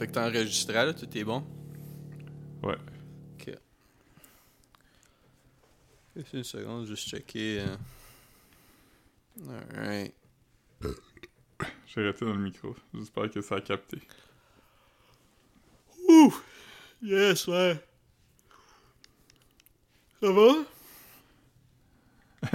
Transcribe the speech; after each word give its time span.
Fait 0.00 0.06
que 0.06 0.12
t'as 0.12 0.30
enregistré 0.30 0.72
là, 0.72 0.94
tout 0.94 1.06
est 1.14 1.24
bon? 1.24 1.44
Ouais. 2.62 2.78
Ok. 3.38 3.54
Juste 6.16 6.32
une 6.32 6.42
seconde, 6.44 6.86
juste 6.86 7.06
checker. 7.06 7.60
euh. 7.60 7.76
Alright. 9.76 10.14
J'ai 11.86 12.00
arrêté 12.00 12.24
dans 12.24 12.32
le 12.32 12.40
micro. 12.40 12.74
J'espère 12.94 13.30
que 13.30 13.42
ça 13.42 13.56
a 13.56 13.60
capté. 13.60 14.00
Ouh! 16.08 16.34
Yes, 17.02 17.46
ouais. 17.48 17.78
Ça 20.22 20.32
va? 20.32 20.52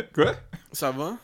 Quoi? 0.15 0.33
Ça 0.71 0.91
va? 0.91 1.15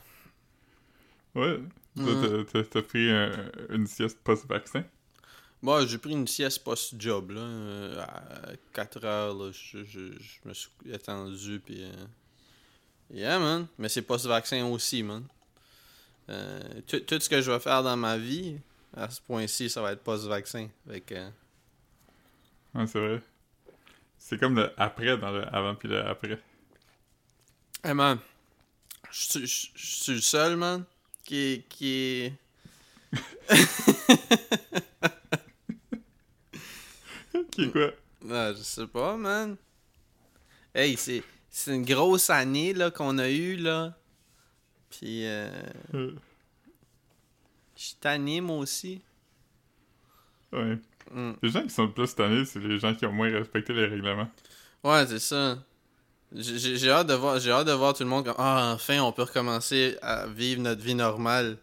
Ouais. 1.33 1.63
Ouais. 1.97 2.45
t'as- 2.69 2.81
pris 2.83 3.09
un- 3.09 3.51
une 3.71 3.87
sieste 3.87 4.19
post-vaccin? 4.23 4.83
Moi, 5.63 5.85
j'ai 5.85 5.97
pris 5.99 6.11
une 6.11 6.27
sieste 6.27 6.63
post-job, 6.63 7.31
là. 7.31 7.41
euh, 7.41 8.01
à 8.01 8.51
4 8.73 9.05
heures, 9.05 9.33
là. 9.35 9.51
Je, 9.51 9.83
je, 9.83 10.11
je 10.19 10.39
me 10.49 10.53
suis 10.53 10.69
étendu, 10.91 11.59
puis... 11.63 11.83
euh, 11.83 11.91
Yeah, 13.13 13.39
man. 13.39 13.67
Mais 13.77 13.89
c'est 13.89 14.01
post-vaccin 14.01 14.65
aussi, 14.65 15.03
man. 15.03 15.23
Euh, 16.29 16.61
tout, 16.87 17.01
tout 17.01 17.19
ce 17.19 17.27
que 17.27 17.41
je 17.41 17.51
vais 17.51 17.59
faire 17.59 17.83
dans 17.83 17.97
ma 17.97 18.17
vie, 18.17 18.57
à 18.95 19.09
ce 19.09 19.19
point-ci, 19.21 19.69
ça 19.69 19.81
va 19.81 19.91
être 19.91 20.01
post-vaccin. 20.01 20.69
Que... 21.05 21.27
Ouais, 22.73 22.87
c'est 22.87 22.99
vrai. 22.99 23.21
C'est 24.17 24.39
comme 24.39 24.55
le 24.55 24.71
après 24.77 25.17
dans 25.17 25.31
le 25.31 25.43
avant 25.53 25.75
puis 25.75 25.89
le 25.89 25.99
après. 26.05 26.39
Hey, 27.83 27.93
man. 27.93 28.17
Je 29.11 29.19
suis- 29.19 29.45
je 29.47 29.67
je 29.75 29.85
suis 30.03 30.13
le 30.13 30.21
seul, 30.21 30.55
man, 30.55 30.85
qui, 31.25 31.65
qui. 31.67 32.31
Qui 37.51 37.63
est 37.63 37.71
quoi? 37.71 37.91
Ah, 38.29 38.53
je 38.53 38.61
sais 38.61 38.87
pas, 38.87 39.15
man. 39.17 39.57
Hey, 40.73 40.95
c'est, 40.97 41.23
c'est 41.49 41.75
une 41.75 41.85
grosse 41.85 42.29
année 42.29 42.73
là, 42.73 42.91
qu'on 42.91 43.17
a 43.17 43.29
eue, 43.29 43.57
là. 43.57 43.93
Puis, 44.89 45.25
euh, 45.25 45.49
Euh, 45.93 46.11
je 47.75 47.81
suis 47.83 47.95
tanné, 47.95 48.41
moi 48.41 48.57
aussi. 48.57 49.01
ouais. 50.53 50.77
Mm. 51.11 51.31
Les 51.41 51.49
gens 51.49 51.63
qui 51.63 51.69
sont 51.71 51.85
le 51.85 51.91
plus 51.93 52.13
tannés, 52.15 52.45
c'est 52.45 52.59
les 52.59 52.79
gens 52.79 52.93
qui 52.95 53.05
ont 53.05 53.11
moins 53.11 53.29
respecté 53.31 53.73
les 53.73 53.85
règlements. 53.87 54.29
Ouais, 54.83 55.05
c'est 55.07 55.19
ça. 55.19 55.57
J'ai, 56.33 56.57
j'ai- 56.57 56.77
j'ai 56.77 56.89
hâte 56.91 57.07
de 57.07 57.13
voir, 57.13 57.39
j'ai 57.39 57.51
hâte 57.51 57.67
de 57.67 57.73
voir 57.73 57.93
tout 57.93 58.03
le 58.03 58.09
monde 58.09 58.23
comme 58.25 58.35
Ah, 58.37 58.71
enfin, 58.75 58.99
on 59.01 59.11
peut 59.11 59.23
recommencer 59.23 59.97
à 60.01 60.27
vivre 60.27 60.61
notre 60.61 60.81
vie 60.81 60.95
normale. 60.95 61.57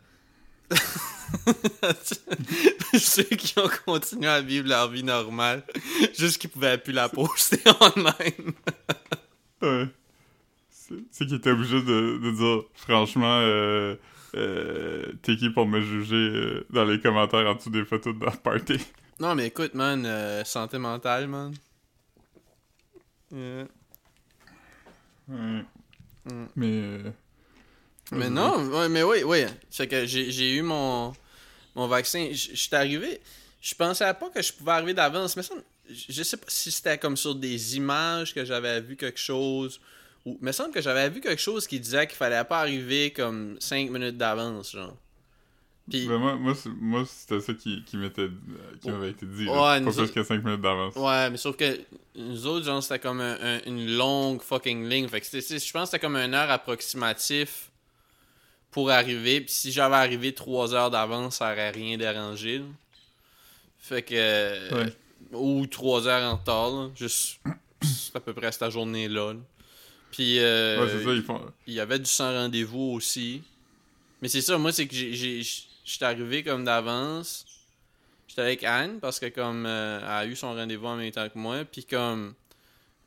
Ceux 2.99 3.23
qui 3.25 3.59
ont 3.59 3.71
continué 3.87 4.29
à 4.29 4.41
vivre 4.41 4.69
leur 4.69 4.91
vie 4.91 5.03
normale, 5.03 5.63
juste 6.17 6.39
qu'ils 6.39 6.51
pouvaient 6.51 6.79
plus 6.79 6.93
la 6.93 7.09
poster 7.09 7.61
online. 7.81 8.53
Ouais. 9.63 9.89
C'est 11.11 11.27
qu'ils 11.27 11.35
étaient 11.35 11.51
obligés 11.51 11.83
de, 11.83 12.19
de 12.19 12.31
dire, 12.31 12.65
franchement, 12.75 13.41
euh, 13.43 13.97
euh, 14.35 15.13
t'es 15.23 15.37
qui 15.37 15.51
pour 15.51 15.67
me 15.67 15.81
juger 15.81 16.17
euh, 16.17 16.67
dans 16.71 16.85
les 16.85 17.01
commentaires 17.01 17.47
en 17.47 17.55
dessous 17.55 17.71
des 17.71 17.85
photos 17.85 18.15
de 18.15 18.25
leur 18.25 18.39
party? 18.39 18.79
Non, 19.21 19.35
mais 19.35 19.49
écoute, 19.49 19.75
man, 19.75 20.09
santé 20.45 20.79
mentale, 20.79 21.27
man. 21.27 21.53
Yeah. 23.31 23.67
Ouais. 25.29 25.65
Mm. 26.25 26.47
Mais. 26.57 27.01
Mais 28.13 28.19
vas-y. 28.29 28.31
non, 28.31 28.57
ouais, 28.71 28.89
mais 28.89 29.03
oui, 29.03 29.23
oui. 29.25 29.45
C'est 29.71 29.87
que 29.87 30.07
j'ai 30.07 30.31
j'ai 30.31 30.55
eu 30.55 30.63
mon, 30.63 31.13
mon 31.75 31.87
vaccin. 31.89 32.29
Je 32.33 32.55
suis 32.57 32.75
arrivé. 32.75 33.21
Je 33.61 33.75
pensais 33.75 34.13
pas 34.15 34.31
que 34.31 34.41
je 34.43 34.53
pouvais 34.53 34.73
arriver 34.73 34.95
d'avance. 34.95 35.37
Mais 35.37 35.43
ça, 35.43 35.55
je 35.91 36.23
sais 36.23 36.37
pas 36.37 36.47
si 36.49 36.71
c'était 36.71 36.97
comme 36.99 37.17
sur 37.17 37.35
des 37.35 37.77
images 37.77 38.33
que 38.35 38.45
j'avais 38.45 38.81
vu 38.81 38.97
quelque 38.97 39.19
chose. 39.21 39.81
Ou, 40.25 40.39
mais 40.41 40.51
il 40.51 40.55
semble 40.55 40.73
que 40.73 40.81
j'avais 40.81 41.09
vu 41.11 41.21
quelque 41.21 41.41
chose 41.43 41.67
qui 41.67 41.79
disait 41.81 42.07
qu'il 42.07 42.17
fallait 42.17 42.45
pas 42.45 42.61
arriver 42.61 43.11
comme 43.13 43.57
5 43.61 43.91
minutes 43.91 44.17
d'avance, 44.17 44.73
genre. 44.73 44.97
Puis, 45.91 46.07
Ben, 46.07 46.19
moi, 46.19 46.39
moi, 46.81 47.05
c'était 47.07 47.41
ça 47.41 47.55
qui, 47.55 47.83
qui 47.85 47.97
m'était 47.97 48.29
qui 48.83 48.91
m'avait 48.91 49.09
été 49.11 49.25
dit. 49.25 49.47
là. 49.47 49.53
Ouais, 49.79 49.85
pas 49.85 49.91
plus 49.91 50.01
autres- 50.01 50.13
que 50.13 50.23
5 50.23 50.45
minutes 50.45 50.61
d'avance. 50.61 50.95
Ouais, 50.97 51.31
mais 51.31 51.39
sauf 51.39 51.57
que 51.57 51.81
nous 52.15 52.47
autres, 52.47 52.67
genre, 52.67 52.83
c'était 52.83 52.99
comme 52.99 53.21
un- 53.23 53.39
un- 53.41 53.61
une 53.65 53.97
longue 53.97 54.43
fucking 54.43 54.87
ligne. 54.87 55.09
Fait 55.09 55.21
que 55.23 55.27
je 55.27 55.39
pense 55.73 55.85
que 55.85 55.85
c'était 55.87 55.99
comme 55.99 56.17
une 56.17 56.35
heure 56.35 56.51
approximatif 56.51 57.68
pour 58.79 58.91
arriver. 58.93 59.41
Puis 59.41 59.53
si 59.53 59.73
j'avais 59.73 59.97
arrivé 59.97 60.33
trois 60.33 60.73
heures 60.73 60.89
d'avance, 60.91 61.39
ça 61.39 61.51
aurait 61.51 61.71
rien 61.71 61.97
dérangé. 61.99 62.59
là. 62.59 62.65
Fait 63.81 64.03
que. 64.03 64.75
Ouais. 64.75 64.93
Ou 65.33 65.67
trois 65.67 66.07
heures 66.07 66.33
en 66.33 66.37
retard, 66.37 66.71
là. 66.71 66.91
Juste. 66.95 67.41
c'est 67.83 68.15
à 68.15 68.21
peu 68.21 68.33
près 68.33 68.53
cette 68.53 68.71
journée-là. 68.71 69.33
là. 69.33 69.41
Puis. 70.13 70.39
euh, 70.39 70.81
Ouais, 70.81 71.23
ça, 71.27 71.41
il 71.67 71.75
y 71.75 71.81
avait 71.81 71.99
du 71.99 72.05
sans 72.09 72.33
rendez-vous 72.33 72.93
aussi. 72.95 73.43
Mais 74.23 74.29
c'est 74.29 74.43
ça, 74.43 74.57
moi, 74.59 74.71
c'est 74.73 74.87
que 74.87 74.95
j'ai- 74.95 75.43
j'étais 75.85 76.05
arrivé 76.05 76.45
comme 76.45 76.65
d'avance. 76.65 77.45
J'étais 78.29 78.43
avec 78.43 78.63
Anne 78.63 79.01
parce 79.01 79.19
que 79.19 79.27
comme 79.27 79.67
euh, 79.67 79.99
elle 80.01 80.07
a 80.09 80.27
eu 80.27 80.37
son 80.37 80.55
rendez-vous 80.55 80.87
en 80.87 80.97
même 80.97 81.11
temps 81.11 81.29
que 81.29 81.37
moi. 81.39 81.65
Puis 81.65 81.85
comme, 81.85 82.35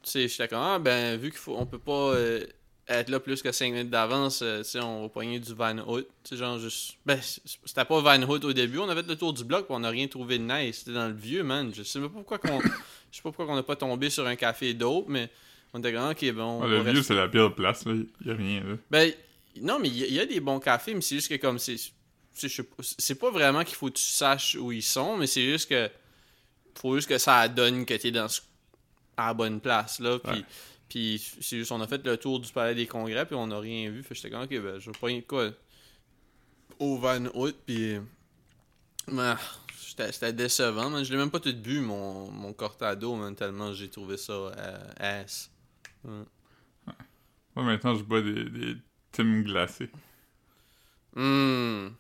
tu 0.03 0.09
sais, 0.11 0.27
j'étais 0.27 0.49
comme, 0.49 0.59
ah 0.61 0.79
ben, 0.79 1.17
vu 1.17 1.29
qu'il 1.29 1.39
faut, 1.39 1.55
on 1.57 1.65
peut 1.65 1.79
pas 1.79 2.13
euh, 2.15 2.45
être 2.99 3.09
là 3.09 3.19
plus 3.19 3.41
que 3.41 3.51
5 3.51 3.71
minutes 3.71 3.89
d'avance, 3.89 4.41
euh, 4.43 4.63
on 4.81 5.03
va 5.03 5.09
pogner 5.09 5.39
du 5.39 5.53
Van 5.53 5.75
sais, 6.23 6.37
genre 6.37 6.59
juste. 6.59 6.95
Ben, 7.05 7.19
c'était 7.21 7.85
pas 7.85 7.99
Van 8.01 8.21
Hout 8.23 8.43
au 8.45 8.53
début, 8.53 8.79
on 8.79 8.89
avait 8.89 9.01
fait 9.03 9.09
le 9.09 9.15
tour 9.17 9.33
du 9.33 9.43
bloc, 9.43 9.65
puis 9.65 9.75
on 9.77 9.83
a 9.83 9.89
rien 9.89 10.07
trouvé 10.07 10.37
de 10.39 10.43
nice. 10.43 10.79
C'était 10.79 10.93
dans 10.93 11.07
le 11.07 11.13
vieux, 11.13 11.43
man. 11.43 11.71
Je 11.73 11.83
sais 11.83 11.99
pas 11.99 12.09
pourquoi 12.09 12.37
qu'on. 12.37 12.59
Je 13.11 13.17
sais 13.17 13.21
pas 13.23 13.29
pourquoi 13.31 13.45
qu'on 13.45 13.57
a 13.57 13.63
pas 13.63 13.75
tombé 13.75 14.09
sur 14.09 14.25
un 14.25 14.35
café 14.37 14.73
dope, 14.73 15.05
mais 15.09 15.29
on 15.73 15.79
était 15.79 15.91
comme, 15.93 16.09
ok, 16.11 16.31
bon. 16.33 16.43
on 16.43 16.61
Ouais, 16.61 16.77
va 16.77 16.83
le 16.83 16.91
vieux, 16.93 17.03
c'est 17.03 17.13
la 17.13 17.27
pire 17.27 17.53
place, 17.53 17.85
là. 17.85 17.93
Y 18.25 18.29
a 18.31 18.33
rien, 18.35 18.63
là. 18.63 18.75
ben, 18.89 19.11
non, 19.61 19.79
mais 19.79 19.89
il 19.89 19.97
y, 19.97 20.03
a- 20.03 20.07
il 20.07 20.13
y 20.13 20.19
a 20.21 20.25
des 20.25 20.39
bons 20.39 20.59
cafés, 20.59 20.93
mais 20.93 21.01
c'est 21.01 21.15
juste 21.15 21.27
que 21.29 21.35
comme 21.35 21.59
c'est. 21.59 21.75
c'est- 22.33 23.15
pas- 23.15 23.31
vraiment 23.31 23.63
qu'il 23.65 23.75
faut 23.75 23.87
que 23.87 23.97
tu 23.97 24.03
saches 24.03 24.55
où 24.55 24.71
ils 24.71 24.81
sont, 24.81 25.17
mais 25.17 25.27
c'est 25.27 25.43
juste 25.43 25.67
que. 25.69 25.89
Faut 26.79 26.95
juste 26.95 27.09
que 27.09 27.17
ça 27.17 27.47
donne 27.49 27.85
que 27.85 27.93
t'es 27.95 28.11
dans 28.11 28.29
ce- 28.29 28.39
à 29.17 29.27
la 29.27 29.33
bonne 29.33 29.59
place, 29.59 29.99
là. 29.99 30.17
Puis, 30.19 30.31
Ouais. 30.39 30.45
Puis 30.91 31.25
c'est 31.39 31.57
juste, 31.57 31.71
on 31.71 31.79
a 31.79 31.87
fait 31.87 32.05
le 32.05 32.17
tour 32.17 32.41
du 32.41 32.51
palais 32.51 32.75
des 32.75 32.85
congrès, 32.85 33.25
puis 33.25 33.35
on 33.35 33.47
n'a 33.47 33.59
rien 33.59 33.89
vu. 33.89 34.03
Fait 34.03 34.13
j'étais 34.13 34.29
comme, 34.29 34.43
ok, 34.43 34.49
ben, 34.49 34.77
je 34.77 34.91
vais 34.91 34.97
pas 34.99 35.09
de 35.09 35.21
quoi. 35.21 35.51
Au 36.79 36.97
Van 36.97 37.25
Hout, 37.33 37.55
puis. 37.65 37.95
Ah, 39.17 39.37
C'était 39.79 40.11
c'était 40.11 40.33
décevant, 40.33 40.89
man. 40.89 41.05
Je 41.05 41.11
l'ai 41.11 41.17
même 41.17 41.31
pas 41.31 41.39
tout 41.39 41.53
bu, 41.55 41.79
mon, 41.79 42.29
mon 42.29 42.51
cortado, 42.51 43.15
man, 43.15 43.33
tellement 43.35 43.73
j'ai 43.73 43.89
trouvé 43.89 44.17
ça 44.17 44.33
euh, 44.33 44.91
ass. 44.97 45.49
Moi, 46.03 46.25
maintenant, 47.55 47.95
je 47.95 48.03
bois 48.03 48.21
des, 48.21 48.43
des 48.49 48.75
Tim 49.13 49.41
glacés. 49.43 49.89
Hum. 51.15 51.95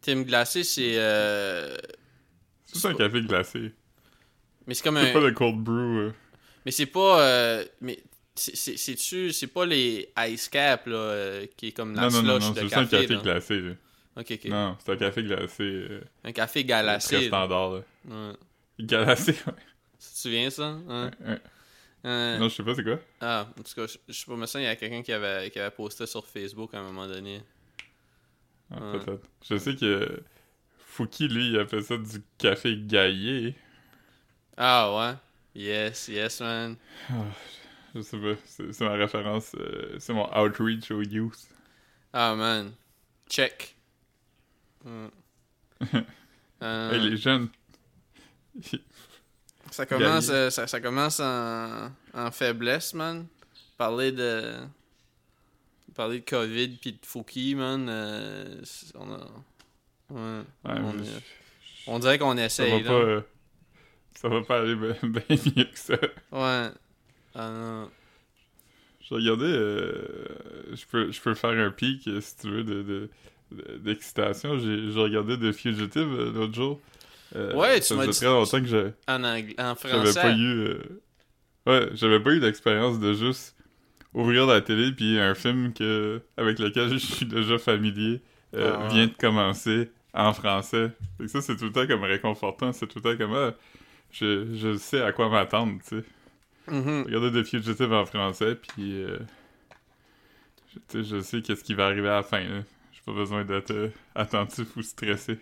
Tim 0.00 0.22
glacé, 0.22 0.64
c'est. 0.64 0.94
euh, 0.98 1.76
C'est 2.64 2.74
juste 2.74 2.86
un 2.86 2.94
café 2.94 3.20
glacé. 3.22 3.72
Mais 4.66 4.74
c'est 4.74 4.82
comme 4.82 4.98
C'est 4.98 5.10
un. 5.10 5.12
pas 5.12 5.20
le 5.20 5.32
cold 5.32 5.58
brew. 5.62 5.72
euh. 5.72 6.12
Mais 6.64 6.70
c'est 6.72 6.86
pas. 6.86 7.20
euh, 7.22 7.64
Mais 7.80 7.98
c'est- 8.34 8.56
c'est- 8.56 8.76
c'est-tu. 8.76 9.32
C'est 9.32 9.46
pas 9.48 9.66
les 9.66 10.08
ice 10.28 10.48
cap, 10.48 10.86
là, 10.86 10.96
euh, 10.96 11.46
qui 11.56 11.68
est 11.68 11.72
comme 11.72 11.94
la 11.94 12.02
Non, 12.02 12.10
non, 12.10 12.22
non, 12.22 12.38
non, 12.38 12.50
de 12.50 12.54
c'est 12.56 12.62
juste 12.62 12.76
un 12.76 12.86
café. 12.86 13.06
là. 13.06 13.20
glacé, 13.22 13.60
là. 13.60 13.72
Ok, 14.16 14.26
ok. 14.30 14.44
Non, 14.46 14.76
c'est 14.84 14.92
un 14.92 14.96
café 14.96 15.22
glacé. 15.22 15.62
euh, 15.62 16.00
Un 16.24 16.32
café 16.32 16.60
très 16.60 16.64
galacé. 16.68 17.20
là. 17.20 17.26
standard, 17.28 17.70
là. 17.72 17.80
Ouais. 18.08 18.32
Glacé, 18.80 19.32
ouais. 19.32 19.52
Tu 19.98 20.08
te 20.12 20.18
souviens 20.18 20.50
ça? 20.50 20.64
Hein? 20.88 21.10
Ouais. 21.20 21.38
Euh, 22.04 22.38
Non, 22.38 22.48
je 22.48 22.54
sais 22.56 22.62
pas 22.64 22.74
c'est 22.74 22.82
quoi? 22.82 22.98
Ah, 23.20 23.46
en 23.58 23.62
tout 23.62 23.74
cas, 23.74 23.86
je 23.86 23.96
je 24.08 24.12
sais 24.18 24.26
pas, 24.26 24.36
mais 24.36 24.46
ça, 24.48 24.60
il 24.60 24.64
y 24.64 24.66
a 24.66 24.74
quelqu'un 24.76 25.02
qui 25.02 25.12
avait, 25.12 25.50
qui 25.50 25.58
avait 25.60 25.70
posté 25.70 26.04
sur 26.06 26.26
Facebook 26.26 26.74
à 26.74 26.80
un 26.80 26.82
moment 26.82 27.06
donné. 27.06 27.40
Ah, 28.70 28.80
Ouais. 28.92 28.98
Peut-être. 28.98 29.28
Je 29.48 29.56
sais 29.56 29.76
que 29.76 30.22
Fouki, 30.88 31.28
lui, 31.28 31.48
il 31.50 31.58
appelle 31.58 31.84
ça 31.84 31.96
du 31.96 32.22
café 32.38 32.76
gaillé. 32.76 33.54
Ah 34.56 34.94
ouais? 34.94 35.14
Yes, 35.54 36.08
yes, 36.08 36.40
man. 36.40 36.76
Je 37.94 38.00
sais 38.00 38.16
pas. 38.18 38.34
C'est 38.46 38.80
ma 38.80 38.92
référence. 38.92 39.54
euh, 39.58 39.96
c'est 39.98 40.12
mon 40.14 40.26
outreach 40.36 40.90
au 40.90 41.02
youth. 41.02 41.38
Ah 42.12 42.34
man. 42.34 42.72
Check. 43.28 43.74
Mm. 44.84 45.06
Euh, 46.62 46.92
Hey, 46.92 47.10
les 47.10 47.16
jeunes. 47.16 47.48
Ça 49.72 49.84
commence, 49.86 50.28
euh, 50.28 50.48
ça, 50.50 50.66
ça 50.68 50.80
commence 50.80 51.18
en, 51.18 51.90
en 52.14 52.30
faiblesse, 52.30 52.94
man. 52.94 53.26
Parler 53.76 54.12
de. 54.12 54.58
Parler 55.94 56.20
de 56.20 56.24
COVID 56.24 56.68
pis 56.76 56.92
de 56.92 56.98
Fouki, 57.04 57.54
man. 57.56 57.88
on 58.94 59.12
a. 59.12 59.18
Ouais. 60.10 60.40
Ouais, 60.64 60.80
On 60.80 60.92
je- 60.92 61.20
On 61.88 61.98
dirait 61.98 62.18
qu'on 62.18 62.30
ça 62.30 62.34
va 62.36 62.44
essaye, 62.44 62.82
pas. 62.84 63.24
Ça 64.14 64.28
va 64.28 64.42
pas 64.42 64.60
aller 64.60 64.74
bien 65.02 65.22
mieux 65.56 65.64
que 65.64 65.78
ça. 65.78 65.94
Ouais. 66.32 66.68
Ah 67.34 67.50
non. 67.50 67.90
Je 69.08 69.14
regardais. 69.14 69.44
euh, 69.46 70.26
je, 70.72 70.84
peux, 70.86 71.10
je 71.10 71.20
peux 71.20 71.34
faire 71.34 71.50
un 71.50 71.70
pic 71.70 72.06
euh, 72.08 72.20
si 72.20 72.36
tu 72.38 72.50
veux 72.50 72.64
de, 72.64 72.82
de- 72.82 73.10
de- 73.52 73.76
d'excitation. 73.78 74.58
J'ai, 74.58 74.90
j'ai 74.90 75.00
regardé 75.00 75.38
The 75.38 75.52
Fugitive 75.52 76.08
euh, 76.18 76.32
l'autre 76.32 76.54
jour. 76.54 76.80
Euh, 77.34 77.54
Ouais, 77.54 77.80
tu 77.80 77.94
m'as 77.94 78.06
dit- 78.06 78.12
très 78.16 78.26
longtemps 78.26 78.60
que 78.60 78.66
je- 78.66 78.90
En, 79.08 79.24
anglais, 79.24 79.54
en 79.58 79.74
j'avais 79.82 80.02
français. 80.12 80.20
pas 80.20 80.32
eu... 80.32 80.76
Ouais, 81.66 81.88
j'avais 81.94 82.20
pas 82.20 82.30
eu 82.30 82.40
l'expérience 82.40 82.98
de 83.00 83.14
juste 83.14 83.56
ouvrir 84.14 84.46
la 84.46 84.60
télé 84.60 84.92
puis 84.92 85.18
un 85.18 85.34
film 85.34 85.72
que 85.72 86.20
avec 86.36 86.58
lequel 86.58 86.90
je 86.90 86.96
suis 86.98 87.24
déjà 87.26 87.56
familier 87.58 88.20
Ah 88.56 88.88
vient 88.90 89.06
de 89.06 89.12
commencer 89.18 89.90
en 90.12 90.32
français. 90.34 90.90
Fait 91.16 91.24
que 91.24 91.30
ça, 91.30 91.40
c'est 91.40 91.56
tout 91.56 91.64
le 91.66 91.72
temps 91.72 91.86
comme 91.86 92.02
réconfortant. 92.04 92.72
C'est 92.72 92.86
tout 92.86 93.00
le 93.02 93.16
temps 93.16 93.16
comme... 93.16 93.52
ah, 94.12 94.18
je, 94.20 94.54
je 94.54 94.76
sais 94.76 95.00
à 95.02 95.12
quoi 95.12 95.28
m'attendre, 95.28 95.80
tu 95.86 96.00
sais. 96.00 96.04
Mhm. 96.68 97.04
Regardez 97.06 97.42
The 97.42 97.46
Fugitive 97.46 97.92
en 97.92 98.06
français, 98.06 98.54
puis 98.54 99.02
euh, 99.02 99.18
je, 100.72 100.78
tu 100.78 100.82
sais, 100.88 101.04
je 101.04 101.20
sais 101.20 101.42
qu'est-ce 101.42 101.64
qui 101.64 101.74
va 101.74 101.86
arriver 101.86 102.08
à 102.08 102.16
la 102.16 102.22
fin. 102.22 102.42
J'ai 102.42 103.00
pas 103.04 103.12
besoin 103.12 103.44
d'être 103.44 103.72
euh, 103.72 103.88
attentif 104.14 104.76
ou 104.76 104.82
stressé. 104.82 105.38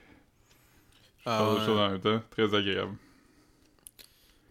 Ah, 1.26 1.38
Faire 1.38 1.46
ouais. 1.46 1.52
d'autres 1.54 1.66
choses 1.66 1.78
en 1.78 1.90
même 1.90 2.00
temps, 2.00 2.22
très 2.30 2.54
agréable. 2.54 2.94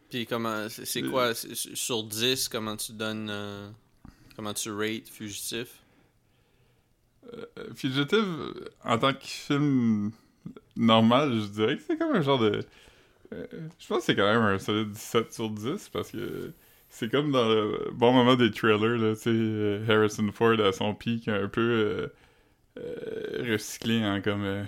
Puis 0.10 0.25
comment, 0.25 0.68
c'est 0.69 1.04
Euh. 1.04 1.10
quoi, 1.10 1.33
c'est- 1.33 1.56
sur 1.75 2.04
10, 2.04 2.48
comment 2.50 2.75
tu 2.75 2.92
donnes, 2.94 3.30
euh, 3.31 3.69
comment 4.36 4.54
tu 4.54 4.72
rates 4.72 5.07
Fugitif? 5.10 5.81
Euh, 7.33 7.45
Fugitive, 7.75 8.18
euh, 8.18 8.54
en 8.83 8.98
tant 8.98 9.13
que 9.13 9.24
film 9.25 10.12
normal, 10.75 11.33
je 11.42 11.48
dirais 11.48 11.77
que 11.77 11.83
c'est 11.83 11.98
comme 11.98 12.15
un 12.15 12.22
genre 12.22 12.39
de... 12.39 12.63
euh, 13.34 13.46
je 13.80 13.88
pense 13.88 14.00
que 14.00 14.04
c'est 14.06 14.16
quand 14.16 14.31
même 14.31 14.42
un 14.42 14.60
solide 14.60 14.92
17 14.92 15.34
sur 15.34 15.50
10, 15.50 15.90
parce 15.90 16.12
que 16.12 16.54
c'est 16.90 17.10
comme 17.12 17.31
dans 17.31 17.48
le 17.48 17.90
bon 17.94 18.12
moment 18.14 18.36
des 18.36 18.52
trailers, 18.52 18.98
là, 18.98 19.16
tu 19.16 19.22
sais, 19.22 19.30
euh, 19.31 19.86
Harrison 19.88 20.31
Ford 20.31 20.60
à 20.60 20.72
son 20.72 20.96
pic, 20.96 21.28
un 21.28 21.48
peu 21.48 21.62
euh, 21.62 22.08
euh, 22.80 23.52
recyclé 23.52 24.04
en 24.04 24.22
comme... 24.22 24.44
euh, 24.44 24.64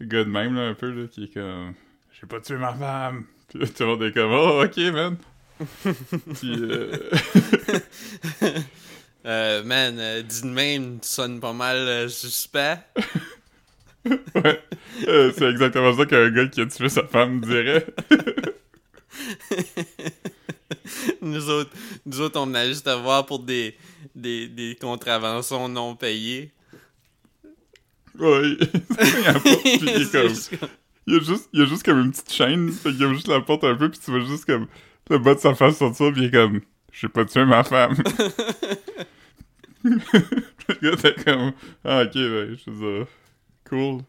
gars 0.00 0.24
de 0.24 0.30
même, 0.30 0.54
là, 0.54 0.62
un 0.62 0.74
peu, 0.74 0.90
là, 0.90 1.06
qui 1.06 1.24
est 1.24 1.34
comme... 1.34 1.74
J'ai 2.12 2.26
pas 2.26 2.40
tué 2.40 2.56
ma 2.56 2.74
femme! 2.74 3.26
Puis 3.48 3.60
là, 3.60 3.66
tout 3.66 3.82
le 3.84 3.86
monde 3.86 4.02
est 4.02 4.12
comme, 4.12 4.32
oh, 4.32 4.64
ok, 4.64 4.76
man! 4.92 5.16
Puis, 6.34 6.56
man, 9.24 9.98
euh, 9.98 10.22
dit 10.22 10.42
de 10.42 10.48
même, 10.48 11.00
tu 11.00 11.08
sonnes 11.08 11.40
pas 11.40 11.52
mal 11.52 12.08
suspect. 12.10 12.78
ouais, 14.34 14.60
Euh, 15.06 15.32
c'est 15.36 15.48
exactement 15.48 15.96
ça 15.96 16.06
qu'un 16.06 16.30
gars 16.30 16.46
qui 16.46 16.60
a 16.60 16.66
tué 16.66 16.88
sa 16.88 17.04
femme 17.04 17.40
dirait. 17.40 17.86
nous, 21.22 21.50
autres, 21.50 21.70
nous 22.06 22.20
autres, 22.20 22.40
on 22.40 22.46
venait 22.46 22.68
juste 22.68 22.86
à 22.88 22.96
voir 22.96 23.26
pour 23.26 23.40
des, 23.40 23.76
des, 24.14 24.48
des 24.48 24.76
contraventions 24.80 25.68
non 25.68 25.94
payées. 25.94 26.52
Ouais, 28.18 28.50
il 28.50 28.58
comme... 30.12 30.32
Il 31.06 31.14
y 31.14 31.16
a 31.16 31.20
juste, 31.20 31.48
il 31.54 31.60
y 31.60 31.62
a 31.62 31.66
juste 31.66 31.84
comme 31.84 32.00
une 32.00 32.10
petite 32.10 32.32
chaîne, 32.32 32.70
fait 32.70 32.92
qu'il 32.92 33.02
ouvre 33.04 33.14
juste 33.14 33.28
la 33.28 33.40
porte 33.40 33.64
un 33.64 33.74
peu, 33.76 33.90
puis 33.90 33.98
tu 33.98 34.10
vois 34.10 34.20
juste 34.20 34.44
comme 34.44 34.66
le 35.08 35.18
bas 35.18 35.34
de 35.34 35.40
sa 35.40 35.54
face 35.54 35.78
sortir, 35.78 36.12
puis 36.12 36.22
il 36.22 36.26
est 36.26 36.30
comme 36.30 36.60
«J'ai 36.92 37.08
pas 37.08 37.24
tué 37.24 37.46
ma 37.46 37.64
femme.» 37.64 37.94
Le 39.84 40.74
gars 40.82 40.96
t'es 40.96 41.14
comme 41.14 41.52
«Ah, 41.84 42.02
ok, 42.02 42.12
ben, 42.12 42.58
je 42.58 42.70
dire, 42.70 43.06
cool. 43.68 44.02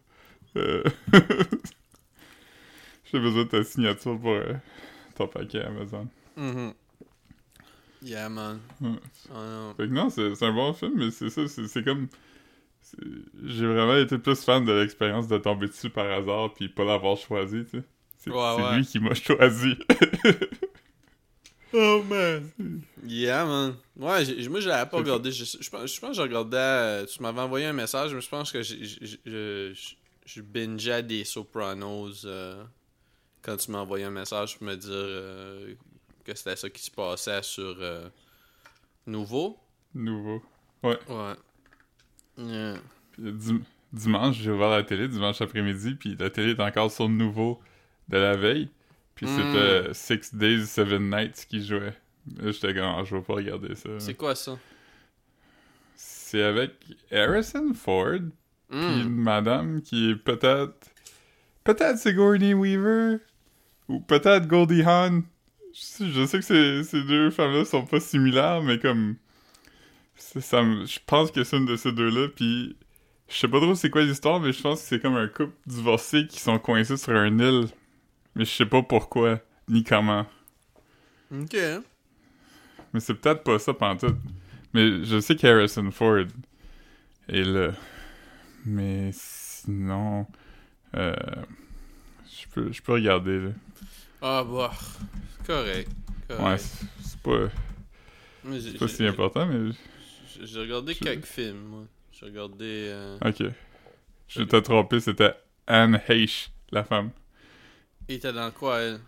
Euh, 0.57 0.83
J'ai 3.11 3.19
besoin 3.19 3.43
de 3.43 3.49
ta 3.49 3.63
signature 3.63 4.19
pour 4.19 4.31
euh, 4.31 4.53
ton 5.15 5.27
paquet 5.27 5.61
Amazon. 5.63 6.07
Mhm. 6.37 6.73
Yeah, 8.01 8.29
man. 8.29 8.59
Ouais. 8.81 8.89
Oh, 9.29 9.33
non. 9.33 9.73
Fait 9.75 9.87
que 9.87 9.93
non, 9.93 10.09
c'est 10.09 10.41
un 10.43 10.53
bon 10.53 10.73
film, 10.73 10.93
mais 10.95 11.11
c'est 11.11 11.29
ça, 11.29 11.47
c'est 11.47 11.83
comme... 11.83 12.07
J'ai 13.45 13.67
vraiment 13.67 13.97
été 13.97 14.17
plus 14.17 14.41
fan 14.43 14.63
de 14.65 14.71
l'expérience 14.71 15.27
de 15.27 15.37
tomber 15.37 15.67
dessus 15.67 15.89
par 15.89 16.09
hasard 16.09 16.53
puis 16.53 16.69
pas 16.69 16.85
l'avoir 16.85 17.17
choisi, 17.17 17.65
tu 17.65 17.79
sais. 17.79 17.83
C'est 18.17 18.31
Ouais, 18.31 18.53
c'est 18.57 18.63
ouais. 18.63 18.77
lui 18.77 18.85
qui 18.85 18.99
m'a 18.99 19.13
choisi. 19.15 19.77
Oh 21.73 22.01
man. 22.03 22.49
Yeah, 23.05 23.45
man. 23.45 23.75
Ouais, 23.95 24.47
moi, 24.49 24.59
je 24.59 24.67
l'avais 24.67 24.89
pas 24.89 24.97
regardé. 24.97 25.31
Je, 25.31 25.45
je 25.45 25.69
pense, 25.69 25.93
je 25.93 25.99
pense 25.99 26.09
que 26.09 26.15
j'ai 26.15 26.21
regardé. 26.21 26.57
euh, 26.57 27.05
tu 27.05 27.21
m'avais 27.21 27.41
envoyé 27.41 27.65
un 27.67 27.73
message, 27.73 28.13
mais 28.13 28.21
je 28.21 28.29
pense 28.29 28.51
que 28.51 28.63
je, 28.63 28.75
je, 29.25 29.93
je 30.25 30.41
bingeais 30.41 31.03
des 31.03 31.23
Sopranos 31.23 32.25
euh, 32.25 32.63
quand 33.41 33.57
tu 33.57 33.69
m'as 33.71 33.79
envoyé 33.79 34.05
un 34.05 34.09
message 34.11 34.57
pour 34.57 34.67
me 34.67 34.75
dire 34.75 34.89
euh, 34.91 35.73
que 36.23 36.33
c'était 36.35 36.55
ça 36.55 36.69
qui 36.69 36.81
se 36.81 36.91
passait 36.91 37.43
sur 37.43 37.77
Nouveau. 39.05 39.57
Nouveau. 39.93 40.41
Ouais. 40.83 40.97
Yeah. 42.37 42.77
Puis 43.11 43.23
dim- 43.33 43.63
dimanche, 43.91 44.37
j'ai 44.37 44.51
ouvert 44.51 44.69
la 44.69 44.83
télé, 44.83 45.07
dimanche 45.07 45.41
après-midi, 45.41 45.95
puis 45.95 46.15
la 46.17 46.29
télé 46.29 46.51
est 46.51 46.59
encore 46.61 46.91
sur 46.91 47.09
nouveau 47.09 47.59
de 48.07 48.17
la 48.17 48.35
veille. 48.35 48.69
Puis 49.19 49.27
Mm. 49.27 49.37
c'était 49.37 49.93
Six 49.93 50.33
Days, 50.35 50.65
Seven 50.65 51.09
Nights 51.09 51.45
qui 51.49 51.65
jouait. 51.65 51.93
J'étais 52.41 52.73
comme, 52.73 52.83
Ah, 52.85 53.03
je 53.03 53.15
vais 53.17 53.21
pas 53.21 53.33
regarder 53.33 53.75
ça. 53.75 53.89
C'est 53.99 54.13
quoi 54.13 54.33
ça? 54.33 54.57
C'est 55.95 56.43
avec 56.43 56.71
Harrison 57.11 57.73
Ford, 57.73 58.19
puis 58.69 58.79
Hmm. 58.79 59.01
une 59.01 59.15
madame 59.15 59.81
qui 59.81 60.11
est 60.11 60.15
peut-être. 60.15 60.89
Peut-être 61.63 61.97
Sigourney 61.97 62.53
Weaver, 62.53 63.17
ou 63.87 63.99
peut-être 63.99 64.47
Goldie 64.47 64.83
Hawn. 64.83 65.23
Je 65.73 65.79
sais, 65.81 66.05
je 66.09 66.25
sais 66.25 66.39
que 66.39 66.45
ces, 66.45 66.83
ces 66.83 67.03
deux 67.03 67.29
femmes-là 67.31 67.65
sont 67.65 67.85
pas 67.85 67.99
similaires, 67.99 68.61
mais 68.63 68.79
comme. 68.79 69.15
Ça, 70.15 70.61
je 70.63 70.99
pense 71.05 71.31
que 71.31 71.43
c'est 71.43 71.57
une 71.57 71.65
de 71.65 71.75
ces 71.75 71.91
deux-là, 71.91 72.27
puis. 72.35 72.75
Je 73.27 73.35
sais 73.35 73.47
pas 73.47 73.59
trop 73.59 73.75
c'est 73.75 73.89
quoi 73.91 74.01
l'histoire, 74.01 74.39
mais 74.39 74.51
je 74.53 74.61
pense 74.61 74.81
que 74.81 74.87
c'est 74.87 74.99
comme 74.99 75.15
un 75.15 75.27
couple 75.27 75.53
divorcé 75.67 76.25
qui 76.25 76.39
sont 76.39 76.57
coincés 76.57 76.97
sur 76.97 77.13
une 77.13 77.39
île. 77.39 77.67
Mais 78.35 78.45
je 78.45 78.51
sais 78.51 78.65
pas 78.65 78.81
pourquoi, 78.83 79.39
ni 79.67 79.83
comment. 79.83 80.25
Ok. 81.31 81.55
Mais 82.93 82.99
c'est 82.99 83.13
peut-être 83.13 83.43
pas 83.43 83.59
ça 83.59 83.73
pantoute. 83.73 84.17
Mais 84.73 85.03
je 85.03 85.19
sais 85.19 85.35
qu'Harrison 85.35 85.89
Ford 85.91 86.25
est 87.27 87.43
là. 87.43 87.71
Mais 88.65 89.11
sinon... 89.13 90.25
Euh, 90.95 91.13
je, 92.25 92.47
peux, 92.53 92.71
je 92.71 92.81
peux 92.81 92.93
regarder, 92.93 93.39
là. 93.39 93.49
Ah, 94.21 94.43
bah. 94.43 94.71
Correct. 95.45 95.89
correct. 96.27 96.43
Ouais, 96.43 96.57
c'est 96.57 97.19
pas, 97.21 97.49
c'est 98.59 98.77
pas 98.79 98.87
si 98.87 99.05
important, 99.05 99.45
mais... 99.45 99.71
j'ai- 100.43 100.59
regardé 100.59 100.95
quelques 100.95 101.25
films, 101.25 101.63
moi. 101.63 101.83
J'ai 102.11 102.25
regardé. 102.25 102.65
euh, 102.89 103.17
Ok. 103.23 103.43
Je 104.27 104.43
t'ai 104.43 104.61
trompé, 104.61 104.99
c'était 104.99 105.33
Anne 105.67 106.01
Heche, 106.07 106.51
la 106.71 106.83
femme. 106.83 107.11
Il 108.09 108.15
était 108.15 108.33
dans 108.33 108.49
quoi, 108.51 108.79
elle? 108.79 108.99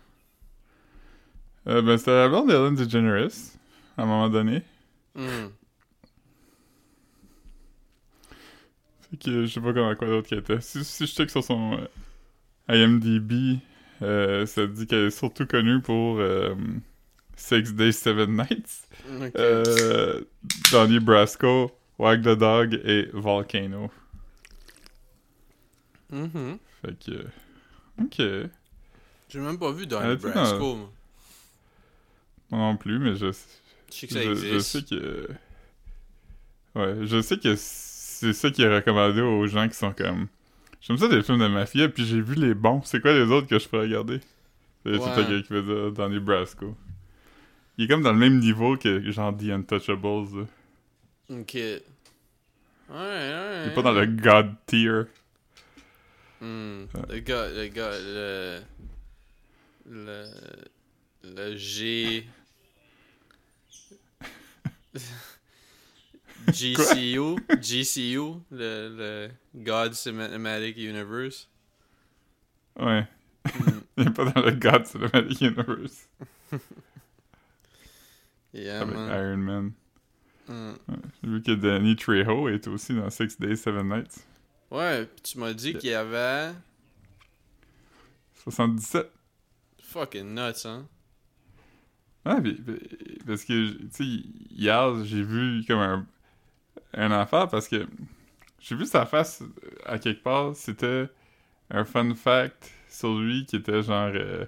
Euh, 1.66 1.82
ben, 1.82 1.98
c'était 1.98 2.12
la 2.12 2.28
blonde 2.28 2.48
d'Ellen 2.48 2.74
DeGeneres, 2.76 3.30
à 3.96 4.02
un 4.02 4.06
moment 4.06 4.28
donné. 4.28 4.62
Hmm. 5.14 5.48
Fait 9.10 9.16
que 9.18 9.44
je 9.46 9.52
sais 9.52 9.60
pas 9.60 9.72
comment 9.72 9.94
quoi 9.96 10.06
d'autre 10.08 10.28
qu'elle 10.28 10.38
était. 10.38 10.60
Si, 10.60 10.84
si 10.84 11.06
je 11.06 11.12
check 11.12 11.30
sur 11.30 11.42
son 11.44 11.78
euh, 11.78 11.86
IMDb, 12.74 13.58
euh, 14.02 14.46
ça 14.46 14.66
dit 14.66 14.86
qu'elle 14.86 15.06
est 15.06 15.10
surtout 15.10 15.46
connue 15.46 15.80
pour 15.82 16.18
euh, 16.18 16.54
Six 17.36 17.74
Days, 17.74 17.92
Seven 17.92 18.36
Nights, 18.36 18.88
Ok. 19.20 19.32
euh, 19.36 20.20
Donnie 20.70 21.00
Brasco, 21.00 21.72
Wag 21.98 22.22
the 22.22 22.38
Dog 22.38 22.80
et 22.84 23.08
Volcano. 23.12 23.90
Mhm. 26.10 26.58
Fait 26.82 26.98
que... 26.98 27.26
Ok. 28.00 28.50
J'ai 29.32 29.40
même 29.40 29.58
pas 29.58 29.72
vu 29.72 29.86
Donnie 29.86 30.16
dans- 30.16 30.28
Brasco, 30.30 30.76
moi. 30.76 30.90
Moi 32.50 32.60
non 32.60 32.76
plus, 32.76 32.98
mais 32.98 33.14
je, 33.16 33.26
Je 33.26 33.32
sais 33.90 34.06
que 34.06 34.12
ça 34.12 34.20
je, 34.22 34.34
je 34.34 34.46
existe. 34.54 34.70
sais 34.70 34.82
que... 34.96 35.28
Ouais, 36.74 37.06
je 37.06 37.20
sais 37.22 37.38
que 37.38 37.54
c'est 37.56 38.32
ça 38.32 38.50
qui 38.50 38.62
est 38.62 38.74
recommandé 38.74 39.20
aux 39.20 39.46
gens 39.46 39.68
qui 39.68 39.74
sont 39.74 39.92
comme... 39.92 40.28
J'aime 40.80 40.98
ça 40.98 41.08
des 41.08 41.22
films 41.22 41.38
de 41.38 41.46
mafia, 41.46 41.88
puis 41.88 42.04
j'ai 42.04 42.20
vu 42.20 42.34
les 42.34 42.54
bons. 42.54 42.82
C'est 42.84 43.00
quoi 43.00 43.12
les 43.12 43.30
autres 43.30 43.46
que 43.46 43.58
je 43.58 43.68
peux 43.68 43.78
regarder? 43.80 44.20
C'est 44.84 44.92
tout 44.92 44.98
temps 44.98 45.24
qui 45.24 45.42
dire 45.62 45.92
dans 45.92 46.08
les 46.08 46.18
Brasco. 46.18 46.76
Il 47.78 47.84
est 47.84 47.88
comme 47.88 48.02
dans 48.02 48.12
le 48.12 48.18
même 48.18 48.38
niveau 48.40 48.76
que 48.76 49.10
genre 49.12 49.36
The 49.36 49.50
Untouchables. 49.50 50.38
là. 50.40 50.46
Ok. 51.30 51.54
Ouais, 51.54 51.80
ouais. 52.90 53.62
Il 53.64 53.70
est 53.70 53.74
pas 53.74 53.82
dans 53.82 53.92
le 53.92 54.06
God 54.06 54.54
tier. 54.66 55.02
Hmm. 56.40 56.84
Le 57.08 57.18
gars, 57.20 57.48
le 57.48 57.66
gars, 57.68 57.90
le. 57.92 58.60
Le. 59.92 60.24
Le 61.22 61.54
G. 61.54 62.26
GCU, 66.48 67.36
GCU, 67.60 68.40
le, 68.50 68.88
le 68.96 69.30
God 69.54 69.92
Cinematic 69.92 70.76
Universe. 70.78 71.48
Ouais. 72.78 73.06
Hmm. 73.44 73.80
Il 73.98 74.08
est 74.08 74.10
pas 74.10 74.24
dans 74.24 74.40
le 74.40 74.52
God 74.52 74.86
Cinematic 74.86 75.40
Universe. 75.40 76.08
Yeah, 78.54 78.82
avec 78.82 78.94
man. 78.94 79.08
Iron 79.08 79.36
Man. 79.38 79.72
Hmm. 80.46 80.74
J'ai 81.22 81.30
vu 81.30 81.42
que 81.42 81.52
Danny 81.52 81.96
Trejo 81.96 82.48
est 82.50 82.66
aussi 82.68 82.94
dans 82.94 83.08
Six 83.08 83.40
Days, 83.40 83.56
Seven 83.56 83.88
Nights. 83.88 84.26
Ouais, 84.70 85.06
pis 85.06 85.22
tu 85.22 85.38
m'as 85.38 85.54
dit 85.54 85.72
qu'il 85.72 85.88
y 85.88 85.94
avait. 85.94 86.52
77. 88.44 89.10
Fucking 89.92 90.34
nuts, 90.34 90.64
hein? 90.66 90.88
Ouais, 92.24 92.40
pis- 92.40 92.54
pis- 92.54 93.18
parce 93.26 93.44
que, 93.44 93.72
tu 93.72 93.88
sais, 93.90 94.04
hier, 94.04 95.04
j'ai 95.04 95.22
vu 95.22 95.64
comme 95.66 95.80
un, 95.80 96.06
un 96.94 97.12
enfant 97.12 97.48
parce 97.48 97.68
que 97.68 97.86
j'ai 98.60 98.76
vu 98.76 98.86
sa 98.86 99.06
face 99.06 99.42
à 99.86 99.98
quelque 99.98 100.22
part. 100.22 100.56
C'était 100.56 101.08
un 101.70 101.84
fun 101.84 102.14
fact 102.14 102.72
sur 102.88 103.18
lui 103.18 103.46
qui 103.46 103.56
était 103.56 103.82
genre 103.82 104.10
euh, 104.14 104.46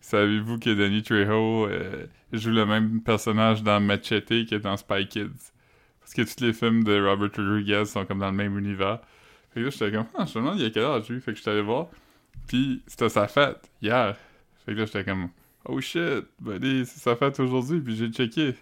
Savez-vous 0.00 0.58
que 0.60 0.74
Danny 0.74 1.02
Trejo 1.02 1.68
euh, 1.68 2.06
joue 2.32 2.50
le 2.52 2.66
même 2.66 3.02
personnage 3.02 3.62
dans 3.62 3.80
Machete 3.80 4.46
que 4.48 4.56
dans 4.56 4.76
Spy 4.76 5.08
Kids? 5.08 5.52
Parce 6.00 6.14
que 6.14 6.22
tous 6.22 6.44
les 6.44 6.52
films 6.52 6.84
de 6.84 7.00
Robert 7.04 7.30
Rodriguez 7.36 7.84
sont 7.86 8.06
comme 8.06 8.20
dans 8.20 8.30
le 8.30 8.36
même 8.36 8.58
univers. 8.58 9.00
Fait 9.52 9.60
que 9.60 9.66
là, 9.66 9.70
j'étais 9.70 9.92
comme, 9.92 10.06
ah, 10.16 10.26
je 10.26 10.38
me 10.38 10.44
demande 10.44 10.60
il 10.60 10.64
y 10.64 10.66
a 10.66 10.70
quel 10.70 10.84
âge 10.84 11.08
lui. 11.10 11.20
Fait 11.20 11.32
que 11.32 11.38
j'étais 11.38 11.50
allé 11.50 11.62
voir. 11.62 11.88
Puis 12.48 12.82
c'était 12.86 13.08
sa 13.08 13.28
fête 13.28 13.70
hier. 13.82 14.16
Fait 14.66 14.74
que 14.74 14.80
là, 14.80 14.84
j'étais 14.84 15.04
comme, 15.04 15.30
Oh 15.68 15.80
shit, 15.80 16.24
buddy, 16.40 16.86
c'est 16.86 17.00
sa 17.00 17.16
fête 17.16 17.40
aujourd'hui, 17.40 17.80
puis 17.80 17.96
j'ai 17.96 18.08
checké. 18.08 18.54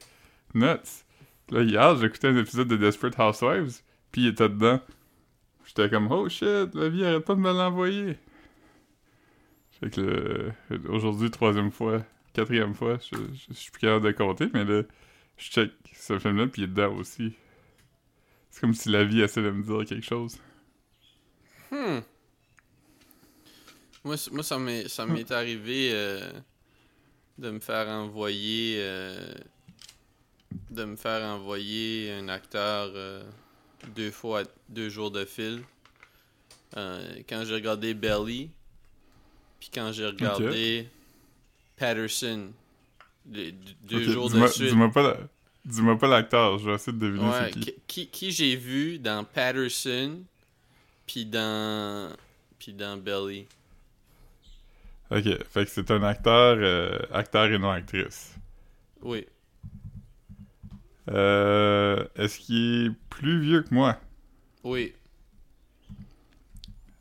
Nuts. 0.54 1.04
Là, 1.50 1.62
hier, 1.62 1.96
j'écoutais 1.96 2.28
un 2.28 2.36
épisode 2.36 2.68
de 2.68 2.76
Desperate 2.76 3.18
Housewives, 3.18 3.82
puis 4.10 4.22
il 4.22 4.28
était 4.28 4.48
dedans. 4.48 4.80
J'étais 5.66 5.90
comme, 5.90 6.10
oh 6.10 6.28
shit, 6.28 6.74
la 6.74 6.88
vie 6.88 7.04
arrête 7.04 7.24
pas 7.24 7.34
de 7.34 7.40
me 7.40 7.52
l'envoyer. 7.52 8.16
Fait 9.80 9.90
que 9.90 10.50
aujourd'hui, 10.88 11.30
troisième 11.30 11.70
fois, 11.70 12.02
quatrième 12.32 12.74
fois, 12.74 12.98
je, 12.98 13.54
suis 13.54 13.70
plus 13.70 13.80
capable 13.80 14.06
de 14.06 14.12
compter, 14.12 14.48
mais 14.54 14.64
là, 14.64 14.82
je 15.36 15.50
check 15.50 15.72
ce 15.92 16.18
film-là, 16.18 16.46
puis 16.46 16.62
il 16.62 16.64
est 16.64 16.68
dedans 16.68 16.94
aussi. 16.94 17.34
C'est 18.50 18.60
comme 18.60 18.74
si 18.74 18.88
la 18.88 19.04
vie 19.04 19.20
essaie 19.20 19.42
de 19.42 19.50
me 19.50 19.62
dire 19.62 19.84
quelque 19.84 20.06
chose. 20.06 20.38
Hmm. 21.70 22.00
Moi, 24.04 24.16
moi 24.32 24.42
ça 24.42 24.58
m'est 24.58 24.88
ça 24.88 25.06
m'est 25.06 25.30
arrivé 25.30 25.90
euh, 25.92 26.30
de 27.38 27.50
me 27.50 27.60
faire 27.60 27.88
envoyer 27.88 28.76
euh, 28.78 29.34
de 30.70 30.84
me 30.84 30.96
faire 30.96 31.22
envoyer 31.24 32.12
un 32.12 32.28
acteur 32.28 32.90
euh, 32.94 33.22
deux 33.96 34.10
fois 34.10 34.42
deux 34.68 34.88
jours 34.90 35.10
de 35.10 35.24
fil. 35.24 35.62
Quand 36.74 37.44
j'ai 37.44 37.54
regardé 37.54 37.94
Belly, 37.94 38.50
puis 39.60 39.70
quand 39.72 39.92
j'ai 39.92 40.06
regardé 40.06 40.88
Patterson, 41.76 42.50
les 43.30 43.52
deux 43.82 44.02
jours 44.12 44.28
de 44.28 44.46
suite. 44.48 44.68
Dis-moi 44.70 44.90
pas, 44.90 45.02
la- 45.02 45.18
dis-moi 45.64 45.96
pas 45.96 46.08
l'acteur, 46.08 46.58
je 46.58 46.68
vais 46.68 46.74
essayer 46.74 46.92
de 46.92 46.98
deviner 46.98 47.28
Ouais, 47.28 47.50
c'est 47.52 47.60
qui. 47.60 47.64
qui, 47.64 47.74
qui, 47.86 48.06
qui 48.08 48.30
j'ai 48.32 48.56
vu 48.56 48.98
dans 48.98 49.24
Patterson, 49.24 50.20
puis 51.06 51.24
dans 51.24 52.12
puis 52.58 52.72
dans 52.72 52.96
Belly. 52.96 53.46
Ok, 55.10 55.24
fait 55.24 55.64
que 55.64 55.70
c'est 55.70 55.90
un 55.90 56.02
acteur, 56.02 56.56
euh, 56.58 56.98
acteur 57.12 57.44
et 57.46 57.58
non 57.58 57.70
actrice. 57.70 58.34
Oui. 59.02 59.26
Euh, 61.10 62.04
est-ce 62.16 62.38
qu'il 62.38 62.86
est 62.86 62.90
plus 63.10 63.40
vieux 63.40 63.62
que 63.62 63.74
moi? 63.74 63.98
Oui. 64.62 64.94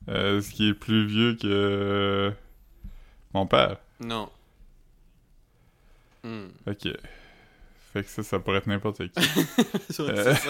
Euh, 0.09 0.39
est-ce 0.39 0.51
qu'il 0.51 0.69
est 0.69 0.73
plus 0.73 1.05
vieux 1.05 1.35
que 1.35 1.47
euh, 1.47 2.31
mon 3.33 3.47
père? 3.47 3.77
Non. 4.01 4.29
Hmm. 6.23 6.47
Ok. 6.67 6.89
Fait 7.93 8.03
que 8.03 8.09
ça, 8.09 8.23
ça 8.23 8.39
pourrait 8.39 8.57
être 8.57 8.67
n'importe 8.67 9.07
qui. 9.07 9.19
Euh. 9.99 10.33
ça. 10.33 10.49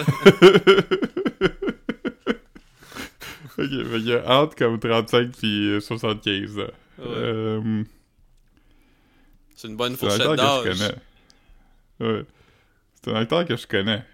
ok, 3.58 3.68
fait 3.68 3.98
qu'il 3.98 4.08
y 4.08 4.14
a 4.14 4.40
entre 4.40 4.56
comme 4.56 4.80
35 4.80 5.30
puis 5.32 5.68
euh, 5.68 5.80
75 5.80 6.58
ans. 6.58 6.62
Ouais. 6.98 7.04
Euh, 7.06 7.84
C'est 9.56 9.68
une 9.68 9.76
bonne 9.76 9.96
c'est 9.96 10.06
un 10.06 10.10
fourchette 10.10 10.28
acteur 10.28 10.62
que 10.64 10.72
je 10.72 10.78
d'âge. 10.78 10.94
connais. 11.98 12.12
Ouais. 12.12 12.24
C'est 13.02 13.10
un 13.12 13.16
acteur 13.16 13.46
que 13.46 13.56
je 13.56 13.66
connais. 13.66 14.04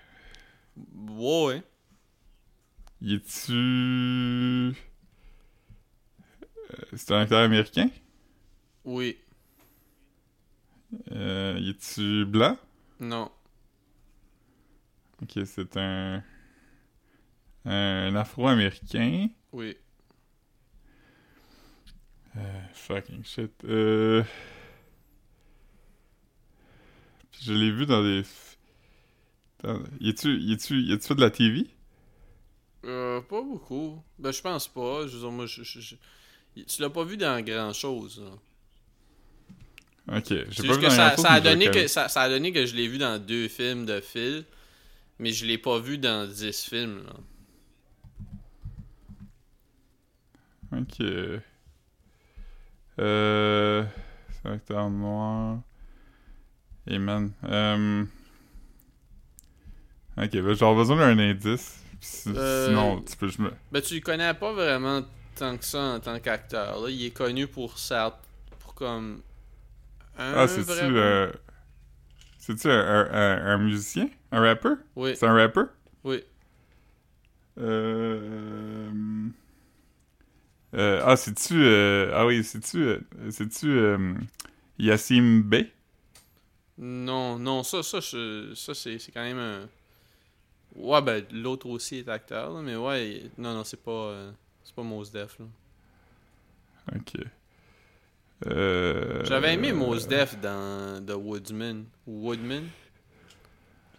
Ouais. 1.09 1.63
Il 3.03 3.15
est-tu... 3.15 3.53
Euh, 3.53 4.73
C'est 6.97 7.13
un 7.13 7.21
acteur 7.21 7.41
américain? 7.41 7.89
Oui. 8.85 9.19
Euh, 11.13 11.57
il 11.61 11.71
est-tu 11.71 12.25
blanc? 12.25 12.57
Non. 12.99 13.31
Ok, 15.23 15.39
c'est 15.45 15.77
un... 15.77 16.23
Un 17.67 18.15
afro-américain. 18.17 19.29
Oui. 19.53 19.77
Euh, 22.37 22.61
fucking 22.75 23.25
shit. 23.25 23.53
Euh... 23.65 24.23
Puis 27.33 27.41
je 27.45 27.53
l'ai 27.53 27.71
vu 27.71 27.87
dans 27.87 28.03
des... 28.03 28.23
Dans... 29.63 29.83
Y 30.01 30.09
est-tu... 30.11 30.37
Y 30.39 30.53
est-tu... 30.53 30.81
Y 30.81 30.93
est-tu 30.93 31.09
fait 31.09 31.15
de 31.15 31.21
la 31.21 31.31
TV? 31.31 31.67
Euh, 32.85 33.21
pas 33.21 33.43
beaucoup. 33.43 34.03
Ben, 34.19 34.33
je 34.33 34.41
pense 34.41 34.69
pas. 34.69 35.07
Je 35.07 35.15
veux 35.15 35.21
dire, 35.21 35.31
moi, 35.31 35.47
je, 35.47 35.63
je- 35.63 35.81
je- 35.81 35.97
Tu 36.63 36.81
l'as 36.83 36.91
pas 36.91 37.05
vu 37.05 37.17
dans 37.17 37.45
grand 37.45 37.73
chose. 37.73 38.23
Ok, 40.09 40.25
j'ai 40.29 40.45
pas 40.45 40.51
juste 40.51 40.63
vu 40.73 40.81
que 40.81 40.91
ça, 40.91 41.09
a 41.31 41.41
donné 41.41 41.71
que 41.71 41.87
ça, 41.87 42.09
ça 42.09 42.23
a 42.23 42.29
donné 42.29 42.53
que 42.53 42.67
je 42.67 42.75
l'ai 42.75 42.89
vu 42.89 42.99
dans 42.99 43.19
deux 43.25 43.47
films 43.49 43.87
de 43.87 44.01
fil, 44.01 44.45
mais 45.21 45.31
je 45.31 45.47
l'ai 45.47 45.59
pas 45.59 45.79
vu 45.79 45.99
dans 45.99 46.27
dix 46.29 46.65
films. 46.65 47.05
Là. 47.05 47.13
Ok. 50.81 51.01
Euh... 53.01 53.85
C'est 54.33 54.49
un 54.49 54.53
acteur 54.55 54.91
noir. 54.91 55.59
Et 56.87 56.99
man... 56.99 57.33
Euh... 57.45 58.05
Ok, 60.17 60.31
ben 60.33 60.55
j'aurais 60.55 60.77
besoin 60.77 60.97
d'un 60.97 61.19
indice. 61.19 61.83
Si- 62.01 62.31
Euh, 62.35 62.67
Sinon, 62.67 63.03
tu 63.03 63.17
peux... 63.17 63.29
Je 63.29 63.41
me... 63.43 63.51
Ben, 63.73 63.81
tu 63.83 63.95
le 63.95 64.01
connais 64.01 64.35
pas 64.35 64.53
vraiment 64.53 65.03
tant 65.37 65.57
que 65.57 65.65
ça 65.65 65.81
en 65.95 66.01
tant 66.01 66.19
qu'acteur. 66.19 66.81
là. 66.81 66.91
Il 66.91 67.05
est 67.05 67.11
connu 67.11 67.47
pour 67.47 67.79
ça, 67.79 68.21
pour 68.59 68.75
comme 68.75 69.23
un 70.19 70.33
Ah, 70.35 70.49
c'est-tu... 70.49 70.67
vraiment-. 70.73 71.33
C'est-tu 72.39 72.69
un, 72.71 72.79
un, 72.81 73.11
un- 73.13 73.47
un 73.55 73.59
musicien? 73.59 74.09
Un 74.33 74.41
rappeur? 74.41 74.77
Oui, 74.97 75.15
C'est 75.17 75.27
un 75.27 75.35
rappeur? 75.35 75.69
oui. 76.05 76.23
Euh... 77.59 78.91
euh, 80.75 81.03
ah, 81.05 81.17
c'est-tu... 81.17 81.55
euh, 81.63 82.13
Ah 82.15 82.27
oui, 82.27 82.45
c'est-tu... 82.45 82.79
euh, 82.83 83.01
C'est-tu... 83.31 83.69
Yassim 84.79 85.43
Bey? 85.43 85.71
Non, 86.79 87.39
non, 87.39 87.63
ça, 87.63 87.83
ça, 87.83 88.01
je- 88.01 88.55
ça 88.55 88.75
c'est 88.75 88.99
c'est 88.99 89.13
quand 89.13 89.23
même 89.23 89.39
un. 89.39 89.69
Ouais, 90.77 91.03
ben 91.03 91.25
l'autre 91.33 91.67
aussi 91.69 91.97
est 91.97 92.09
acteur, 92.09 92.53
là, 92.53 92.63
mais 92.63 92.77
ouais, 92.77 93.31
non, 93.39 93.55
non, 93.55 93.65
c'est 93.65 93.83
pas, 93.83 94.33
c'est 94.65 94.75
pas 94.75 94.83
Mos 94.83 95.11
Def. 95.11 95.39
là. 95.39 95.47
Ok. 96.97 97.31
J'avais 99.23 99.55
aimé 99.55 99.73
Mos 99.73 100.07
Def 100.07 100.39
dans 100.39 101.03
The 101.07 101.13
Woodsman. 101.17 101.87
ou 102.07 102.27
Woodman. 102.27 102.69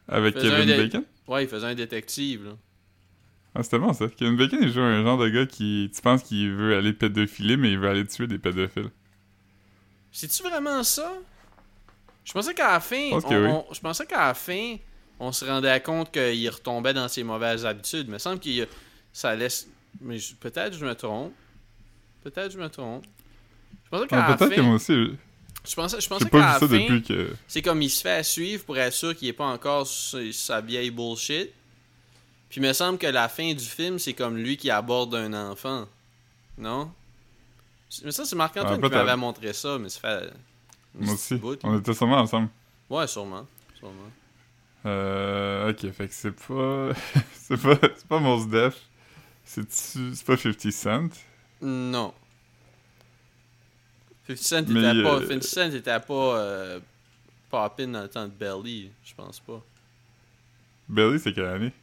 Avec 0.07 0.37
Kevin 0.37 0.75
Bacon? 0.75 1.05
Ouais, 1.27 1.43
il 1.43 1.49
faisait 1.49 1.67
un 1.67 1.75
détective. 1.75 2.45
Là. 2.45 2.57
Ah, 3.53 3.63
c'était 3.63 3.79
bon 3.79 3.91
ça. 3.93 4.07
Kevin 4.07 4.37
Bacon, 4.37 4.59
il 4.61 4.71
joue 4.71 4.79
un 4.79 5.03
genre 5.03 5.17
de 5.17 5.27
gars 5.29 5.45
qui. 5.45 5.91
Tu 5.93 6.01
penses 6.01 6.23
qu'il 6.23 6.51
veut 6.51 6.75
aller 6.77 6.93
pédophiler, 6.93 7.57
mais 7.57 7.71
il 7.71 7.79
veut 7.79 7.89
aller 7.89 8.05
tuer 8.07 8.27
des 8.27 8.37
pédophiles. 8.37 8.89
C'est-tu 10.11 10.43
vraiment 10.43 10.83
ça? 10.83 11.11
Je 12.23 12.31
pensais 12.33 12.53
qu'à 12.53 12.71
la 12.73 12.79
fin, 12.79 13.09
pense 13.09 13.25
on- 13.25 13.29
que 13.29 13.35
oui. 13.45 13.49
on- 13.49 13.73
je 13.73 13.79
pensais 13.79 14.05
qu'à 14.05 14.27
la 14.27 14.33
fin, 14.33 14.75
on 15.19 15.31
se 15.31 15.43
rendait 15.43 15.81
compte 15.81 16.11
qu'il 16.11 16.49
retombait 16.49 16.93
dans 16.93 17.07
ses 17.07 17.23
mauvaises 17.23 17.65
habitudes. 17.65 18.05
Il 18.07 18.11
me 18.13 18.19
semble 18.19 18.39
que 18.39 18.67
ça 19.11 19.35
laisse. 19.35 19.67
Mais 19.99 20.17
je- 20.17 20.35
peut-être 20.35 20.77
je 20.77 20.85
me 20.85 20.93
trompe. 20.95 21.33
Peut-être 22.23 22.51
je 22.53 22.57
me 22.57 22.69
trompe. 22.69 23.03
Je 23.85 23.89
pensais 23.89 24.07
qu'à 24.07 24.25
Ah, 24.25 24.29
la 24.29 24.37
Peut-être 24.37 24.49
que 24.51 24.55
fin, 24.55 24.61
moi 24.61 24.75
aussi, 24.75 24.93
je- 24.93 25.11
je 25.69 25.75
pensais, 25.75 25.99
je 25.99 26.07
pensais 26.07 26.25
pas 26.29 26.39
qu'à 26.39 26.45
la 26.53 26.59
ça 26.59 26.67
fin, 26.67 26.79
depuis 26.79 27.01
que. 27.03 27.29
c'est 27.47 27.61
comme 27.61 27.81
il 27.81 27.89
se 27.89 28.01
fait 28.01 28.23
suivre 28.23 28.63
pour 28.63 28.77
être 28.77 28.93
sûr 28.93 29.13
qu'il 29.15 29.27
est 29.27 29.33
pas 29.33 29.47
encore 29.47 29.85
sa 29.87 30.61
vieille 30.61 30.91
bullshit. 30.91 31.49
Puis 32.51 32.59
il 32.59 32.67
me 32.67 32.73
semble 32.73 32.97
que 32.97 33.07
la 33.07 33.29
fin 33.29 33.53
du 33.53 33.63
film, 33.63 33.97
c'est 33.97 34.13
comme 34.13 34.35
lui 34.37 34.57
qui 34.57 34.69
aborde 34.69 35.15
un 35.15 35.33
enfant. 35.51 35.87
Non? 36.57 36.91
Mais 38.03 38.11
ça, 38.11 38.25
c'est 38.25 38.35
Marc-Antoine 38.35 38.79
Ah, 38.83 38.89
qui 38.89 38.93
m'avait 38.93 39.15
montré 39.15 39.53
ça, 39.53 39.77
mais 39.79 39.87
ça 39.87 39.99
fait. 40.01 40.33
Moi 40.93 41.13
aussi. 41.13 41.35
bout. 41.35 41.57
On 41.63 41.79
était 41.79 41.93
sûrement 41.93 42.17
ensemble. 42.17 42.49
Ouais, 42.89 43.07
sûrement. 43.07 43.47
sûrement. 43.79 44.11
Euh. 44.85 45.69
Ok, 45.71 45.89
fait 45.91 46.07
que 46.09 46.13
c'est 46.13 46.31
pas. 46.33 46.89
c'est 47.33 47.57
pas. 47.61 47.77
C'est 47.95 48.07
pas 48.07 48.19
Mos 48.19 48.45
Def. 48.47 48.75
C'est-tu. 49.45 50.13
C'est 50.13 50.25
pas 50.25 50.35
50 50.35 50.71
Cent? 50.73 51.09
Non. 51.61 52.13
50 54.27 54.37
Cent 54.37 54.57
était 54.59 55.03
pas. 55.03 55.15
euh, 55.15 55.27
50 55.27 55.43
Cent 55.43 55.71
était 55.71 55.99
pas. 56.01 56.13
Euh, 56.13 56.79
poppin 57.49 57.87
dans 57.87 58.01
le 58.01 58.09
temps 58.09 58.25
de 58.25 58.31
Belly, 58.33 58.91
je 59.05 59.13
pense 59.13 59.39
pas. 59.39 59.61
Belly, 60.89 61.17
c'est 61.19 61.33
quelle 61.33 61.45
année? 61.45 61.73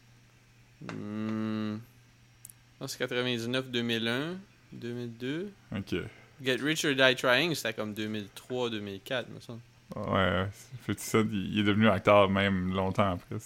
Hmm. 0.83 1.77
Je 1.77 2.79
pense 2.79 2.93
que 2.97 2.99
c'est 2.99 3.09
99, 3.09 3.71
2001, 3.71 4.37
2002. 4.73 5.53
Ok. 5.77 5.95
Get 6.43 6.57
Rich 6.63 6.85
or 6.85 6.95
Die 6.95 7.17
Trying, 7.17 7.55
c'était 7.55 7.75
comme 7.75 7.95
2003-2004, 7.95 9.25
me 9.35 9.41
semble. 9.41 9.61
Ouais, 9.97 10.47
50 10.87 10.99
Cent, 10.99 11.25
il, 11.33 11.59
est 11.59 11.63
devenu 11.65 11.89
acteur 11.89 12.29
même 12.29 12.73
longtemps 12.73 13.13
après. 13.13 13.37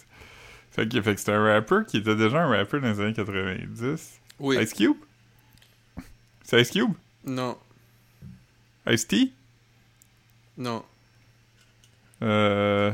Fait 0.70 0.88
que, 0.88 1.00
fait 1.00 1.14
que 1.14 1.20
c'était 1.20 1.32
un 1.32 1.54
rapper 1.54 1.80
qui 1.86 1.98
était 1.98 2.16
déjà 2.16 2.42
un 2.42 2.48
rapper 2.48 2.80
dans 2.80 2.88
les 2.88 3.00
années 3.00 3.14
90. 3.14 4.20
Oui. 4.40 4.58
Ice 4.62 4.74
Cube? 4.74 4.96
C'est 6.42 6.60
Ice 6.60 6.70
Cube? 6.70 6.92
Non. 7.24 7.56
Ice-T? 8.86 9.32
Non. 10.58 10.84
Euh... 12.22 12.92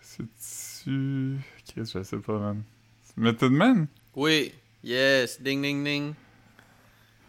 C'est-tu... 0.00 1.38
Qu'est-ce 1.78 1.92
que 1.92 1.98
je 2.00 2.04
sais 2.04 2.16
pas, 2.18 2.38
man. 2.38 2.62
Method 3.16 3.52
Man? 3.52 3.86
Oui. 4.16 4.52
Yes. 4.82 5.40
Ding, 5.40 5.62
ding, 5.62 5.84
ding. 5.84 6.14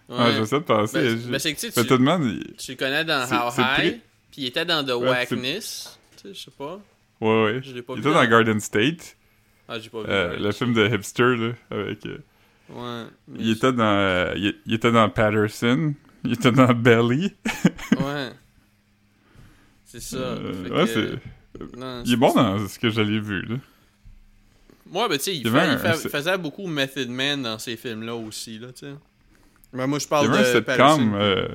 Ouais. 0.08 0.16
Ah, 0.18 0.32
j'essaie 0.32 0.60
de 0.60 0.64
penser. 0.64 1.02
Ben, 1.04 1.20
Je- 1.20 1.30
ben, 1.30 1.40
c'est 1.40 1.54
que 1.54 1.60
tu 1.60 1.68
sais, 1.68 1.72
tu, 1.72 1.80
Method 1.80 2.02
Man, 2.02 2.24
il- 2.24 2.56
tu 2.56 2.72
le 2.72 2.78
connais 2.78 3.06
dans 3.06 3.26
How 3.28 3.52
High, 3.60 4.00
puis 4.32 4.42
il 4.42 4.46
était 4.48 4.66
dans 4.66 4.84
The 4.84 4.92
Ouais, 5.00 5.10
Wackness. 5.10 6.00
Tu 6.18 6.30
sais, 6.30 6.34
je 6.34 6.40
sais 6.46 6.52
pas. 6.58 6.80
ouais, 7.22 7.44
ouais. 7.44 7.62
Je 7.64 7.74
l'ai 7.74 7.82
pas 7.84 7.94
Il 7.96 8.02
vu. 8.02 8.10
était 8.10 8.14
dans 8.16 8.26
Garden 8.28 8.60
State, 8.60 9.16
Ah, 9.68 9.78
j'ai 9.80 9.90
pas 9.90 10.00
vu. 10.02 10.06
euh, 10.10 10.38
le 10.40 10.52
film 10.52 10.74
de 10.74 10.88
hipster, 10.88 11.36
là, 11.38 11.52
avec... 11.70 12.06
euh, 12.08 12.18
Ouais. 12.70 13.06
il 13.38 13.52
était 13.52 13.72
dans... 13.74 13.84
euh, 13.84 14.34
il, 14.36 14.56
il 14.66 14.74
était 14.74 14.92
dans 14.92 15.10
Patterson, 15.10 15.94
il 16.24 16.34
était 16.34 16.52
dans 16.52 16.74
Belly. 16.74 17.34
Ouais. 18.00 18.32
C'est 19.86 20.02
ça. 20.02 20.18
Euh, 20.18 20.70
ouais, 20.70 20.86
que- 21.60 21.76
non, 21.78 22.02
Il 22.06 22.14
est 22.14 22.18
bon 22.18 22.34
dans 22.34 22.68
ce 22.68 22.78
que 22.80 22.90
j'allais 22.90 23.20
vu, 23.20 23.42
là. 23.44 23.56
Moi, 24.90 25.08
ben, 25.08 25.18
tu 25.18 25.26
sais, 25.26 25.36
il, 25.38 25.50
fait- 25.50 26.10
faisait 26.10 26.38
beaucoup 26.38 26.66
Method 26.68 27.10
Man 27.10 27.44
dans 27.44 27.60
ces 27.60 27.78
films-là 27.78 28.16
aussi, 28.16 28.58
là, 28.60 28.68
tu 28.74 28.88
sais. 28.88 28.94
Ben, 29.74 29.86
moi, 29.88 30.00
je 30.00 30.06
Il 30.06 30.08
y 30.08 30.10
parle 30.10 30.26
avait 30.36 30.38
un 30.38 30.42
de 30.62 30.66
sitcom... 30.66 31.14
euh, 31.16 31.48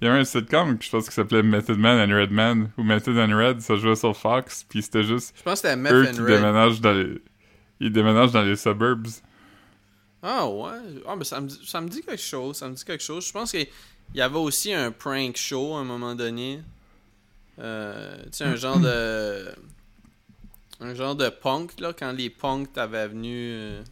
Il 0.00 0.06
y 0.06 0.10
avait 0.10 0.20
un 0.20 0.24
sitcom 0.24 0.78
que 0.78 0.84
je 0.84 0.90
pense 0.90 1.08
qui 1.08 1.14
s'appelait 1.14 1.42
Method 1.42 1.78
Man 1.78 2.10
and 2.10 2.14
Red 2.14 2.30
Man, 2.30 2.70
ou 2.78 2.82
Method 2.82 3.16
and 3.18 3.36
Red, 3.36 3.60
ça 3.60 3.76
jouait 3.76 3.94
sur 3.96 4.16
Fox, 4.16 4.64
puis 4.68 4.82
c'était 4.82 5.02
juste 5.04 5.34
Je 5.36 5.42
pense 5.42 5.60
que 5.60 5.68
c'était 5.68 5.92
eux 5.92 6.06
and 6.08 6.12
qui 6.12 6.20
Red. 6.20 6.26
déménagent 6.26 6.80
dans 6.80 6.92
les... 6.92 7.20
Ils 7.80 7.92
déménagent 7.92 8.32
dans 8.32 8.42
les 8.42 8.56
suburbs. 8.56 9.06
Ah, 10.22 10.46
ouais. 10.48 10.70
Ah, 11.06 11.16
ben, 11.16 11.24
ça 11.24 11.40
me, 11.40 11.48
dit, 11.48 11.60
ça 11.66 11.80
me 11.82 11.88
dit 11.88 12.00
quelque 12.00 12.22
chose. 12.22 12.56
Ça 12.56 12.68
me 12.68 12.74
dit 12.74 12.84
quelque 12.84 13.02
chose. 13.04 13.26
Je 13.26 13.32
pense 13.32 13.50
qu'il 13.50 13.66
y 14.14 14.22
avait 14.22 14.38
aussi 14.38 14.72
un 14.72 14.90
prank 14.90 15.36
show 15.36 15.74
à 15.74 15.80
un 15.80 15.84
moment 15.84 16.14
donné. 16.14 16.62
Euh, 17.58 18.16
tu 18.24 18.28
sais, 18.32 18.44
un 18.44 18.56
genre 18.56 18.78
de. 18.80 19.44
Un 20.80 20.94
genre 20.94 21.14
de 21.14 21.28
punk, 21.28 21.78
là, 21.80 21.92
quand 21.92 22.12
les 22.12 22.30
punks 22.30 22.72
t'avaient 22.72 23.08
venu. 23.08 23.34
euh, 23.52 23.82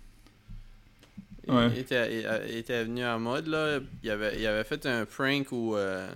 Ouais. 1.48 1.76
étaient, 1.78 2.24
étaient 2.56 2.84
venus 2.84 3.04
en 3.04 3.18
mode, 3.18 3.48
là. 3.48 3.80
Il 4.04 4.10
avait, 4.10 4.38
il 4.40 4.46
avait 4.46 4.62
fait 4.64 4.86
un 4.86 5.04
prank 5.06 5.50
où. 5.50 5.76
euh, 5.76 6.08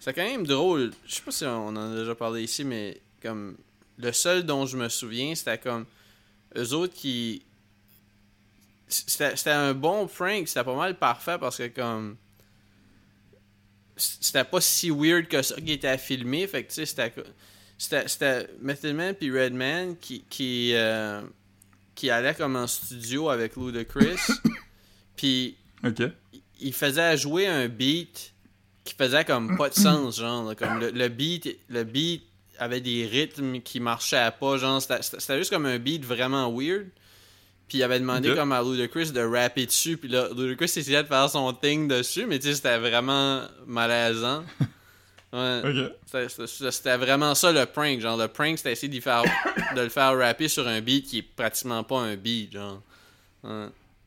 c'est 0.00 0.12
quand 0.12 0.24
même 0.24 0.46
drôle. 0.46 0.92
Je 1.06 1.14
sais 1.14 1.22
pas 1.22 1.30
si 1.30 1.44
on 1.46 1.68
en 1.68 1.76
a 1.92 1.96
déjà 1.96 2.14
parlé 2.14 2.42
ici, 2.42 2.64
mais 2.64 3.00
comme. 3.22 3.56
Le 3.98 4.12
seul 4.12 4.44
dont 4.44 4.66
je 4.66 4.76
me 4.76 4.88
souviens, 4.88 5.34
c'était 5.34 5.58
comme. 5.58 5.86
Eux 6.56 6.72
autres 6.74 6.94
qui. 6.94 7.42
C'était 8.88 9.36
c'était 9.36 9.50
un 9.50 9.72
bon 9.72 10.06
prank, 10.06 10.48
c'était 10.48 10.64
pas 10.64 10.76
mal 10.76 10.98
parfait 10.98 11.38
parce 11.40 11.56
que 11.58 11.68
comme. 11.68 12.16
C'était 13.96 14.44
pas 14.44 14.60
si 14.60 14.90
weird 14.90 15.28
que 15.28 15.42
ça 15.42 15.54
qui 15.60 15.72
était 15.72 15.88
à 15.88 15.98
filmer, 15.98 16.46
fait 16.46 16.64
que 16.64 16.68
tu 16.68 16.74
sais, 16.74 16.86
c'était. 16.86 17.12
C'était 17.82 18.48
Method 18.60 18.94
Man 18.94 19.14
puis 19.14 19.30
Redman 19.30 19.96
qui. 19.96 20.24
qui 20.28 20.72
euh, 20.74 21.22
qui 21.94 22.10
allait 22.10 22.34
comme 22.34 22.56
en 22.56 22.66
studio 22.66 23.28
avec 23.28 23.56
Ludacris. 23.56 24.16
puis 25.16 25.56
il 26.60 26.72
faisait 26.72 27.16
jouer 27.16 27.46
un 27.46 27.68
beat 27.68 28.32
qui 28.84 28.94
faisait 28.94 29.24
comme 29.24 29.56
pas 29.56 29.68
de 29.68 29.74
sens, 29.74 30.18
genre. 30.18 30.48
là, 30.48 30.54
Comme 30.54 30.80
le, 30.80 30.90
le 30.90 31.08
beat, 31.08 31.58
le 31.68 31.84
beat 31.84 32.24
avait 32.58 32.80
des 32.80 33.06
rythmes 33.06 33.60
qui 33.60 33.78
marchaient 33.80 34.32
pas, 34.38 34.56
genre. 34.56 34.80
C'était 34.80 35.38
juste 35.38 35.50
comme 35.50 35.66
un 35.66 35.78
beat 35.78 36.04
vraiment 36.04 36.50
weird. 36.52 36.88
Puis 37.68 37.78
il 37.78 37.82
avait 37.82 38.00
demandé 38.00 38.34
comme 38.34 38.52
à 38.52 38.62
Ludacris 38.62 39.12
de 39.12 39.20
rapper 39.20 39.66
dessus. 39.66 39.96
Puis 39.96 40.08
là, 40.08 40.28
Ludacris 40.36 40.64
essayait 40.64 41.02
de 41.02 41.08
faire 41.08 41.28
son 41.30 41.52
thing 41.52 41.88
dessus, 41.88 42.26
mais 42.26 42.38
tu 42.38 42.48
sais, 42.48 42.54
c'était 42.54 42.78
vraiment 42.78 43.42
malaisant. 43.66 44.44
Ouais. 45.32 45.62
C'était- 46.70 46.96
vraiment 46.98 47.34
ça 47.34 47.52
le 47.52 47.64
prank. 47.66 48.00
Genre, 48.00 48.16
le 48.18 48.28
prank, 48.28 48.58
c'était 48.58 48.72
essayer 48.72 49.00
faire, 49.00 49.22
de 49.76 49.80
le 49.80 49.88
faire 49.88 50.16
rapper 50.18 50.48
sur 50.48 50.66
un 50.68 50.80
beat 50.80 51.06
qui 51.06 51.18
est 51.18 51.22
pratiquement 51.36 51.82
pas 51.84 52.00
un 52.00 52.16
beat, 52.16 52.52
genre. 52.52 52.82
Ouais, 53.44 53.50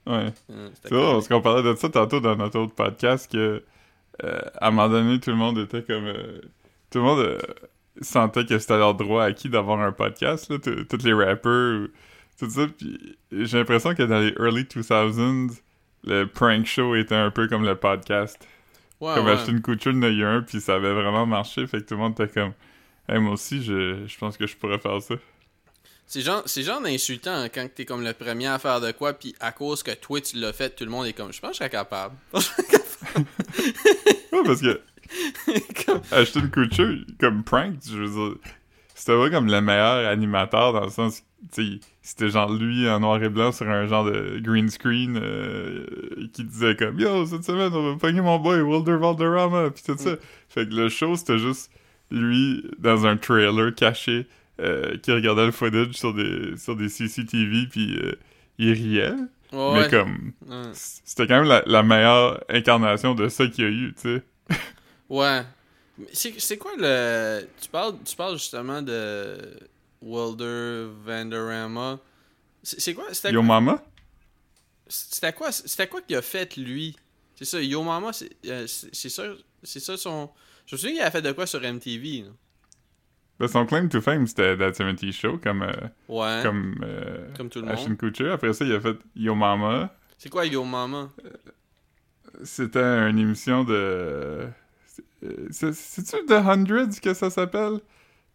Ouais. 0.05 0.13
ouais, 0.13 0.31
c'était 0.75 0.89
C'est 0.89 0.95
parce 0.95 1.27
qu'on 1.27 1.41
parlait 1.41 1.63
de 1.63 1.75
ça 1.75 1.89
tantôt 1.89 2.19
dans 2.19 2.35
notre 2.35 2.59
autre 2.59 2.75
podcast 2.75 3.31
que 3.31 3.63
euh, 4.23 4.39
à 4.61 4.67
un 4.67 4.71
moment 4.71 4.87
donné, 4.89 5.19
tout 5.19 5.31
le 5.31 5.35
monde 5.35 5.57
était 5.57 5.81
comme 5.81 6.05
euh, 6.05 6.39
tout 6.91 6.99
le 6.99 7.03
monde 7.03 7.19
euh, 7.19 7.37
sentait 8.01 8.45
que 8.45 8.59
c'était 8.59 8.77
leur 8.77 8.93
droit 8.93 9.23
acquis 9.25 9.49
d'avoir 9.49 9.79
un 9.81 9.91
podcast, 9.91 10.49
là, 10.49 10.57
tous 10.59 11.03
les 11.03 11.13
rappers, 11.13 11.81
ou- 11.81 11.87
tout 12.39 12.49
ça. 12.49 12.67
Puis 12.77 13.17
j'ai 13.31 13.57
l'impression 13.57 13.95
que 13.95 14.03
dans 14.03 14.19
les 14.19 14.33
early 14.39 14.63
2000s, 14.63 15.59
le 16.05 16.25
prank 16.25 16.65
show 16.65 16.93
était 16.95 17.15
un 17.15 17.31
peu 17.31 17.47
comme 17.47 17.65
le 17.65 17.75
podcast. 17.75 18.37
Ouais, 19.01 19.13
comme 19.15 19.25
ouais. 19.25 19.31
acheter 19.33 19.51
une 19.51 19.61
couture, 19.61 19.91
il 19.91 19.97
y 19.97 19.99
en 19.99 20.03
a 20.03 20.09
eu 20.09 20.23
un, 20.23 20.41
puis 20.41 20.61
ça 20.61 20.75
avait 20.75 20.93
vraiment 20.93 21.25
marché, 21.25 21.67
fait 21.67 21.79
que 21.81 21.85
tout 21.87 21.95
le 21.95 21.99
monde 22.01 22.13
était 22.13 22.27
comme 22.27 22.53
Hey, 23.07 23.19
moi 23.19 23.33
aussi, 23.33 23.61
je, 23.63 24.05
je 24.07 24.17
pense 24.17 24.35
que 24.37 24.47
je 24.47 24.55
pourrais 24.57 24.79
faire 24.79 24.99
ça. 25.01 25.15
C'est 26.07 26.21
genre, 26.21 26.43
c'est 26.45 26.61
genre 26.63 26.81
insultant 26.85 27.33
hein, 27.33 27.49
quand 27.49 27.67
t'es 27.73 27.83
comme 27.85 28.03
le 28.03 28.13
premier 28.13 28.47
à 28.47 28.59
faire 28.59 28.79
de 28.79 28.91
quoi, 28.91 29.13
puis 29.13 29.35
à 29.39 29.51
cause 29.51 29.81
que 29.83 29.91
toi 29.91 30.21
tu 30.21 30.37
l'as 30.37 30.53
fait, 30.53 30.69
tout 30.75 30.85
le 30.85 30.91
monde 30.91 31.05
est 31.07 31.13
comme, 31.13 31.33
je 31.33 31.39
pense 31.39 31.51
que 31.51 31.53
je 31.55 31.57
serais 31.59 31.69
capable. 31.69 32.15
Ouais, 34.31 34.41
parce 34.45 34.61
que 34.61 34.81
Comme- 35.85 36.01
acheter 36.11 36.39
une 36.39 36.51
couture 36.51 36.95
comme 37.19 37.43
prank, 37.43 37.75
je 37.87 37.97
veux 37.97 38.07
dire, 38.29 38.37
c'était 38.95 39.17
pas 39.17 39.29
comme 39.29 39.47
le 39.47 39.61
meilleur 39.61 40.09
animateur 40.09 40.71
dans 40.71 40.85
le 40.85 40.89
sens, 40.89 41.21
c'était 42.01 42.29
genre 42.29 42.51
lui 42.51 42.89
en 42.89 43.01
noir 43.01 43.21
et 43.21 43.29
blanc 43.29 43.51
sur 43.51 43.69
un 43.69 43.85
genre 43.87 44.05
de 44.05 44.39
green 44.39 44.69
screen 44.69 45.19
euh, 45.21 45.85
qui 46.33 46.45
disait 46.45 46.75
comme 46.75 46.97
Yo, 46.97 47.25
cette 47.25 47.43
semaine 47.43 47.73
on 47.73 47.91
va 47.91 47.97
pogner 47.97 48.21
mon 48.21 48.39
boy 48.39 48.61
Wilder 48.61 48.95
Valderrama, 48.95 49.69
pis 49.69 49.83
tout 49.83 49.97
ça. 49.97 50.11
Fait 50.47 50.67
que 50.67 50.73
le 50.73 50.87
show 50.87 51.15
c'était 51.17 51.37
juste 51.37 51.71
lui 52.09 52.63
dans 52.79 53.05
un 53.05 53.17
trailer 53.17 53.75
caché 53.75 54.27
euh, 54.61 54.97
qui 54.97 55.11
regardait 55.11 55.45
le 55.45 55.51
footage 55.51 55.91
sur 55.91 56.13
des, 56.13 56.55
sur 56.55 56.77
des 56.77 56.87
CCTV 56.87 57.67
puis 57.69 57.99
euh, 57.99 58.15
il 58.57 58.71
riait. 58.71 59.13
Mais 59.51 59.57
ouais. 59.57 59.89
comme, 59.89 60.31
c'était 60.73 61.27
quand 61.27 61.41
même 61.41 61.49
la, 61.49 61.63
la 61.65 61.83
meilleure 61.83 62.41
incarnation 62.49 63.13
de 63.13 63.27
ça 63.27 63.45
qu'il 63.47 63.63
y 63.63 63.67
a 63.67 63.69
eu, 63.69 63.93
tu 63.93 64.01
sais. 64.01 64.23
Ouais. 65.09 65.41
C'est 66.13 66.57
quoi 66.57 66.71
le. 66.77 67.47
Tu 67.61 67.69
parles, 67.69 67.95
tu 68.03 68.15
parles 68.15 68.37
justement 68.37 68.81
de 68.81 69.37
Wilder 70.01 70.87
Vanderama. 71.05 71.99
C'est 72.63 72.93
quoi 72.93 73.05
C'était 73.13 73.31
Yo 73.31 73.39
quoi? 73.41 73.47
Mama? 73.61 73.83
C'était 74.87 75.33
quoi 75.33 75.49
quoi 75.89 76.01
qu'il 76.01 76.15
a 76.15 76.21
fait 76.21 76.57
lui? 76.57 76.95
C'est 77.35 77.45
ça, 77.45 77.61
Yo 77.61 77.81
Mama, 77.83 78.11
c'est 78.13 78.29
euh, 78.45 78.65
c'est- 78.67 79.09
ça, 79.09 79.23
c'est 79.63 79.79
ça 79.79 79.97
son. 79.97 80.29
Je 80.65 80.75
me 80.75 80.77
souviens 80.79 80.95
qu'il 80.95 81.03
a 81.03 81.11
fait 81.11 81.21
de 81.21 81.31
quoi 81.31 81.45
sur 81.47 81.61
MTV. 81.63 82.23
là. 82.23 82.29
Ben, 83.39 83.47
son 83.47 83.65
claim 83.65 83.87
to 83.89 83.99
fame, 84.01 84.25
c'était 84.27 84.55
That 84.57 84.73
70 84.73 85.11
Show, 85.13 85.37
comme, 85.37 85.63
euh, 85.63 85.73
Ouais. 86.07 86.39
comme, 86.41 86.79
euh, 86.83 87.27
Comme 87.35 87.49
tout 87.49 87.61
le 87.61 87.67
Ashton 87.69 87.89
monde. 87.89 87.97
Kutcher. 87.97 88.31
Après 88.31 88.53
ça, 88.53 88.63
il 88.65 88.73
a 88.73 88.79
fait 88.79 88.97
Yo 89.15 89.35
Mama. 89.35 89.93
C'est 90.17 90.29
quoi 90.29 90.45
Yo 90.45 90.63
Mama 90.63 91.09
C'était 92.43 92.79
une 93.09 93.19
émission 93.19 93.63
de... 93.63 94.47
c'est- 95.51 95.73
c'est- 95.73 96.01
C'est-tu 96.01 96.25
The 96.25 96.31
Hundreds 96.45 96.99
que 97.01 97.13
ça 97.13 97.29
s'appelle? 97.29 97.79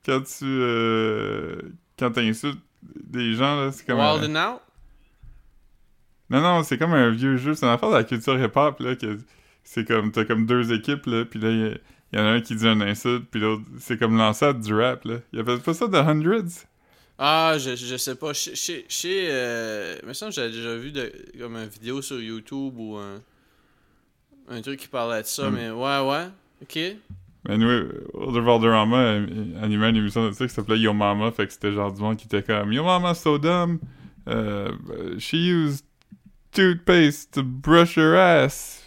Quand 0.05 0.23
tu... 0.23 0.45
Euh, 0.45 1.61
quand 1.99 2.11
t'insultes 2.13 2.59
des 2.83 3.35
gens, 3.35 3.61
là, 3.61 3.73
c'est 3.73 3.85
comme... 3.87 3.99
Wild 3.99 4.25
un- 4.25 4.37
and 4.37 4.55
Out? 4.55 4.61
Non, 6.31 6.41
non, 6.41 6.63
c'est 6.63 6.79
comme 6.79 6.93
un 6.93 7.11
vieux 7.11 7.37
jeu. 7.37 7.55
C'est 7.55 7.67
une 7.67 7.73
affaire 7.73 7.91
de 7.91 7.95
la 7.97 8.05
culture 8.05 8.39
hip-hop, 8.43 8.81
là, 8.81 8.95
que 8.97 9.19
c'est 9.65 9.87
comme... 9.87 10.13
T'as 10.13 10.25
comme 10.25 10.47
deux 10.47 10.73
équipes, 10.73 11.07
là, 11.07 11.25
puis 11.25 11.41
là, 11.41 11.51
il 11.51 11.81
y 12.13 12.19
en 12.21 12.25
a 12.25 12.29
un 12.31 12.41
qui 12.41 12.55
dit 12.57 12.67
un 12.69 12.81
insulte, 12.81 13.27
puis 13.31 13.41
l'autre... 13.41 13.63
C'est 13.79 13.99
comme 13.99 14.17
l'ancêtre 14.17 14.61
du 14.61 14.75
rap, 14.75 15.05
là. 15.05 15.17
Il 15.33 15.41
appelle 15.41 15.61
pas 15.61 15.75
ça 15.75 15.89
The 15.89 15.95
Hundreds? 15.97 16.67
Ah, 17.19 17.57
je, 17.59 17.77
je 17.77 17.97
sais 17.99 18.15
pas. 18.15 18.33
Chez. 18.33 18.55
chez, 18.55 18.87
chez 18.89 19.27
euh, 19.31 19.95
il 20.03 20.09
me 20.09 20.15
semble 20.15 20.31
que 20.31 20.37
j'avais 20.37 20.53
déjà 20.53 20.75
vu 20.77 20.91
de, 20.91 21.13
comme 21.39 21.55
une 21.57 21.69
vidéo 21.69 22.01
sur 22.01 22.19
YouTube 22.19 22.79
ou 22.79 22.97
un. 22.97 23.21
Un 24.49 24.63
truc 24.63 24.81
qui 24.81 24.89
parlait 24.89 25.21
de 25.21 25.27
ça, 25.27 25.51
Hmm. 25.51 25.55
mais 25.55 25.71
ouais, 25.71 26.01
ouais. 26.01 26.29
Ok. 26.63 26.77
Mais 26.77 27.55
anyway, 27.55 27.85
Older 28.13 28.41
Valderrama 28.43 28.97
euh, 28.99 29.27
animait 29.63 29.91
une 29.91 29.97
émission 29.97 30.27
de 30.29 30.33
ça 30.33 30.47
qui 30.47 30.53
s'appelait 30.53 30.79
Yo 30.79 30.93
Mama, 30.93 31.31
fait 31.33 31.47
que 31.47 31.53
c'était 31.53 31.73
genre 31.73 31.93
du 31.93 32.01
monde 32.03 32.17
qui 32.19 32.27
était 32.27 32.43
comme 32.43 32.71
Yo 32.73 32.85
Mama 32.85 33.15
so 33.15 33.39
dumb, 33.39 33.79
uh, 34.29 35.19
she 35.19 35.35
used 35.35 35.85
toothpaste 36.53 37.33
to 37.33 37.43
brush 37.43 37.97
her 37.97 38.15
ass. 38.17 38.87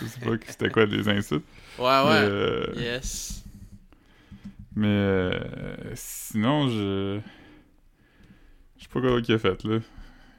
Je 0.00 0.06
sais 0.06 0.20
pas 0.20 0.36
c'était 0.46 0.70
quoi 0.70 0.86
les 0.86 1.08
insultes. 1.08 1.44
Ouais, 1.78 1.84
ouais. 1.84 2.02
Mais, 2.04 2.28
euh, 2.28 2.66
Yes. 2.76 3.44
mais 4.76 4.86
euh, 4.88 5.32
sinon, 5.94 6.68
je. 6.68 7.18
Je 8.78 8.84
sais 8.84 8.88
pas 8.92 9.00
quoi 9.00 9.20
qu'il 9.20 9.34
a 9.34 9.38
fait 9.38 9.64
là. 9.64 9.78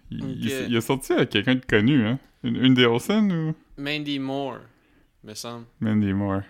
Il, 0.09 0.19
il- 0.41 0.47
Ok. 0.47 0.65
il 0.69 0.77
a 0.77 0.81
sorti 0.81 1.13
avec 1.13 1.29
quelqu'un 1.29 1.55
de 1.55 1.65
connu, 1.65 2.05
hein. 2.05 2.17
Une, 2.43 2.55
une 2.55 2.73
des 2.73 2.85
Olsen 2.85 3.31
ou? 3.31 3.55
Mandy 3.77 4.19
Moore. 4.19 4.59
me 5.23 5.33
semble. 5.35 5.65
Mandy 5.79 6.13
Moore. 6.13 6.41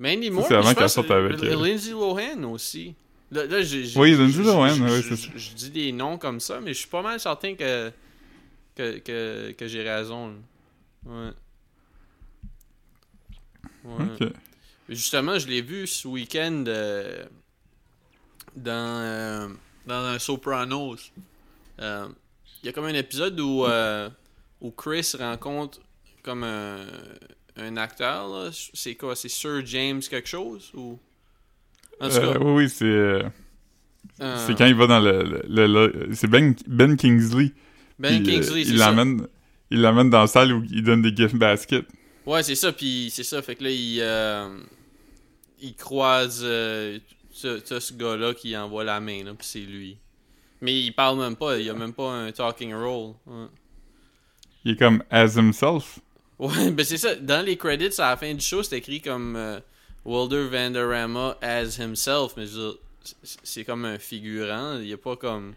Mandy 0.00 0.30
Moore, 0.30 0.46
c'est 0.46 0.54
avant 0.54 0.74
qu'elle 0.74 0.88
sorte 0.90 1.10
avec, 1.10 1.42
euh, 1.42 1.66
Lindsay 1.66 1.90
Lohan 1.90 2.42
aussi. 2.52 2.94
Là, 3.30 3.44
là, 3.46 3.62
j'ai- 3.62 3.84
j'ai- 3.84 3.98
Oui, 3.98 4.12
Lindsay 4.16 4.42
Lohan, 4.42 4.68
je- 4.68 5.02
c'est 5.02 5.16
ça. 5.16 5.28
Je 5.36 5.50
dis 5.54 5.70
des 5.70 5.92
noms 5.92 6.18
comme 6.18 6.40
ça, 6.40 6.60
mais 6.60 6.72
je 6.72 6.78
suis 6.78 6.88
pas 6.88 7.02
mal 7.02 7.18
certain 7.20 7.54
que, 7.54 7.90
que, 8.76 8.98
que, 8.98 9.52
que 9.52 9.66
j'ai 9.68 9.82
raison. 9.82 10.34
Ouais. 11.04 11.30
Ouais. 13.84 14.04
Ok. 14.20 14.28
Justement, 14.88 15.38
je 15.38 15.46
l'ai 15.48 15.60
vu 15.62 15.86
ce 15.86 16.08
week-end 16.08 16.64
euh, 16.66 17.24
dans, 18.56 18.72
euh, 18.72 19.48
dans 19.86 20.04
un 20.04 20.18
Sopranos. 20.18 21.12
Euh, 21.80 22.08
Il 22.62 22.66
y 22.66 22.68
a 22.68 22.72
comme 22.72 22.86
un 22.86 22.94
épisode 22.94 23.38
où, 23.38 23.64
où 24.60 24.70
Chris 24.72 25.12
rencontre 25.18 25.80
comme 26.22 26.42
un, 26.44 26.78
un 27.58 27.76
acteur. 27.76 28.28
là. 28.28 28.50
C'est 28.74 28.94
quoi? 28.94 29.14
C'est 29.16 29.28
Sir 29.28 29.64
James 29.66 30.00
quelque 30.00 30.28
chose 30.28 30.70
ou... 30.74 30.98
En 32.00 32.08
tout 32.08 32.16
Euh, 32.16 32.32
cas, 32.34 32.38
oui, 32.40 32.52
oui, 32.64 32.70
c'est. 32.70 32.84
euh, 32.84 33.22
euh, 34.20 34.44
C'est 34.46 34.56
quand 34.56 34.66
il 34.66 34.74
va 34.76 34.86
dans 34.86 35.00
le. 35.00 35.22
le- 35.24 35.66
le- 35.66 35.86
le- 35.88 36.14
c'est 36.14 36.28
ben, 36.28 36.54
ben 36.68 36.96
Kingsley. 36.96 37.52
Ben 37.98 38.22
Puis, 38.22 38.34
Kingsley, 38.34 38.64
c'est 38.64 38.76
ça. 38.78 38.92
Il 39.70 39.80
l'emmène 39.82 40.08
dans 40.10 40.20
la 40.20 40.26
salle 40.28 40.52
où 40.52 40.64
il 40.70 40.82
donne 40.84 41.02
des 41.02 41.14
gift 41.14 41.34
baskets. 41.34 41.86
Ouais, 42.24 42.42
c'est 42.44 42.54
ça, 42.54 42.72
puis 42.72 43.10
c'est 43.12 43.24
ça. 43.24 43.42
Fait 43.42 43.56
que 43.56 43.64
là, 43.64 43.70
il, 43.70 44.00
il 45.60 45.74
croise 45.74 46.40
ce, 47.32 47.60
ce- 47.64 47.80
ce 47.80 47.92
gars-là 47.94 48.32
qui 48.34 48.56
envoie 48.56 48.84
la 48.84 49.00
main, 49.00 49.24
là, 49.24 49.34
puis 49.34 49.46
c'est 49.46 49.58
lui. 49.60 49.96
Mais 50.60 50.80
il 50.80 50.92
parle 50.92 51.18
même 51.18 51.36
pas, 51.36 51.58
il 51.58 51.68
a 51.68 51.74
même 51.74 51.92
pas 51.92 52.10
un 52.12 52.30
talking 52.32 52.72
role. 52.74 53.14
Ouais, 53.26 53.46
Il 54.64 54.72
est 54.72 54.76
comme 54.76 55.02
as 55.10 55.36
himself. 55.36 55.98
Ouais, 56.38 56.70
ben 56.70 56.84
c'est 56.84 56.98
ça. 56.98 57.14
Dans 57.16 57.44
les 57.44 57.56
credits, 57.56 58.00
à 58.00 58.10
la 58.10 58.16
fin 58.16 58.32
du 58.32 58.40
show, 58.44 58.62
c'est 58.62 58.78
écrit 58.78 59.00
comme 59.00 59.34
euh, 59.36 59.58
Wilder 60.04 60.46
Vanderama 60.48 61.36
as 61.42 61.78
himself, 61.78 62.34
mais 62.36 62.46
je 62.46 62.52
veux 62.58 62.70
dire, 62.70 62.78
c'est- 63.42 63.64
comme 63.64 63.84
un 63.84 63.98
figurant. 63.98 64.78
Il 64.78 64.92
a 64.92 64.96
pas 64.96 65.16
comme. 65.16 65.54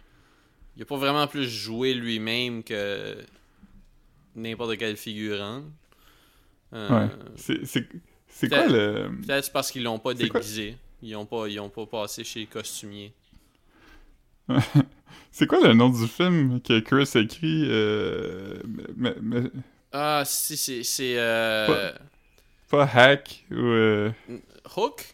Il 0.78 0.82
a 0.84 0.86
pas 0.86 0.98
vraiment 0.98 1.28
plus 1.28 1.48
joué 1.50 1.94
lui-même 1.94 2.64
que 2.64 3.18
n'importe 4.36 4.78
quel 4.78 4.98
figurant. 4.98 5.64
Euh, 6.74 6.90
Ouais. 7.06 7.10
C'est, 7.36 8.50
quoi 8.50 8.66
le. 8.68 9.10
Peut-être 9.28 9.52
parce 9.52 9.70
qu'ils 9.72 9.84
l'ont 9.84 10.00
pas 10.00 10.14
déguisé. 10.14 10.78
Ils 11.04 11.16
ont 11.16 11.26
pas, 11.26 11.48
ils 11.48 11.60
ont 11.60 11.70
pas 11.70 11.86
passé 11.86 12.24
chez 12.24 12.40
le 12.42 12.46
costumier. 12.48 13.14
C'est 15.32 15.48
quoi 15.48 15.66
le 15.66 15.74
nom 15.74 15.90
du 15.90 16.08
film 16.08 16.60
que 16.62 16.80
Chris 16.80 17.10
a 17.16 17.20
écrit 17.22 17.66
euh, 17.70 18.56
mais- 18.98 19.16
mais- 19.22 19.50
Ah, 19.92 20.24
si, 20.26 20.56
c'est. 20.58 20.84
C'est. 20.84 21.16
Euh, 21.18 21.92
Pas 22.70 22.86
Hack 22.86 23.44
ou. 23.52 23.56
euh, 23.56 24.12
Hook? 24.78 25.06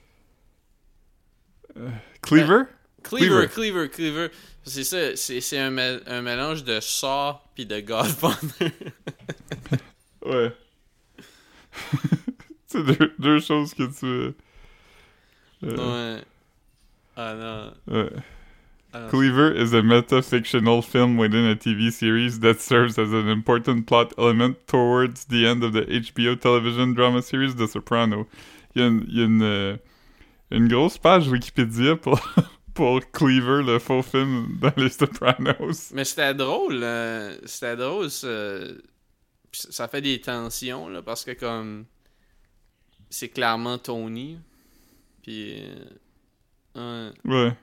Cleaver? 2.21 2.63
Cleaver, 3.03 3.47
Cleaver. 3.47 3.47
Cleaver, 3.49 3.89
Cleaver. 3.89 4.27
C'est 4.63 4.83
ça, 4.83 5.15
c'est 5.15 5.57
un, 5.59 5.77
un 5.77 6.21
mélange 6.21 6.63
de 6.63 6.79
Saw 6.81 7.35
puis 7.55 7.65
de 7.65 7.79
Godfather. 7.79 8.71
Ouais. 10.25 10.51
c'est 12.67 12.83
deux, 12.83 13.13
deux 13.17 13.39
choses 13.39 13.73
que 13.73 13.83
tu. 13.83 14.05
euh, 14.05 14.33
euh, 15.63 16.15
ouais. 16.17 16.23
Ah 17.15 17.33
non. 17.33 17.73
ouais. 17.87 18.09
Non. 19.01 19.10
Cleaver 19.10 19.51
is 19.51 19.73
a 19.73 19.81
meta-fictional 19.83 20.81
film 20.81 21.17
within 21.17 21.45
a 21.45 21.55
TV 21.55 21.91
series 21.91 22.39
that 22.39 22.60
serves 22.62 22.97
as 22.97 23.12
an 23.13 23.27
important 23.29 23.86
plot 23.88 24.13
element 24.17 24.55
towards 24.67 25.25
the 25.25 25.45
end 25.47 25.63
of 25.63 25.73
the 25.73 25.81
HBO 25.81 26.36
television 26.39 26.93
drama 26.93 27.21
series 27.21 27.55
The 27.55 27.67
Soprano. 27.67 28.27
Il 28.75 28.81
y 28.81 28.86
a 28.86 28.88
une, 28.88 29.05
il 29.07 29.17
y 29.17 29.21
a 29.21 29.25
une, 29.25 29.41
euh, 29.43 29.77
une 30.51 30.67
grosse 30.67 30.97
page 30.97 31.27
Wikipédia 31.27 31.95
pour, 31.95 32.19
pour 32.73 32.99
Cleaver, 33.12 33.63
le 33.63 33.79
faux 33.79 34.01
film 34.03 34.57
dans 34.62 34.73
les 34.77 34.89
Sopranos. 34.89 35.91
Mais 35.93 36.05
c'était 36.05 36.33
drôle. 36.33 36.81
euh, 36.83 37.38
c'était 37.45 37.75
drôle. 37.75 38.10
Ça, 39.51 39.88
fait 39.88 40.01
des 40.01 40.19
tensions, 40.21 40.89
là, 40.89 41.01
parce 41.01 41.23
que 41.25 41.31
comme. 41.31 41.86
C'est 43.10 43.29
clairement 43.29 43.77
Tony. 43.77 44.38
Puis. 45.23 45.63
euh, 46.75 47.12
ouais. 47.25 47.33
Ouais. 47.45 47.53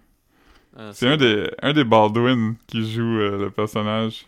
Ah, 0.77 0.91
C'est 0.93 1.09
un 1.09 1.17
des, 1.17 1.51
un 1.63 1.73
des 1.73 1.85
Baldwin 1.85 2.57
qui 2.67 2.91
joue 2.91 3.19
euh, 3.21 3.39
le 3.45 3.51
personnage. 3.51 4.27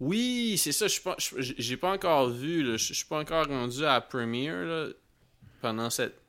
Oui, 0.00 0.56
c'est 0.58 0.72
ça. 0.72 0.86
J'ai 1.28 1.76
pas 1.76 1.92
encore 1.92 2.28
vu. 2.28 2.62
là, 2.62 2.76
Je 2.76 2.92
suis 2.92 3.04
pas 3.04 3.20
encore 3.20 3.46
rendu 3.46 3.84
à 3.84 3.94
la 3.94 4.00
premiere 4.00 4.64
là, 4.64 4.86
pendant 5.60 5.90
cette 5.90 6.20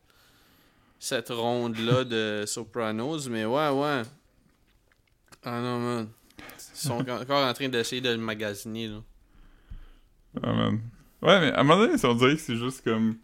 cette 1.00 1.30
ronde 1.30 1.78
là 1.78 2.04
de 2.04 2.44
Sopranos, 2.48 3.28
mais 3.30 3.46
ouais, 3.46 3.70
ouais. 3.70 4.02
Ah 5.44 5.62
non 5.62 5.80
man, 5.80 6.08
ils 6.40 6.78
sont 6.80 7.08
encore 7.10 7.46
en 7.46 7.54
train 7.54 7.70
d'essayer 7.70 8.02
de 8.02 8.10
le 8.10 8.18
magasiner 8.18 8.88
là. 8.88 9.02
Ah, 10.42 10.54
man. 10.54 10.82
Ouais, 11.22 11.40
mais 11.40 11.52
à 11.52 11.60
un 11.60 11.64
moment 11.64 11.82
donné, 11.86 11.96
on 12.04 12.14
dirait 12.14 12.36
que 12.36 12.42
c'est 12.42 12.56
juste 12.56 12.84
comme. 12.84 13.18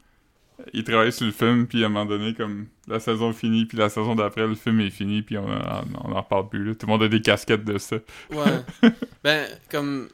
Il 0.74 0.84
travaille 0.84 1.12
sur 1.12 1.26
le 1.26 1.32
film, 1.32 1.68
puis 1.68 1.84
à 1.84 1.88
un 1.88 1.90
moment 1.90 2.06
donné, 2.06 2.34
comme 2.34 2.68
la 2.88 3.00
saison 3.00 3.34
finit, 3.34 3.66
puis 3.66 3.78
la 3.78 3.90
saison 3.90 4.16
d'après, 4.16 4.48
le 4.48 4.56
film 4.56 4.80
est 4.82 4.90
fini, 4.90 5.22
puis 5.22 5.38
on, 5.38 5.48
en- 5.48 5.84
on 6.04 6.12
en 6.12 6.22
reparle 6.22 6.50
plus. 6.50 6.64
là. 6.64 6.76
Tout 6.76 6.86
le 6.88 6.92
monde 6.92 7.04
a 7.04 7.08
des 7.08 7.22
casquettes 7.22 7.64
de 7.66 7.78
ça. 7.78 7.98
Ouais. 8.32 8.92
ben 9.24 9.48
comme 9.70 10.10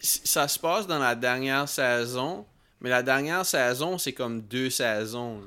ça 0.00 0.48
se 0.48 0.58
passe 0.58 0.86
dans 0.86 0.98
la 0.98 1.14
dernière 1.14 1.68
saison, 1.68 2.46
mais 2.80 2.88
la 2.90 3.02
dernière 3.02 3.44
saison 3.44 3.98
c'est 3.98 4.12
comme 4.12 4.40
deux 4.42 4.70
saisons. 4.70 5.40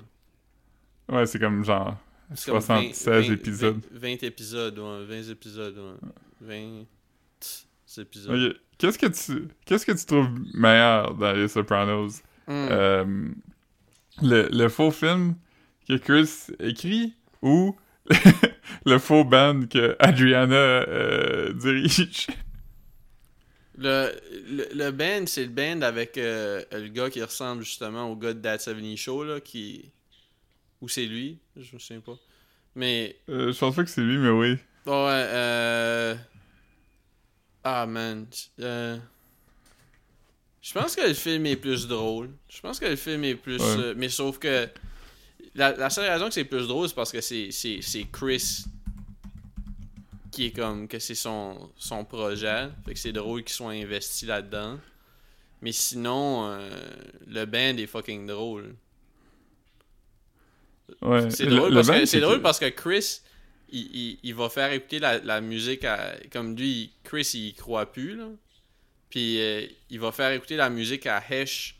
là. 1.09 1.15
Ouais, 1.17 1.25
c'est 1.25 1.39
comme 1.39 1.63
genre 1.65 1.97
C'est 2.35 2.51
comme 2.51 2.61
76 2.61 3.05
20 3.07 3.21
20 3.27 3.33
épisodes. 3.33 3.81
20 3.91 4.23
épisodes, 4.23 4.79
ouais, 4.79 5.05
20 5.21 5.29
épisodes, 5.31 5.77
ouais. 5.77 6.09
20 6.41 8.01
épisodes. 8.01 8.57
Qu'est-ce 8.77 8.97
que 8.97 9.05
tu 9.07 9.47
qu'est-ce 9.65 9.85
que 9.85 9.91
tu 9.91 10.05
trouves 10.05 10.29
meilleur 10.53 11.13
dans 11.13 11.31
les 11.33 11.47
Sopranos? 11.47 12.21
Hmm. 12.47 12.51
Euh, 12.71 13.05
le, 14.21 14.49
le 14.51 14.69
faux 14.69 14.91
film 14.91 15.35
que 15.87 15.95
Chris 15.97 16.47
écrit 16.59 17.13
ou 17.41 17.75
le 18.85 18.97
faux 18.99 19.23
band 19.25 19.61
que 19.69 19.95
Adriana 19.99 20.55
euh, 20.55 21.53
dirige? 21.53 22.27
Le, 23.75 24.11
le, 24.49 24.67
le 24.73 24.91
band, 24.91 25.25
c'est 25.25 25.45
le 25.45 25.49
band 25.49 25.81
avec 25.81 26.17
euh, 26.17 26.63
le 26.71 26.87
gars 26.89 27.09
qui 27.09 27.23
ressemble 27.23 27.63
justement 27.63 28.09
au 28.11 28.15
gars 28.15 28.33
de 28.33 28.39
That 28.41 28.59
70 28.59 28.97
Show, 28.97 29.23
là, 29.23 29.41
qui... 29.41 29.91
Ou 30.81 30.89
c'est 30.89 31.05
lui, 31.05 31.39
je 31.55 31.73
me 31.75 31.79
souviens 31.79 32.01
pas. 32.01 32.17
Mais, 32.75 33.17
Euh, 33.29 33.51
Je 33.51 33.57
pense 33.59 33.75
pas 33.75 33.83
que 33.83 33.89
c'est 33.89 34.01
lui, 34.01 34.17
mais 34.17 34.29
oui. 34.29 34.57
ouais, 34.85 34.93
euh... 34.93 36.15
Ah, 37.63 37.85
man. 37.85 38.27
Euh... 38.59 38.97
Je 40.63 40.73
pense 40.73 40.95
que 40.95 41.01
le 41.05 41.13
film 41.13 41.45
est 41.45 41.57
plus 41.57 41.87
drôle. 41.87 42.31
Je 42.49 42.61
pense 42.61 42.79
que 42.79 42.85
le 42.85 42.95
film 42.95 43.23
est 43.25 43.35
plus... 43.35 43.61
Ouais. 43.61 43.77
euh, 43.79 43.93
Mais 43.95 44.09
sauf 44.09 44.39
que... 44.39 44.67
La, 45.55 45.75
la 45.75 45.91
seule 45.91 46.09
raison 46.09 46.29
que 46.29 46.33
c'est 46.33 46.45
plus 46.45 46.67
drôle, 46.67 46.87
c'est 46.87 46.95
parce 46.95 47.11
que 47.11 47.21
c'est 47.21 48.07
Chris 48.11 48.63
qui 50.31 50.45
est 50.45 50.51
comme 50.51 50.87
que 50.87 50.97
c'est 50.97 51.13
son, 51.13 51.69
son 51.77 52.05
projet. 52.05 52.69
Fait 52.85 52.93
que 52.93 52.99
c'est 52.99 53.11
drôle 53.11 53.43
qu'il 53.43 53.53
soit 53.53 53.71
investi 53.71 54.25
là-dedans. 54.25 54.79
Mais 55.61 55.71
sinon, 55.71 56.47
euh, 56.47 56.69
le 57.27 57.45
band 57.45 57.77
est 57.77 57.85
fucking 57.85 58.25
drôle. 58.25 58.73
Ouais. 61.01 61.29
C'est 61.29 61.45
Le- 61.45 61.55
drôle, 61.57 61.69
le 61.69 61.75
parce 61.75 61.87
band, 61.87 61.99
que, 62.05 62.17
drôle 62.19 62.41
parce 62.41 62.57
que 62.59 62.69
Chris, 62.69 63.19
il, 63.69 63.95
il, 63.95 64.19
il 64.23 64.33
va 64.33 64.49
faire 64.49 64.71
écouter 64.71 64.97
la, 64.99 65.19
la 65.19 65.39
musique 65.39 65.83
à. 65.83 66.15
Comme 66.31 66.55
lui, 66.55 66.93
Chris, 67.03 67.29
il 67.35 67.47
y 67.47 67.53
croit 67.53 67.85
plus, 67.91 68.15
là. 68.15 68.29
Puis 69.13 69.39
euh, 69.39 69.67
il 69.91 69.99
va 69.99 70.11
faire 70.11 70.31
écouter 70.31 70.55
la 70.55 70.71
musique 70.71 71.05
à 71.05 71.21
Hesh 71.29 71.75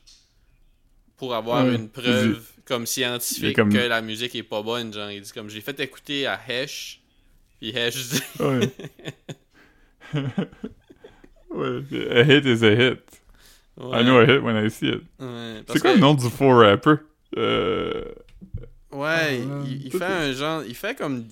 pour 1.17 1.33
avoir 1.33 1.65
Ouais. 1.65 1.73
une 1.73 1.89
preuve 1.89 2.39
comme 2.63 2.85
scientifique 2.85 3.55
comme- 3.55 3.73
que 3.73 3.77
la 3.79 4.01
musique 4.03 4.35
est 4.35 4.43
pas 4.43 4.61
bonne. 4.61 4.93
Genre, 4.93 5.09
il 5.09 5.19
dit 5.21 5.31
comme 5.31 5.49
j'ai 5.49 5.61
fait 5.61 5.79
écouter 5.79 6.27
à 6.27 6.39
Hesh. 6.47 7.01
Puis 7.59 7.75
Hesh 7.75 8.09
dit. 8.09 8.21
Ouais. 8.39 8.69
ouais. 11.49 11.81
A 12.11 12.21
hit 12.23 12.45
is 12.45 12.63
a 12.63 12.71
hit. 12.71 12.99
Ouais, 13.77 14.01
I 14.01 14.03
know 14.03 14.19
a 14.19 14.25
hit 14.25 14.41
when 14.43 14.55
I 14.55 14.69
see 14.69 14.89
it. 14.89 15.01
ouais, 15.19 15.63
C'est 15.67 15.79
quoi 15.79 15.91
que- 15.91 15.95
le 15.95 16.01
nom 16.01 16.13
du 16.13 16.29
faux 16.29 16.55
rapper? 16.55 16.95
Euh... 17.37 18.03
Ouais, 18.91 19.41
Ah, 19.49 19.63
il, 19.67 19.89
fait 19.91 20.03
un 20.03 20.31
genre. 20.33 20.63
Il 20.67 20.75
fait 20.75 20.95
comme. 20.95 21.25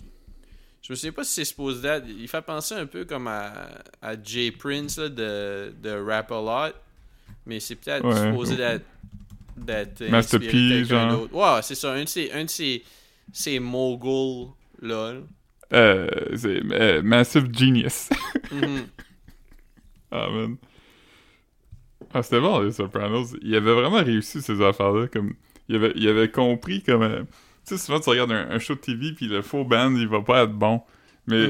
Je 0.82 0.94
me 0.94 0.96
sais 0.96 1.12
pas 1.12 1.24
si 1.24 1.34
c'est 1.34 1.46
supposé 1.46 1.82
d'être. 1.82 2.06
Il 2.08 2.28
fait 2.28 2.42
penser 2.42 2.74
un 2.76 2.86
peu 2.88 3.06
comme 3.06 3.28
à, 3.28 3.54
à 4.02 4.14
Jay 4.24 4.52
Prince 4.52 4.98
là, 4.98 5.10
de, 5.10 5.74
de 5.82 5.90
Rap 5.92 6.32
a 6.32 6.42
Lot. 6.42 6.76
Mais 7.46 7.60
c'est 7.60 7.76
peut-être 7.76 8.04
Ouais. 8.06 8.30
supposé 8.32 8.56
d'être. 8.56 8.86
d'être 9.58 10.02
Master 10.10 10.40
inspiré 10.40 10.52
P, 10.52 10.58
de 10.58 10.80
quelqu'un 10.88 11.10
genre. 11.12 11.34
Ouais, 11.34 11.62
c'est 11.62 11.76
ça. 11.76 11.94
Un 11.94 12.04
de 12.04 12.10
ces, 12.10 12.32
un 12.32 12.46
de 12.46 12.50
ces, 12.50 12.84
ces 13.32 13.60
moguls 13.60 14.48
là. 14.82 15.14
Euh, 15.74 16.08
c'est 16.36 16.62
euh, 16.72 17.02
Massive 17.02 17.48
Genius. 17.54 18.10
Mhm. 18.52 18.86
ah, 20.12 20.28
man. 20.30 20.58
Ah, 22.14 22.22
c'était 22.24 22.42
bon, 22.42 22.60
les 22.60 22.72
Sopranos. 22.74 23.34
Il 23.42 23.56
avait 23.56 23.74
vraiment 23.74 24.04
réussi 24.04 24.42
ces 24.42 24.62
affaires-là. 24.62 25.08
Comme... 25.08 25.36
il 25.70 25.76
avait, 25.78 25.94
il 25.96 26.06
avait 26.10 26.30
compris 26.30 26.82
comme. 26.84 27.04
euh, 27.04 27.24
tu 27.72 27.78
sais, 27.78 27.86
souvent 27.86 28.00
tu 28.00 28.10
regardes 28.10 28.32
un, 28.32 28.50
un 28.52 28.60
show 28.60 28.76
de 28.76 28.80
TV, 28.80 29.14
puis 29.14 29.28
le 29.28 29.42
faux 29.42 29.64
band, 29.64 29.96
il 29.96 30.08
va 30.08 30.22
pas 30.22 30.44
être 30.44 30.54
bon. 30.54 30.82
Mais 31.28 31.48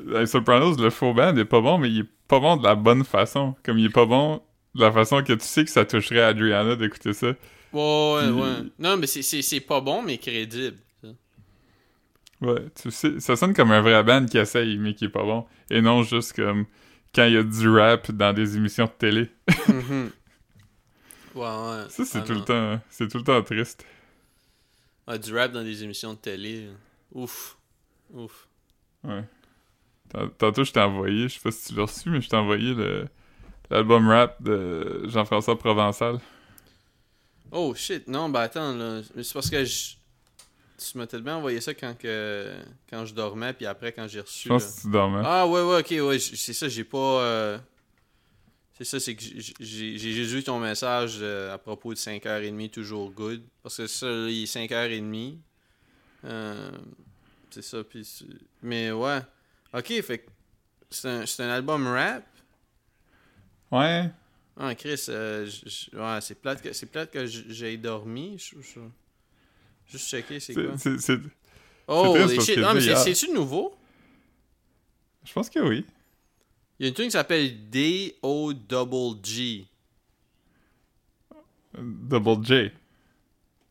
dans 0.00 0.18
les 0.20 0.26
Sopranos, 0.26 0.76
le 0.78 0.90
faux 0.90 1.12
band 1.14 1.36
est 1.36 1.44
pas 1.44 1.60
bon, 1.60 1.78
mais 1.78 1.90
il 1.90 2.00
est 2.00 2.08
pas 2.26 2.40
bon 2.40 2.56
de 2.56 2.64
la 2.64 2.74
bonne 2.74 3.04
façon. 3.04 3.54
Comme 3.64 3.78
il 3.78 3.86
est 3.86 3.90
pas 3.90 4.06
bon 4.06 4.42
de 4.74 4.80
la 4.80 4.90
façon 4.92 5.22
que 5.22 5.32
tu 5.34 5.44
sais 5.44 5.64
que 5.64 5.70
ça 5.70 5.84
toucherait 5.84 6.22
Adriana 6.22 6.74
d'écouter 6.76 7.12
ça. 7.12 7.28
Ouais, 7.28 7.34
ouais, 7.72 8.22
Puis- 8.22 8.30
ouais. 8.40 8.70
Non, 8.78 8.96
mais 8.96 9.06
c'est- 9.06 9.60
pas 9.60 9.80
bon, 9.80 10.02
mais 10.02 10.18
crédible. 10.18 10.76
ça. 11.02 11.08
Ouais, 12.40 12.60
tu 12.80 12.90
sais, 12.90 13.20
ça 13.20 13.36
sonne 13.36 13.52
comme 13.54 13.72
un 13.72 13.80
vrai 13.82 14.02
band 14.04 14.24
qui 14.26 14.38
essaye, 14.38 14.78
mais 14.78 14.94
qui 14.94 15.04
est 15.06 15.10
pas 15.10 15.22
bon. 15.24 15.44
Et 15.70 15.80
non 15.82 16.02
juste 16.02 16.34
comme 16.34 16.64
quand 17.14 17.24
il 17.26 17.34
y 17.34 17.36
a 17.36 17.42
du 17.42 17.68
rap 17.68 18.10
dans 18.12 18.32
des 18.32 18.56
émissions 18.56 18.84
de 18.86 18.90
télé. 18.98 19.30
Mhm. 19.68 20.10
Ouais, 21.34 21.44
ouais. 21.44 21.84
Ça, 21.88 22.04
c'est 22.04 22.18
Ah, 22.18 22.22
tout 22.22 22.32
le 22.32 22.40
temps, 22.40 22.80
c'est 22.90 23.06
tout 23.08 23.18
le 23.18 23.22
temps 23.24 23.40
triste. 23.42 23.84
Ouais, 25.08 25.18
du 25.18 25.34
rap 25.36 25.52
dans 25.52 25.64
des 25.64 25.82
émissions 25.84 26.12
de 26.14 26.18
télé. 26.18 26.68
Ouf. 27.12 27.56
Ouf. 28.12 28.46
Ouais. 29.04 29.24
Tant- 30.10 30.28
Tantôt, 30.38 30.64
je 30.64 30.72
t'ai 30.72 30.80
envoyé, 30.80 31.28
je 31.28 31.34
sais 31.34 31.40
pas 31.40 31.50
si 31.50 31.68
tu 31.68 31.74
l'as 31.78 31.82
reçu, 31.86 32.10
mais 32.10 32.20
je 32.20 32.28
t'ai 32.28 32.36
envoyé 32.36 32.74
le 32.74 33.06
l'album 33.70 34.08
rap 34.08 34.42
de 34.42 35.02
Jean-François 35.08 35.58
Provençal. 35.58 36.18
Oh 37.50 37.74
shit, 37.74 38.08
non, 38.08 38.28
bah 38.28 38.42
attends, 38.42 38.74
là. 38.74 39.00
Mais 39.14 39.22
C'est 39.22 39.32
parce 39.34 39.50
que 39.50 39.64
je. 39.64 39.94
Tu 40.78 40.96
m'as 40.96 41.06
tellement 41.08 41.32
envoyé 41.38 41.60
ça 41.60 41.74
quand, 41.74 41.98
que... 41.98 42.54
quand 42.88 43.04
je 43.04 43.12
dormais, 43.12 43.52
puis 43.52 43.66
après 43.66 43.92
quand 43.92 44.06
j'ai 44.06 44.20
reçu. 44.20 44.48
Je 44.48 44.48
pense 44.48 44.64
là. 44.64 44.70
que 44.76 44.80
tu 44.82 44.90
dormais. 44.92 45.22
Ah 45.24 45.46
ouais, 45.46 45.62
ouais, 45.62 45.80
ok, 45.80 46.06
ouais, 46.08 46.18
c'est 46.20 46.52
ça, 46.52 46.68
j'ai 46.68 46.84
pas. 46.84 46.98
euh, 47.22 47.58
C'est 48.78 48.84
ça, 48.84 49.00
c'est 49.00 49.16
que 49.16 49.22
j'ai 49.22 49.98
juste 50.12 50.30
vu 50.30 50.42
ton 50.44 50.60
message 50.60 51.18
euh, 51.20 51.52
à 51.52 51.58
propos 51.58 51.92
de 51.92 51.98
5h30 51.98 52.70
toujours 52.70 53.10
good. 53.10 53.42
Parce 53.62 53.76
que 53.78 53.86
ça, 53.88 54.06
là, 54.06 54.28
il 54.30 54.44
est 54.44 54.46
5h30. 54.54 55.36
Euh, 56.24 56.70
c'est 57.50 57.62
ça, 57.62 57.82
puis. 57.82 58.06
Mais 58.62 58.92
ouais. 58.92 59.18
Ok, 59.74 60.00
fait 60.02 60.18
que. 60.18 60.30
C'est 60.90 61.08
un, 61.08 61.24
un 61.44 61.48
album 61.50 61.86
rap. 61.88 62.24
Ouais. 63.70 64.10
Ah, 64.56 64.74
Chris, 64.74 65.04
euh, 65.08 65.46
ouais, 65.92 66.18
c'est 66.20 66.34
plate 66.36 66.62
que, 66.62 66.84
plate 66.86 67.10
que 67.10 67.26
j'ai 67.26 67.76
dormi. 67.76 68.38
je- 68.38 68.60
je- 68.60 68.80
Juste 69.90 70.08
checker, 70.08 70.40
c'est 70.40 70.54
quoi. 70.66 70.76
Oh, 71.86 72.14
les 72.28 72.40
shit. 72.40 72.58
Non, 72.58 72.74
mais 72.74 72.80
tu 72.80 72.86
sais, 72.86 72.94
c'est- 72.96 73.10
il 73.10 73.10
y 73.10 73.10
a- 73.10 73.14
c'est-tu 73.14 73.32
nouveau? 73.32 73.76
Je 75.24 75.32
pense 75.32 75.50
que 75.50 75.58
oui. 75.60 75.84
Il 76.78 76.84
y 76.84 76.86
a 76.86 76.88
une 76.88 76.94
tune 76.94 77.06
qui 77.06 77.10
s'appelle 77.12 77.68
D-O-Double-G. 77.70 79.66
Double 81.78 82.44
J. 82.44 82.70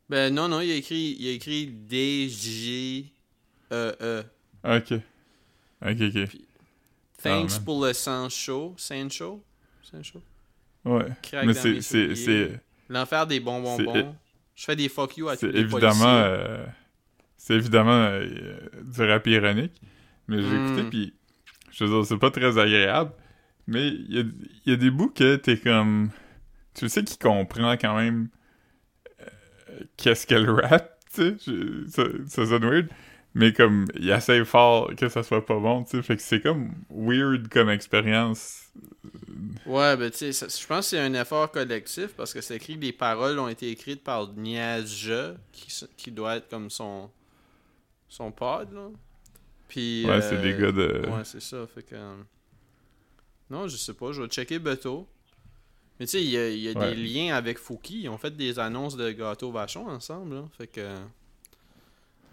Ben 0.10 0.34
non, 0.34 0.48
non, 0.48 0.62
il 0.62 0.72
a 0.72 0.76
écrit, 0.76 1.16
il 1.20 1.28
a 1.28 1.32
écrit 1.32 1.68
D-G-E-E. 1.68 3.04
Ok. 4.64 4.94
Ok, 5.82 5.98
ok. 6.02 6.28
Thanks 7.22 7.54
man. 7.58 7.64
pour 7.66 7.86
le 7.86 7.94
chaud? 7.94 8.74
Saint 8.78 9.10
chaud? 9.10 9.42
Ouais. 10.86 11.06
Craque 11.22 11.46
Mais 11.46 11.54
c'est 11.54 11.82
c'est- 11.82 12.62
L'enfer 12.90 13.28
des 13.28 13.40
bonbons. 13.42 13.78
Je 14.56 14.64
fais 14.66 14.76
des 14.76 14.90
fuck 14.90 15.18
you 15.18 15.28
à 15.30 15.36
tous 15.36 15.42
c'est 15.46 15.52
les 15.52 15.60
évidemment 15.60 16.06
euh, 16.08 16.66
c'est 17.36 17.54
évidemment 17.56 17.92
euh, 17.92 18.58
du 18.84 19.02
rap 19.02 19.28
ironique. 19.28 19.80
Mais 20.28 20.42
j'ai 20.42 20.48
Mm. 20.50 20.66
écouté 20.68 20.90
puis 20.90 21.14
je 21.78 21.86
veux 21.86 21.92
dire 21.92 22.06
c'est 22.06 22.18
pas 22.18 22.32
très 22.32 22.58
agréable. 22.58 23.12
Mais 23.68 23.88
il 23.90 24.34
y 24.66 24.72
a, 24.72 24.76
des 24.78 24.90
bouts 24.90 25.10
que 25.10 25.36
t'es 25.36 25.58
comme 25.58 26.10
tu 26.74 26.88
sais 26.90 27.04
qu'il 27.04 27.18
comprend 27.18 27.74
quand 27.74 27.98
même 27.98 28.30
euh, 29.22 29.26
qu'est-ce 29.98 30.26
qu'est 30.26 30.40
le 30.40 30.54
rap, 30.54 30.98
tu 31.14 31.38
sais. 31.40 32.06
Ça, 32.28 32.46
sonne 32.46 32.66
weird. 32.66 32.88
Mais 33.34 33.54
comme, 33.54 33.86
il 33.96 34.10
essaie 34.10 34.44
fort 34.46 34.96
que 34.96 35.10
ça 35.10 35.22
soit 35.22 35.46
pas 35.46 35.60
bon, 35.60 35.84
tu 35.84 35.98
sais. 35.98 36.02
Fait 36.02 36.16
que 36.16 36.22
c'est 36.22 36.42
comme 36.42 36.72
weird 36.90 37.50
comme 37.50 37.70
expérience. 37.70 38.72
Ouais, 39.66 39.98
ben 39.98 40.10
tu 40.10 40.32
sais, 40.32 40.48
je 40.48 40.68
pense 40.68 40.86
que 40.86 40.98
c'est 40.98 41.00
un 41.00 41.14
effort 41.14 41.52
collectif 41.52 42.14
parce 42.16 42.34
que 42.34 42.42
c'est 42.42 42.56
écrit 42.56 42.76
que 42.76 42.86
les 42.86 42.94
paroles 42.94 43.38
ont 43.38 43.50
été 43.50 43.70
écrites 43.70 44.04
par 44.04 44.34
Niaja, 44.34 45.36
qui, 45.52 45.86
qui 45.98 46.12
doit 46.12 46.38
être 46.38 46.50
comme 46.50 46.70
son 46.70 47.12
son 48.10 48.32
pod, 48.32 48.72
là. 48.74 48.90
Puis, 49.68 50.06
Ouais, 50.06 50.12
euh, 50.14 50.22
c'est 50.22 50.42
des 50.42 50.54
gars 50.54 50.72
de. 50.72 51.06
Ouais, 51.10 51.24
c'est 51.24 51.42
ça. 51.42 51.66
Fait 51.68 51.84
que. 51.84 51.96
euh, 51.96 52.16
Non, 53.50 53.68
je 53.68 53.76
sais 53.78 53.94
pas. 53.94 54.12
Je 54.12 54.22
vais 54.22 54.28
checker 54.28 54.60
Beto. 54.60 55.08
Mais 56.00 56.06
tu 56.06 56.12
sais, 56.12 56.24
il 56.24 56.30
y 56.30 56.38
a, 56.38 56.50
il 56.50 56.60
y 56.60 56.70
a 56.70 56.74
Ouais. 56.78 56.94
des 56.94 56.96
liens 56.96 57.36
avec 57.36 57.58
Fouki. 57.58 58.02
Ils 58.04 58.10
ont 58.10 58.18
fait 58.18 58.36
des 58.36 58.60
annonces 58.60 58.96
de 58.96 59.12
gâteau 59.12 59.52
vachon 59.52 59.88
ensemble. 59.88 60.36
Là. 60.36 60.44
Fait 60.58 60.68
que. 60.68 60.88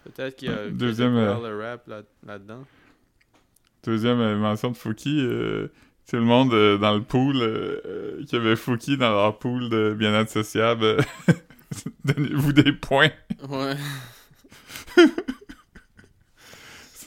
Peut-être 0.05 0.37
qu'il 0.37 0.51
y 0.51 0.53
a. 0.53 0.68
Deuxième, 0.70 1.16
euh, 1.16 1.49
le 1.51 1.62
rap 1.62 1.88
là- 1.88 2.03
là-dedans. 2.27 2.64
Deuxième 3.85 4.20
euh, 4.20 4.37
mention 4.37 4.70
de 4.70 4.77
Fouki, 4.77 5.18
euh, 5.20 5.68
tout 6.09 6.16
le 6.16 6.23
monde 6.23 6.53
euh, 6.55 6.79
dans 6.79 6.94
le 6.94 7.03
pool 7.03 7.37
euh, 7.37 7.81
euh, 7.87 8.25
qui 8.27 8.37
avait 8.37 8.57
Fouki 8.57 8.97
dans 8.97 9.11
leur 9.11 9.38
pool 9.38 9.68
de 9.70 9.94
bien-être 9.99 10.31
sociable, 10.31 10.85
euh, 10.85 10.99
donnez-vous 12.05 12.53
des 12.53 12.73
points. 12.73 13.11
ouais. 13.49 13.77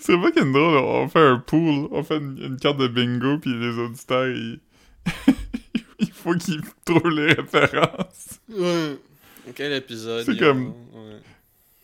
Ce 0.08 0.14
serait 0.14 0.22
pas 0.22 0.32
qu'une 0.32 0.54
drôle, 0.54 0.78
on 0.78 1.10
fait 1.10 1.20
un 1.20 1.38
pool, 1.38 1.90
on 1.92 2.02
fait 2.02 2.16
une, 2.18 2.38
une 2.42 2.58
carte 2.58 2.78
de 2.78 2.88
bingo, 2.88 3.40
puis 3.40 3.54
les 3.54 3.78
auditeurs, 3.78 4.28
ils... 4.28 4.62
il 6.00 6.12
faut 6.14 6.34
qu'ils 6.36 6.62
trouvent 6.86 7.10
les 7.10 7.34
références. 7.34 8.40
Ouais. 8.50 8.98
Quel 9.54 9.74
épisode 9.74 10.24
C'est 10.24 10.32
a, 10.32 10.38
comme- 10.38 10.74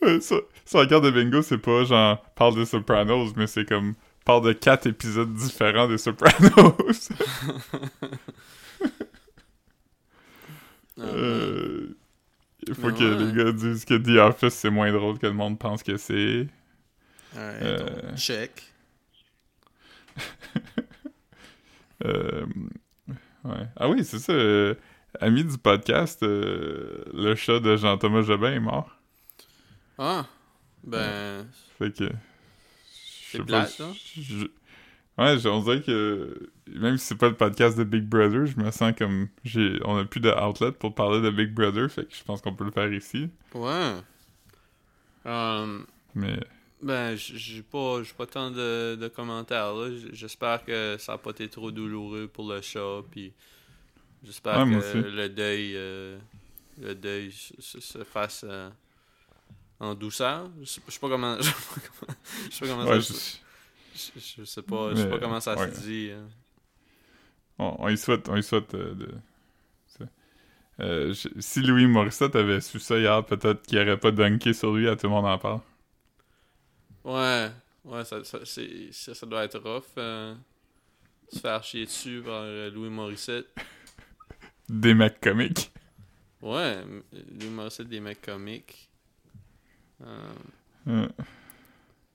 ouais. 0.02 0.20
Ça, 0.22 0.36
sur 0.64 0.78
la 0.78 0.86
carte 0.86 1.04
de 1.04 1.10
bingo, 1.10 1.42
c'est 1.42 1.58
pas 1.58 1.84
genre 1.84 2.22
parle 2.34 2.54
des 2.54 2.64
Sopranos, 2.64 3.34
mais 3.36 3.46
c'est 3.46 3.68
comme 3.68 3.94
parle 4.24 4.46
de 4.46 4.52
quatre 4.54 4.86
épisodes 4.86 5.34
différents 5.34 5.86
des 5.88 5.98
Sopranos. 5.98 7.10
Ah, 10.98 11.02
Euh, 11.14 11.96
il 12.66 12.74
faut 12.74 12.88
Mais 12.88 12.92
que 12.92 13.04
ouais. 13.04 13.16
les 13.16 13.32
gars 13.32 13.52
disent 13.52 13.84
que 13.84 13.94
The 13.94 14.18
Office 14.20 14.54
c'est 14.54 14.70
moins 14.70 14.92
drôle 14.92 15.18
que 15.18 15.26
le 15.26 15.32
monde 15.32 15.58
pense 15.58 15.82
que 15.82 15.96
c'est. 15.96 16.46
Ouais, 17.34 17.40
euh, 17.62 17.78
donc, 18.08 18.16
check. 18.16 18.62
Euh, 22.04 22.44
ouais. 23.44 23.66
Ah 23.76 23.88
oui, 23.88 24.04
c'est 24.04 24.18
ça. 24.18 24.32
euh, 24.32 24.74
ami 25.20 25.44
du 25.44 25.56
podcast, 25.56 26.22
euh, 26.22 27.02
le 27.14 27.34
chat 27.34 27.60
de 27.60 27.76
Jean-Thomas 27.76 28.22
Jobin 28.22 28.52
est 28.52 28.60
mort. 28.60 28.98
Ah. 29.96 30.26
Ben. 30.82 31.46
Fait 31.78 31.96
que. 31.96 32.10
C'est 33.30 33.42
plate, 33.44 33.78
pas, 33.78 33.84
hein? 33.84 33.92
je- 34.16 34.46
Ouais, 35.16 35.46
on 35.46 35.62
dirait 35.62 35.80
que 35.80 36.50
même 36.66 36.98
si 36.98 37.06
c'est 37.06 37.14
pas 37.16 37.28
le 37.28 37.36
podcast 37.36 37.78
de 37.78 37.84
Big 37.84 38.02
Brother, 38.04 38.46
je 38.46 38.58
me 38.58 38.68
sens 38.72 38.92
comme 38.98 39.28
j'ai 39.44 39.78
on 39.84 39.96
a 39.96 40.04
plus 40.04 40.18
de 40.20 40.28
outlet 40.30 40.72
pour 40.72 40.92
parler 40.94 41.20
de 41.22 41.30
Big 41.30 41.54
Brother, 41.54 41.88
fait 41.88 42.04
que 42.06 42.14
je 42.14 42.24
pense 42.24 42.40
qu'on 42.42 42.52
peut 42.54 42.64
le 42.64 42.72
faire 42.72 42.92
ici. 42.92 43.30
Ouais. 43.54 43.94
Euh, 45.26 45.78
Mais 46.16 46.36
Ben, 46.84 47.16
j'ai 47.16 47.62
pas, 47.62 48.02
j'ai 48.02 48.12
pas 48.12 48.26
tant 48.26 48.50
de, 48.50 48.96
de 49.00 49.08
commentaires 49.08 49.72
J'espère 50.12 50.64
que 50.64 50.96
ça 50.98 51.14
a 51.14 51.18
pas 51.18 51.30
été 51.30 51.48
trop 51.48 51.70
douloureux 51.70 52.28
pour 52.28 52.46
le 52.52 52.60
chat, 52.60 53.02
puis 53.10 53.32
j'espère 54.24 54.66
Ouais, 54.66 54.70
que 54.70 54.76
le 55.10 55.28
deuil, 55.30 55.72
euh, 55.76 56.18
le 56.80 56.94
deuil 56.94 57.32
se, 57.32 57.54
se- 57.60 57.80
se 57.80 58.04
fasse 58.04 58.44
euh, 58.48 58.70
en 59.80 59.94
douceur. 59.94 60.50
Je 60.60 60.66
sais, 60.66 60.80
je 60.88 60.92
sais 60.92 61.00
pas 61.00 61.08
comment, 61.08 61.36
je 61.38 61.42
sais 61.42 61.52
pas 61.52 61.80
comment, 61.98 62.14
je 62.50 62.54
sais 62.54 62.60
pas 62.60 62.66
comment 62.68 62.86
ça, 62.86 63.00
se- 63.00 63.12
dit. 65.82 66.08
euh. 66.10 66.22
on, 67.58 67.76
on 67.78 67.88
y 67.88 67.96
souhaite, 67.98 68.28
on 68.28 68.36
y 68.36 68.42
souhaite 68.42 68.74
euh, 68.74 68.94
de. 68.94 69.08
Euh, 70.80 71.12
je- 71.12 71.28
si 71.40 71.60
Louis 71.62 71.86
Morissette 71.86 72.34
avait 72.36 72.60
su 72.60 72.80
ça 72.80 72.98
hier, 72.98 73.24
peut-être 73.24 73.62
qu'il 73.62 73.78
aurait 73.78 73.98
pas 73.98 74.10
dunké 74.10 74.52
sur 74.52 74.74
lui, 74.74 74.88
à 74.88 74.96
tout 74.96 75.06
le 75.06 75.12
monde 75.12 75.26
en 75.26 75.38
parle. 75.38 75.60
Ouais, 77.04 77.50
ouais, 77.84 78.04
ça, 78.04 78.24
ça, 78.24 78.38
ça, 78.44 79.14
ça 79.14 79.26
doit 79.26 79.44
être 79.44 79.58
rough. 79.58 79.84
euh, 79.98 80.34
se 81.30 81.40
faire 81.40 81.62
chier 81.64 81.86
dessus 81.86 82.22
par 82.24 82.42
euh, 82.44 82.70
Louis 82.70 82.90
Morissette. 82.90 83.48
Des 84.68 84.94
mecs 84.94 85.20
comiques. 85.20 85.70
Ouais, 86.40 86.84
Louis 87.12 87.50
Morissette 87.50 87.88
des 87.88 88.00
mecs 88.00 88.22
comiques. 88.22 88.88
Euh, 90.02 90.34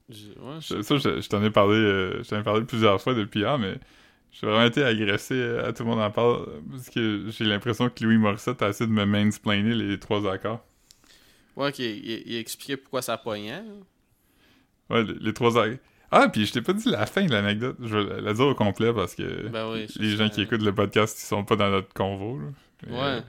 je- 0.10 0.32
ouais, 0.40 0.60
je- 0.62 0.78
je- 0.78 0.82
ça, 0.82 0.98
je, 0.98 1.22
je 1.22 1.30
t'en 1.30 1.44
ai 1.44 1.52
parlé, 1.52 1.76
je 2.24 2.30
t'en 2.30 2.40
ai 2.40 2.44
parlé 2.44 2.66
plusieurs 2.66 3.02
fois 3.02 3.14
depuis 3.14 3.42
hier, 3.42 3.58
mais 3.60 3.76
j'ai 4.32 4.48
vraiment 4.48 4.66
été 4.66 4.84
agressé 4.84 5.42
à 5.60 5.74
tout 5.74 5.84
le 5.84 5.90
monde 5.90 6.02
en 6.02 6.12
parle 6.12 6.48
parce 6.72 6.90
que 6.90 7.26
j'ai 7.30 7.46
l'impression 7.46 7.90
que 7.90 8.04
Louis 8.04 8.18
Morissette 8.18 8.62
a 8.62 8.70
essayé 8.70 8.88
de 8.88 8.94
me 8.94 9.06
mansplainer 9.06 9.76
les 9.76 10.00
trois 10.00 10.32
accords. 10.32 10.66
ouais, 11.56 11.70
ok, 11.70 11.80
il, 11.80 12.24
il 12.28 12.36
expliquait 12.38 12.78
pourquoi 12.78 13.02
ça 13.02 13.18
poignait. 13.18 13.62
là. 13.62 13.74
Ouais, 14.90 15.04
les, 15.04 15.14
les 15.20 15.34
trois 15.34 15.58
accords. 15.58 15.78
Ah, 16.12 16.28
puis 16.28 16.46
je 16.48 16.54
t'ai 16.54 16.62
pas 16.64 16.74
dit 16.74 16.90
la 16.90 17.06
fin 17.06 17.24
de 17.26 17.32
l'anecdote. 17.32 17.78
Je 17.84 17.96
vais 17.98 18.22
la- 18.22 18.34
dire 18.34 18.46
au 18.48 18.56
complet 18.56 18.92
parce 18.94 19.14
que 19.14 19.48
Ben 19.50 19.72
oui. 19.72 19.86
les 20.00 20.18
gens 20.18 20.28
ça- 20.28 20.34
qui 20.34 20.42
écoutent 20.42 20.64
le 20.64 20.74
podcast, 20.74 21.20
ils 21.22 21.26
sont 21.28 21.44
pas 21.46 21.56
dans 21.56 21.70
notre 21.70 21.94
convo. 21.94 22.40
là. 22.40 22.46
Mais, 22.88 22.94
Ouais. 22.94 23.02
euh, 23.04 23.22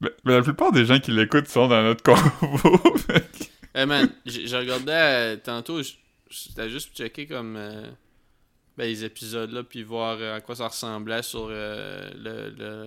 Mais, 0.00 0.10
mais 0.24 0.32
la 0.34 0.42
plupart 0.42 0.72
des 0.72 0.84
gens 0.86 0.98
qui 0.98 1.12
l'écoutent 1.12 1.46
sont 1.46 1.68
dans 1.68 1.82
notre 1.82 2.02
convo. 2.02 2.80
Hey 3.74 3.86
man, 3.86 4.08
j'ai 4.26 4.46
j'ai 4.46 4.56
regardé 4.56 4.92
euh, 4.92 5.36
tantôt, 5.36 5.80
j'étais 6.28 6.68
juste 6.70 6.96
checké 6.96 7.26
comme 7.26 7.56
euh, 7.56 7.86
ben, 8.76 8.84
les 8.86 9.04
épisodes 9.04 9.50
là, 9.52 9.62
puis 9.62 9.82
voir 9.84 10.20
à 10.34 10.40
quoi 10.40 10.54
ça 10.56 10.68
ressemblait 10.68 11.22
sur 11.22 11.48
le, 11.48 12.10
le. 12.58 12.86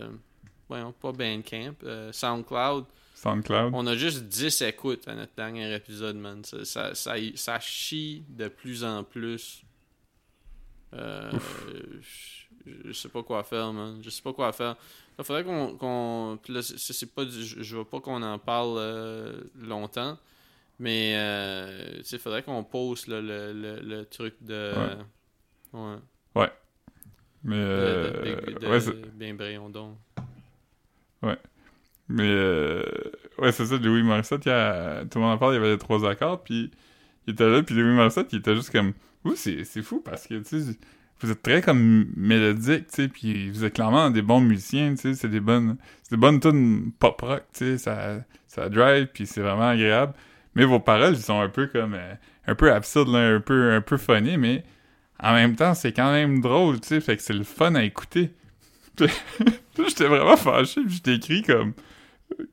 Voyons, 0.69 0.91
pas 0.91 1.13
Bandcamp, 1.13 1.75
euh, 1.85 2.11
SoundCloud. 2.11 2.85
SoundCloud. 3.17 3.71
On 3.73 3.87
a 3.87 3.95
juste 3.95 4.25
10 4.25 4.61
écoutes 4.61 5.07
à 5.07 5.15
notre 5.15 5.33
dernier 5.35 5.73
épisode, 5.75 6.15
man. 6.17 6.43
Ça, 6.43 6.63
ça, 6.65 6.93
ça, 6.95 7.15
ça 7.35 7.59
chie 7.59 8.23
de 8.29 8.47
plus 8.47 8.83
en 8.83 9.03
plus. 9.03 9.63
Euh, 10.93 11.31
je, 12.01 12.71
je 12.85 12.91
sais 12.93 13.09
pas 13.09 13.23
quoi 13.23 13.43
faire, 13.43 13.73
man. 13.73 13.99
Je 14.03 14.09
sais 14.09 14.21
pas 14.21 14.33
quoi 14.33 14.51
faire. 14.53 14.75
Il 15.19 15.23
faudrait 15.23 15.43
qu'on. 15.43 16.39
là, 16.47 16.61
c'est- 16.61 16.77
pas, 17.13 17.25
du- 17.25 17.43
je, 17.43 17.63
je 17.63 17.77
veux 17.77 17.83
pas 17.85 17.99
qu'on 17.99 18.21
en 18.21 18.37
parle 18.39 18.75
euh, 18.77 19.41
longtemps. 19.59 20.17
Mais 20.79 21.15
euh, 21.17 22.01
il 22.09 22.19
faudrait 22.19 22.43
qu'on 22.43 22.63
poste 22.63 23.07
là, 23.07 23.19
le, 23.19 23.51
le, 23.51 23.79
le 23.79 24.05
truc 24.05 24.35
de. 24.41 24.73
Ouais. 25.73 26.51
Mais, 27.43 27.55
de- 27.55 27.61
euh, 27.61 28.11
de, 28.45 28.51
de- 28.53 28.59
de- 28.59 28.67
ouais, 28.67 29.09
bien 29.15 29.33
donc. 29.69 29.97
Mais, 32.09 32.27
euh, 32.27 32.83
ouais, 33.39 33.51
c'est 33.51 33.65
ça, 33.65 33.77
Louis 33.77 34.03
Morissette, 34.03 34.45
il 34.45 34.51
a, 34.51 35.03
tout 35.05 35.19
le 35.19 35.25
monde 35.25 35.33
en 35.33 35.37
parle, 35.37 35.53
il 35.53 35.55
y 35.55 35.59
avait 35.59 35.71
les 35.71 35.77
trois 35.77 36.09
accords, 36.09 36.43
puis 36.43 36.71
il 37.27 37.33
était 37.33 37.49
là, 37.49 37.61
puis 37.63 37.75
Louis 37.75 37.93
Morissette, 37.93 38.31
il 38.31 38.39
était 38.39 38.55
juste 38.55 38.71
comme, 38.71 38.93
ouh, 39.25 39.35
c'est 39.35 39.63
fou, 39.81 40.01
parce 40.03 40.27
que, 40.27 40.35
tu 40.35 40.61
sais, 40.61 40.77
vous 41.19 41.31
êtes 41.31 41.41
très 41.41 41.61
comme 41.61 42.07
mélodique, 42.15 42.87
tu 42.87 42.95
sais, 42.95 43.07
puis 43.07 43.49
vous 43.49 43.65
êtes 43.65 43.73
clairement 43.73 44.09
des 44.09 44.21
bons 44.21 44.39
musiciens, 44.39 44.91
tu 44.91 45.01
sais, 45.01 45.13
c'est 45.15 45.29
des 45.29 45.39
bonnes, 45.39 45.77
c'est 46.03 46.15
des 46.15 46.21
bonnes 46.21 46.39
tunes 46.39 46.91
pop 46.99 47.19
rock, 47.21 47.43
tu 47.53 47.65
sais, 47.65 47.77
ça, 47.77 48.19
ça 48.47 48.69
drive, 48.69 49.07
puis 49.13 49.25
c'est 49.25 49.41
vraiment 49.41 49.69
agréable. 49.69 50.13
Mais 50.55 50.65
vos 50.65 50.79
paroles, 50.79 51.13
ils 51.15 51.21
sont 51.21 51.39
un 51.39 51.49
peu 51.49 51.67
comme, 51.67 51.95
euh, 51.95 52.13
un 52.47 52.55
peu 52.55 52.71
absurdes, 52.71 53.09
là, 53.09 53.35
un 53.35 53.39
peu, 53.39 53.73
un 53.73 53.81
peu 53.81 53.97
funny, 53.97 54.37
mais 54.37 54.63
en 55.19 55.33
même 55.33 55.55
temps, 55.55 55.73
c'est 55.73 55.91
quand 55.91 56.11
même 56.11 56.41
drôle, 56.41 56.79
tu 56.79 56.87
sais, 56.87 57.01
fait 57.01 57.17
que 57.17 57.23
c'est 57.23 57.33
le 57.33 57.43
fun 57.43 57.75
à 57.75 57.83
écouter. 57.83 58.31
J'étais 59.77 60.07
vraiment 60.07 60.37
fâché, 60.37 60.81
j'étais 60.87 61.15
écrit 61.15 61.43
comme, 61.43 61.73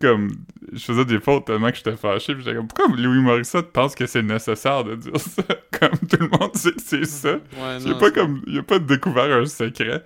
comme, 0.00 0.30
je 0.72 0.78
faisais 0.84 1.04
des 1.04 1.20
fautes 1.20 1.46
tellement 1.46 1.70
que 1.70 1.76
j'étais 1.76 1.96
fâché, 1.96 2.34
puis 2.34 2.44
j'étais 2.44 2.56
comme, 2.56 2.68
pourquoi 2.68 2.94
Louis 2.96 3.20
Morissette 3.20 3.72
pense 3.72 3.94
que 3.94 4.06
c'est 4.06 4.22
nécessaire 4.22 4.84
de 4.84 4.94
dire 4.96 5.16
ça? 5.18 5.42
Comme 5.80 5.98
tout 6.08 6.16
le 6.20 6.28
monde 6.28 6.54
sait 6.56 6.72
que 6.72 6.80
c'est 6.80 7.04
ça. 7.04 7.32
Ouais, 7.34 7.78
Il 7.84 7.90
a 7.92 7.94
pas 7.96 8.10
comme 8.12 8.42
il 8.46 8.58
a 8.58 8.62
pas 8.62 8.78
découvert 8.78 9.24
un 9.36 9.44
secret 9.46 10.04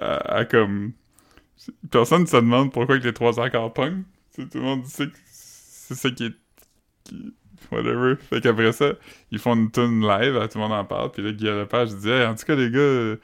à, 0.00 0.16
à 0.38 0.44
comme 0.44 0.92
personne 1.90 2.26
se 2.26 2.36
demande 2.36 2.72
pourquoi 2.72 2.98
que 2.98 3.04
les 3.04 3.12
trois 3.12 3.38
accords. 3.40 3.72
C'est- 4.30 4.48
Tout 4.50 4.58
le 4.58 4.64
monde 4.64 4.84
sait 4.86 5.06
que 5.06 5.16
c'est 5.26 5.94
ça 5.94 6.10
qui 6.10 6.26
est 6.26 6.34
qui- 7.04 7.32
whatever. 7.70 8.16
Fait 8.16 8.40
qu'après 8.40 8.72
ça, 8.72 8.92
ils 9.30 9.38
font 9.38 9.54
une 9.54 9.70
tune 9.70 10.00
live, 10.06 10.34
tout 10.50 10.58
le 10.58 10.60
monde 10.64 10.72
en 10.72 10.84
parle, 10.84 11.12
puis 11.12 11.22
là 11.22 11.30
Guy 11.32 11.44
Lepage 11.44 11.94
dit 11.94 12.10
hey, 12.10 12.26
en 12.26 12.34
tout 12.34 12.44
cas 12.44 12.56
les 12.56 12.70
gars, 12.70 13.16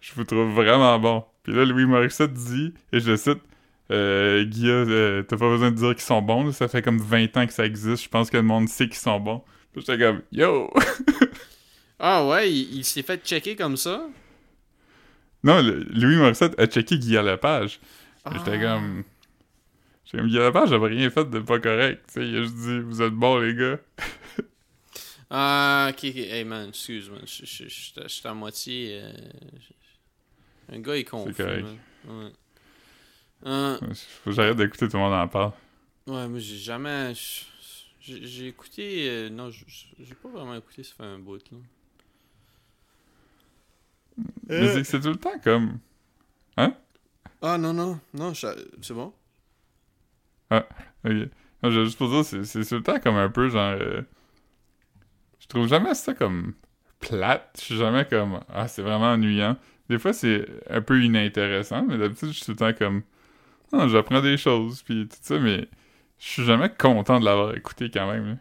je 0.00 0.14
vous 0.14 0.24
trouve 0.24 0.52
vraiment 0.54 0.96
bon. 1.00 1.24
Puis 1.42 1.52
là 1.52 1.64
Louis 1.64 1.86
Morissette 1.86 2.32
dit 2.32 2.72
et 2.92 3.00
je 3.00 3.10
le 3.10 3.16
cite 3.16 3.40
euh, 3.90 4.44
Guy, 4.44 4.68
euh, 4.70 5.22
t'as 5.22 5.36
pas 5.36 5.48
besoin 5.48 5.70
de 5.70 5.76
dire 5.76 5.90
qu'ils 5.90 6.00
sont 6.02 6.22
bons, 6.22 6.44
là, 6.46 6.52
ça 6.52 6.68
fait 6.68 6.82
comme 6.82 6.98
20 6.98 7.36
ans 7.36 7.46
que 7.46 7.52
ça 7.52 7.66
existe, 7.66 8.04
je 8.04 8.08
pense 8.08 8.30
que 8.30 8.36
le 8.36 8.42
monde 8.42 8.68
sait 8.68 8.86
qu'ils 8.86 8.96
sont 8.96 9.20
bons. 9.20 9.42
Puis 9.72 9.82
j'étais 9.86 9.98
comme 9.98 10.22
yo 10.32 10.70
Ah 11.98 12.26
ouais, 12.26 12.50
il, 12.52 12.76
il 12.78 12.84
s'est 12.84 13.02
fait 13.02 13.24
checker 13.24 13.56
comme 13.56 13.76
ça? 13.76 14.06
Non, 15.44 15.60
le- 15.62 15.84
Louis 15.90 16.16
Morissette 16.16 16.58
a 16.58 16.66
checké 16.66 16.98
Guy 16.98 17.12
Lepage. 17.14 17.80
Ah. 18.24 18.30
J'étais 18.34 18.60
comme. 18.60 19.04
J'étais 20.04 20.18
comme 20.18 20.26
Guy 20.28 20.36
Lepage, 20.38 20.68
j'avais 20.70 20.88
rien 20.88 21.10
fait 21.10 21.28
de 21.30 21.38
pas 21.40 21.58
correct. 21.58 22.02
Tu 22.08 22.14
sais, 22.14 22.28
il 22.28 22.36
a 22.36 22.42
juste 22.42 22.54
dit, 22.56 22.80
vous 22.80 23.02
êtes 23.02 23.12
bons, 23.12 23.38
les 23.38 23.54
gars. 23.54 23.78
Ah, 25.30 25.88
ok, 25.90 26.04
ok. 26.04 26.16
Hey 26.16 26.44
man, 26.44 26.68
excuse, 26.68 27.08
man. 27.08 27.22
Je 27.24 27.44
j'étais 27.46 28.28
à 28.28 28.34
moitié. 28.34 29.00
euh, 29.02 29.12
Un 30.72 30.80
gars 30.80 30.96
est 30.96 31.04
confus, 31.04 31.34
correct. 31.34 31.64
man. 31.64 32.24
Ouais. 32.24 32.32
Euh, 33.46 33.76
Faut 34.24 34.30
que 34.30 34.32
j'arrête 34.32 34.56
d'écouter 34.56 34.88
tout 34.88 34.96
le 34.96 35.02
monde 35.02 35.14
en 35.14 35.28
parle. 35.28 35.52
ouais, 36.06 36.28
moi 36.28 36.38
j'ai 36.38 36.56
jamais. 36.56 37.12
J'ai 38.00 38.48
écouté. 38.48 39.08
euh, 39.08 39.30
non, 39.30 39.50
j'ai 39.50 40.14
pas 40.14 40.28
vraiment 40.28 40.54
écouté, 40.56 40.82
ça 40.82 40.94
fait 40.96 41.04
un 41.04 41.18
bout, 41.18 41.38
là. 41.50 41.58
Mais 44.48 44.68
c'est 44.68 44.82
que 44.82 44.86
c'est 44.86 45.00
tout 45.00 45.08
le 45.08 45.16
temps 45.16 45.38
comme. 45.42 45.78
Ah 47.44 47.58
non, 47.58 47.72
non, 47.72 47.98
non, 48.14 48.32
c'est 48.34 48.94
bon. 48.94 49.12
Ok. 50.50 51.12
Non, 51.62 51.70
je 51.70 51.84
juste 51.84 51.98
pour 51.98 52.08
dire, 52.10 52.24
c'est 52.24 52.44
c'est 52.44 52.64
tout 52.64 52.74
le 52.76 52.82
temps 52.82 53.00
comme 53.00 53.16
un 53.16 53.28
peu 53.28 53.48
genre. 53.48 53.76
euh, 53.80 54.02
Je 55.40 55.46
trouve 55.46 55.66
jamais 55.68 55.94
ça 55.94 56.14
comme 56.14 56.54
plate. 57.00 57.56
Je 57.58 57.64
suis 57.64 57.76
jamais 57.76 58.04
comme. 58.04 58.40
Ah, 58.48 58.68
c'est 58.68 58.82
vraiment 58.82 59.12
ennuyant. 59.12 59.56
Des 59.88 59.98
fois, 59.98 60.12
c'est 60.12 60.46
un 60.70 60.80
peu 60.82 61.02
inintéressant, 61.02 61.84
mais 61.84 61.98
d'habitude, 61.98 62.28
je 62.28 62.34
suis 62.34 62.44
tout 62.44 62.50
le 62.52 62.56
temps 62.56 62.72
comme. 62.78 63.02
Ah, 63.72 63.88
j'apprends 63.88 64.20
des 64.20 64.36
choses, 64.36 64.82
puis 64.82 65.08
tout 65.08 65.16
ça, 65.22 65.38
mais 65.38 65.66
je 66.18 66.26
suis 66.28 66.44
jamais 66.44 66.68
content 66.70 67.18
de 67.18 67.24
l'avoir 67.24 67.54
écouté 67.56 67.90
quand 67.90 68.10
même. 68.10 68.28
là. 68.28 68.36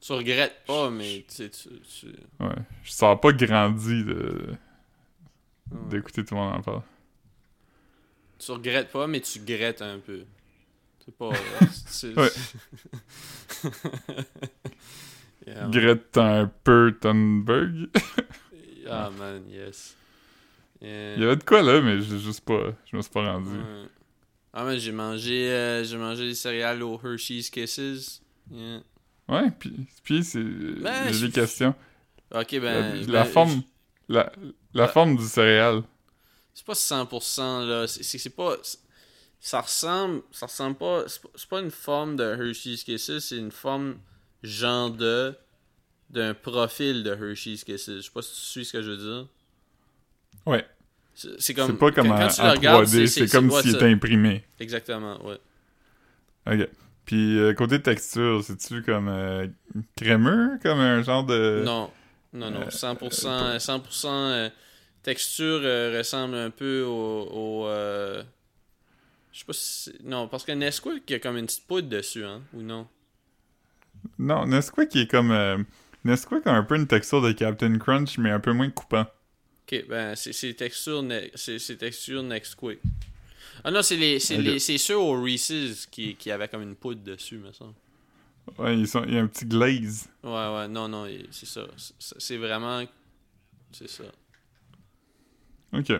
Tu 0.00 0.12
regrettes 0.12 0.64
pas, 0.66 0.90
mais 0.90 1.24
tu 1.28 1.34
sais, 1.34 1.50
tu. 1.50 1.68
tu- 1.80 2.06
Ouais. 2.44 2.54
Je 2.84 2.90
sors 2.92 3.20
pas 3.20 3.32
grandi 3.32 4.04
de 4.04 4.46
ouais. 5.72 5.78
d'écouter 5.90 6.24
tout 6.24 6.34
le 6.34 6.40
monde 6.40 6.54
en 6.54 6.62
parle. 6.62 6.82
Tu 8.38 8.52
regrettes 8.52 8.90
pas, 8.92 9.06
mais 9.08 9.20
tu 9.20 9.40
grettes 9.40 9.82
un 9.82 9.98
peu. 9.98 10.20
C'est 11.04 11.16
pas. 11.16 11.30
c'est- 11.86 12.16
Ouais. 12.16 12.30
Yeah. 15.46 15.66
Greta 15.70 16.40
un 16.40 16.46
peu 16.62 16.94
Thunberg. 17.00 17.88
Ah 18.86 19.08
man, 19.18 19.42
yes. 19.48 19.96
Yeah. 20.82 21.14
Il 21.16 21.22
y 21.22 21.24
avait 21.24 21.36
de 21.36 21.42
quoi 21.44 21.62
là, 21.62 21.80
mais 21.80 22.00
j'ai 22.02 22.18
juste 22.18 22.42
pas. 22.44 22.72
Je 22.84 22.96
me 22.96 23.00
suis 23.00 23.10
pas 23.10 23.32
rendu. 23.32 23.48
Ouais. 23.56 23.86
Ah 24.60 24.64
mais 24.64 24.80
j'ai 24.80 24.90
mangé 24.92 25.50
euh, 25.52 25.84
j'ai 25.84 25.96
mangé 25.96 26.26
des 26.26 26.34
céréales 26.34 26.82
aux 26.82 27.00
Hershey's 27.04 27.48
Kisses. 27.48 28.20
Yeah. 28.50 28.80
Ouais, 29.28 29.50
puis, 29.52 29.86
puis 30.02 30.24
c'est. 30.24 30.42
Ben, 30.42 31.04
j'ai 31.06 31.12
je- 31.12 31.26
des 31.26 31.32
questions. 31.32 31.74
Ok 32.34 32.52
La, 32.52 32.58
ben, 32.60 33.06
la 33.06 33.22
ben, 33.22 33.30
forme. 33.30 33.62
La, 34.08 34.32
la 34.74 34.84
Ah. 34.84 34.88
forme 34.88 35.16
du 35.16 35.24
céréal. 35.24 35.82
c'est 36.54 36.64
pas 36.66 36.74
100% 36.74 37.66
là, 37.66 37.86
c'est 37.86 38.30
pas 38.34 38.56
ça 39.38 39.60
ressemble 39.60 40.22
ça 40.32 40.46
ressemble 40.46 40.76
pas, 40.76 41.04
c'est 41.06 41.48
pas 41.48 41.60
une 41.60 41.70
forme 41.70 42.16
de 42.16 42.24
Hershey's 42.24 42.82
Kisses, 42.82 43.20
c'est 43.20 43.36
une 43.36 43.52
forme 43.52 43.98
genre 44.42 44.90
de 44.90 45.36
d'un 46.10 46.34
profil 46.34 47.04
de 47.04 47.12
Hershey's 47.12 47.62
Kisses. 47.64 47.86
Je 47.96 48.00
sais 48.00 48.10
pas 48.10 48.22
si 48.22 48.34
tu 48.34 48.40
suis 48.40 48.64
ce 48.64 48.72
que 48.72 48.82
je 48.82 48.90
veux 48.90 48.96
dire. 48.96 49.28
Ouais. 50.46 50.66
C'est 51.38 51.52
comme 51.52 51.72
c'est 51.72 51.78
pas 51.78 51.90
comme 51.90 52.08
quand, 52.08 52.14
en, 52.14 52.18
quand 52.18 52.28
tu 52.28 52.40
en 52.40 52.44
le 52.44 52.50
regardes, 52.52 52.84
3D, 52.84 53.06
c'est 53.08 53.28
comme 53.28 53.50
s'il 53.50 53.74
était 53.74 53.90
imprimé. 53.90 54.44
Exactement, 54.60 55.18
ouais. 55.26 55.38
Ok. 56.46 56.68
Puis 57.04 57.38
euh, 57.38 57.54
côté 57.54 57.82
texture, 57.82 58.44
c'est-tu 58.44 58.82
comme 58.82 59.08
euh, 59.08 59.48
crémeux, 59.96 60.58
comme 60.62 60.78
un 60.78 61.02
genre 61.02 61.24
de. 61.24 61.62
Non, 61.64 61.90
non, 62.32 62.50
non. 62.52 62.60
euh, 62.60 62.68
100%, 62.68 63.58
100% 63.58 64.06
euh, 64.06 64.50
texture 65.02 65.60
euh, 65.62 65.96
ressemble 65.98 66.36
un 66.36 66.50
peu 66.50 66.82
au. 66.82 67.28
au 67.32 67.68
je 69.32 69.40
sais 69.40 69.44
pas 69.44 69.52
si. 69.54 69.92
Non, 70.04 70.28
parce 70.28 70.44
que 70.44 70.52
Nesquik, 70.52 71.02
il 71.08 71.12
y 71.12 71.16
a 71.16 71.18
comme 71.18 71.36
une 71.36 71.46
petite 71.46 71.66
poudre 71.66 71.88
dessus, 71.88 72.24
hein, 72.24 72.42
ou 72.52 72.62
non? 72.62 72.86
Non, 74.18 74.46
Nesquik 74.46 74.88
qui 74.88 75.00
est 75.00 75.10
comme. 75.10 75.64
Nesquik 76.04 76.46
a 76.46 76.52
un 76.52 76.62
peu 76.62 76.76
une 76.76 76.86
texture 76.86 77.22
de 77.22 77.32
Captain 77.32 77.76
Crunch, 77.78 78.18
mais 78.18 78.30
un 78.30 78.40
peu 78.40 78.52
moins 78.52 78.70
coupant. 78.70 79.06
Ok, 79.70 79.84
ben, 79.86 80.14
c'est 80.16 80.54
texture, 80.54 81.02
ne- 81.02 81.28
c'est 81.34 81.58
c'est 81.58 81.76
texture 81.76 82.22
Nesquik. 82.22 82.78
Ah 83.64 83.70
non, 83.70 83.82
c'est 83.82 83.96
les, 83.96 84.18
les, 84.38 84.58
ceux 84.58 84.96
au 84.96 85.20
Reese's 85.20 85.84
qui, 85.86 86.14
qui 86.14 86.30
avaient 86.30 86.48
comme 86.48 86.62
une 86.62 86.76
poudre 86.76 87.02
dessus, 87.02 87.36
me 87.36 87.52
semble. 87.52 87.74
Ouais, 88.56 88.78
ils 88.78 88.88
sont, 88.88 89.04
il 89.04 89.14
y 89.14 89.18
a 89.18 89.20
un 89.20 89.26
petit 89.26 89.44
glaze. 89.44 90.08
Ouais, 90.22 90.30
ouais, 90.30 90.68
non, 90.68 90.88
non, 90.88 91.06
c'est 91.30 91.46
ça. 91.46 91.66
C'est 91.98 92.38
vraiment. 92.38 92.82
C'est 93.72 93.90
ça. 93.90 94.04
Ok. 95.74 95.92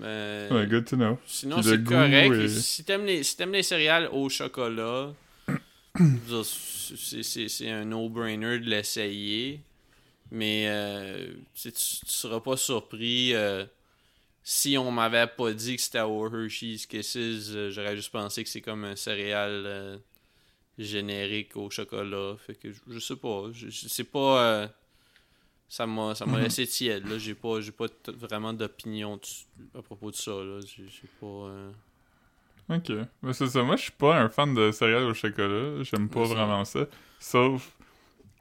Mais. 0.00 0.48
Ouais, 0.50 0.66
good 0.66 0.84
to 0.84 0.96
know. 0.96 1.18
Sinon, 1.26 1.62
c'est 1.62 1.82
correct. 1.82 2.48
Si 2.48 2.84
t'aimes 2.84 3.06
les, 3.06 3.22
si 3.22 3.36
t'aimes 3.36 3.52
les 3.52 3.62
céréales 3.62 4.08
au 4.12 4.28
chocolat, 4.28 5.14
c'est 6.84 7.70
un 7.70 7.84
no-brainer 7.86 8.58
de 8.58 8.68
l'essayer. 8.68 9.60
Mais 10.30 10.66
euh, 10.68 11.34
tu, 11.54 11.72
tu 11.72 11.96
seras 12.06 12.40
pas 12.40 12.56
surpris 12.56 13.34
euh, 13.34 13.64
si 14.44 14.78
on 14.78 14.90
m'avait 14.92 15.26
pas 15.28 15.52
dit 15.52 15.76
que 15.76 15.82
c'était 15.82 16.00
au 16.02 16.26
Hershey's 16.26 16.86
Kisses. 16.86 17.16
euh, 17.54 17.70
J'aurais 17.70 17.96
juste 17.96 18.12
pensé 18.12 18.44
que 18.44 18.50
c'est 18.50 18.62
comme 18.62 18.84
un 18.84 18.96
céréal 18.96 19.64
euh, 19.66 19.98
générique 20.78 21.56
au 21.56 21.70
chocolat. 21.70 22.36
Fait 22.38 22.54
que 22.56 22.72
je, 22.72 22.80
je 22.88 22.98
sais 23.00 23.16
pas. 23.16 23.44
Je, 23.52 23.68
je- 23.70 23.88
c'est 23.88 24.04
pas. 24.04 24.70
ça 25.68 25.86
m'a 25.86 26.14
ça 26.14 26.26
m'a 26.26 26.38
Mhm. 26.38 26.44
laissé 26.44 26.66
tiède 26.66 27.06
là 27.06 27.18
j'ai 27.18 27.34
pas 27.34 27.60
j'ai 27.60 27.72
pas 27.72 27.86
vraiment 28.08 28.52
d'opinion 28.52 29.18
à 29.74 29.82
propos 29.82 30.10
de 30.10 30.16
ça 30.16 30.32
là 30.32 30.60
j'ai 30.66 31.08
pas 31.20 31.72
Ok. 32.68 32.90
Mais 33.22 33.32
c'est 33.32 33.48
ça. 33.48 33.62
Moi, 33.62 33.76
je 33.76 33.82
suis 33.82 33.92
pas 33.92 34.18
un 34.18 34.28
fan 34.28 34.54
de 34.54 34.70
céréales 34.72 35.04
au 35.04 35.14
chocolat. 35.14 35.82
J'aime 35.82 36.08
pas 36.08 36.24
vraiment 36.26 36.64
ça. 36.64 36.86
Sauf. 37.18 37.76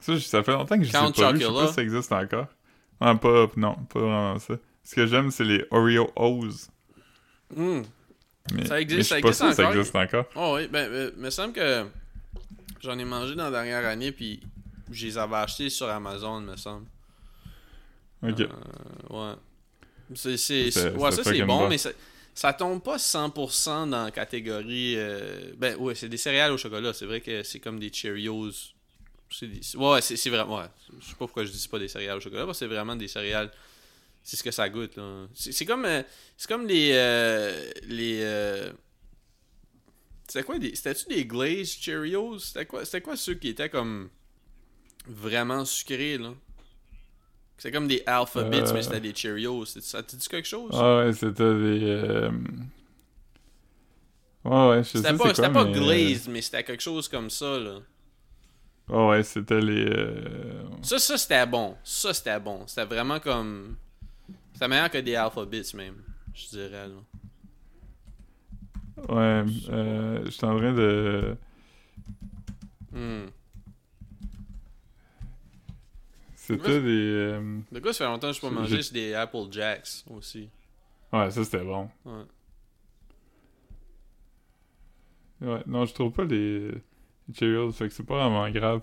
Ça, 0.04 0.20
ça 0.20 0.44
fait 0.44 0.52
longtemps 0.52 0.78
que 0.78 0.84
je 0.84 0.92
sais 0.92 0.98
Count 0.98 1.12
pas 1.12 1.32
vu. 1.32 1.40
Je 1.40 1.46
sais 1.46 1.52
pas 1.54 1.68
si 1.68 1.74
ça 1.74 1.82
existe 1.82 2.12
encore. 2.12 2.48
Ah, 3.00 3.16
pas. 3.16 3.48
Non, 3.56 3.76
pas 3.90 4.00
vraiment 4.00 4.40
ça. 4.40 4.56
Ce 4.84 4.96
que 4.96 5.06
j'aime, 5.08 5.32
c'est 5.32 5.44
les 5.46 5.66
Oreo 5.72 6.12
O's. 6.16 6.70
Hmm. 7.56 7.82
Mais, 8.54 8.66
Ça 8.66 8.82
existe- 8.82 8.98
mais 8.98 9.04
je 9.04 9.08
ça 9.10 9.20
existe 9.20 9.38
sûr 9.40 9.54
ça 9.54 9.72
existe 9.72 9.96
encore. 9.96 10.26
Oh 10.36 10.54
oui, 10.58 10.68
ben, 10.68 10.90
euh, 10.92 11.12
me 11.16 11.30
semble 11.30 11.54
que 11.54 11.86
j'en 12.82 12.98
ai 13.00 13.06
mangé 13.06 13.36
dans 13.36 13.46
la 13.46 13.52
dernière 13.52 13.86
année, 13.86 14.12
puis 14.12 14.42
je 14.92 15.06
les 15.06 15.18
avais 15.18 15.38
achetés 15.38 15.70
sur 15.70 15.88
Amazon, 15.90 16.42
me 16.42 16.58
semble. 16.58 16.86
Ok. 18.22 18.42
Euh, 18.42 18.48
ouais. 19.10 19.34
C'est, 20.16 20.36
c'est, 20.38 20.72
C'est- 20.72 20.92
ouais, 20.92 21.12
ça 21.12 21.24
c'est 21.24 21.42
bon. 21.44 21.70
mais 21.70 21.78
ça, 21.78 21.90
ça 22.34 22.52
tombe 22.54 22.84
pas 22.84 22.98
100% 22.98 23.88
dans 23.90 24.04
la 24.06 24.12
catégorie. 24.12 24.96
euh, 24.98 25.54
ben 25.58 25.76
ouais, 25.78 25.96
c'est 25.96 26.10
des 26.10 26.18
céréales 26.18 26.52
au 26.52 26.58
chocolat. 26.58 26.94
C'est 26.94 27.06
vrai 27.06 27.22
que 27.22 27.44
c'est 27.44 27.60
comme 27.60 27.80
des 27.80 27.92
Cheerios. 27.94 28.52
C'est 29.34 29.48
des- 29.48 29.78
ouais, 29.78 30.02
c'est, 30.02 30.30
vraiment. 30.30 30.60
Ouais, 30.60 30.66
je 31.00 31.06
sais 31.06 31.12
pas 31.12 31.18
pourquoi 31.20 31.44
je 31.46 31.52
dis 31.52 31.68
pas 31.68 31.80
des 31.80 31.88
céréales 31.88 32.18
au 32.18 32.22
chocolat, 32.22 32.46
parce 32.46 32.60
que 32.60 32.66
c'est 32.66 32.74
vraiment 32.74 32.96
des 32.96 33.08
céréales. 33.08 33.52
C'est 34.24 34.38
ce 34.38 34.44
que 34.44 34.52
ça 34.52 34.70
goûte. 34.70 34.96
Là. 34.96 35.28
C'est, 35.34 35.66
comme, 35.66 35.86
euh, 35.86 36.02
c'est 36.38 36.48
comme 36.48 36.66
les. 36.68 36.92
euh, 36.94 37.72
les 37.88 38.20
euh, 38.22 38.72
c'était 40.28 40.44
quoi 40.44 40.58
des, 40.60 40.74
C'était-tu 40.76 41.08
des 41.14 41.26
glazed 41.26 41.82
Cheerios? 41.82 42.40
C'était 42.40 42.66
quoi, 42.66 42.86
c'était 42.86 43.02
quoi 43.02 43.18
ceux 43.18 43.34
qui 43.34 43.50
étaient 43.50 43.70
comme. 43.70 44.10
Vraiment 45.06 45.66
sucrés, 45.66 46.18
là? 46.18 46.34
C'est 47.58 47.72
comme 47.72 47.88
des 47.88 48.04
Alphabets, 48.06 48.62
Euh. 48.70 48.74
mais 48.74 48.84
c'était 48.84 49.02
des 49.02 49.14
Cheerios. 49.14 49.66
Ça 49.66 50.02
te 50.04 50.16
dit 50.16 50.28
quelque 50.28 50.48
chose? 50.48 50.72
Ah 50.74 51.00
ouais, 51.00 51.14
c'était 51.14 51.32
des. 51.34 51.80
euh, 51.84 52.32
Ouais, 54.46 54.70
ouais, 54.70 54.84
je 54.84 54.98
sais 54.98 55.02
pas, 55.18 55.34
c'était 55.34 55.50
pas 55.50 55.64
mais, 55.66 55.72
glazed, 55.72 56.28
mais 56.30 56.42
c'était 56.42 56.64
quelque 56.64 56.82
chose 56.84 57.08
comme 57.08 57.30
ça, 57.30 57.60
là. 57.60 57.80
Ouais, 58.90 59.08
ouais, 59.08 59.24
c'était 59.24 59.62
les. 59.62 59.86
euh, 59.88 60.64
Ça, 60.82 61.00
ça 61.00 61.18
c'était 61.18 61.46
bon. 61.46 61.76
Ça, 61.84 62.14
c'était 62.14 62.40
bon. 62.40 62.68
C'était 62.68 62.86
vraiment 62.86 63.20
comme. 63.20 63.78
C'était 64.54 64.68
meilleur 64.68 64.90
que 64.92 64.98
des 65.00 65.16
Alphabets, 65.16 65.64
même. 65.74 66.04
Je 66.34 66.48
dirais, 66.50 66.88
là. 66.88 66.96
Ouais, 69.10 69.44
euh, 69.70 70.26
j'étais 70.26 70.46
en 70.46 70.58
train 70.58 70.74
de. 70.74 71.36
Hmm. 72.92 73.26
C'était 76.36 76.82
des. 76.82 76.90
euh, 76.90 77.60
De 77.72 77.80
quoi, 77.80 77.94
ça 77.94 78.06
fait 78.06 78.12
longtemps 78.12 78.28
que 78.30 78.34
je 78.36 78.42
peux 78.42 78.50
manger, 78.50 78.82
c'est 78.84 78.94
des 78.94 79.14
Apple 79.14 79.48
Jacks 79.50 80.04
aussi. 80.10 80.50
Ouais, 81.12 81.32
ça 81.32 81.44
c'était 81.44 81.64
bon. 81.64 81.90
Ouais. 82.06 82.24
Ouais, 85.42 85.64
non, 85.68 85.86
je 85.86 85.94
trouve 85.94 86.12
pas 86.12 86.24
les 86.26 86.72
Cheerios, 87.38 87.72
fait 87.74 87.88
que 87.88 87.94
c'est 87.94 88.06
pas 88.06 88.16
vraiment 88.30 88.50
grave. 88.52 88.82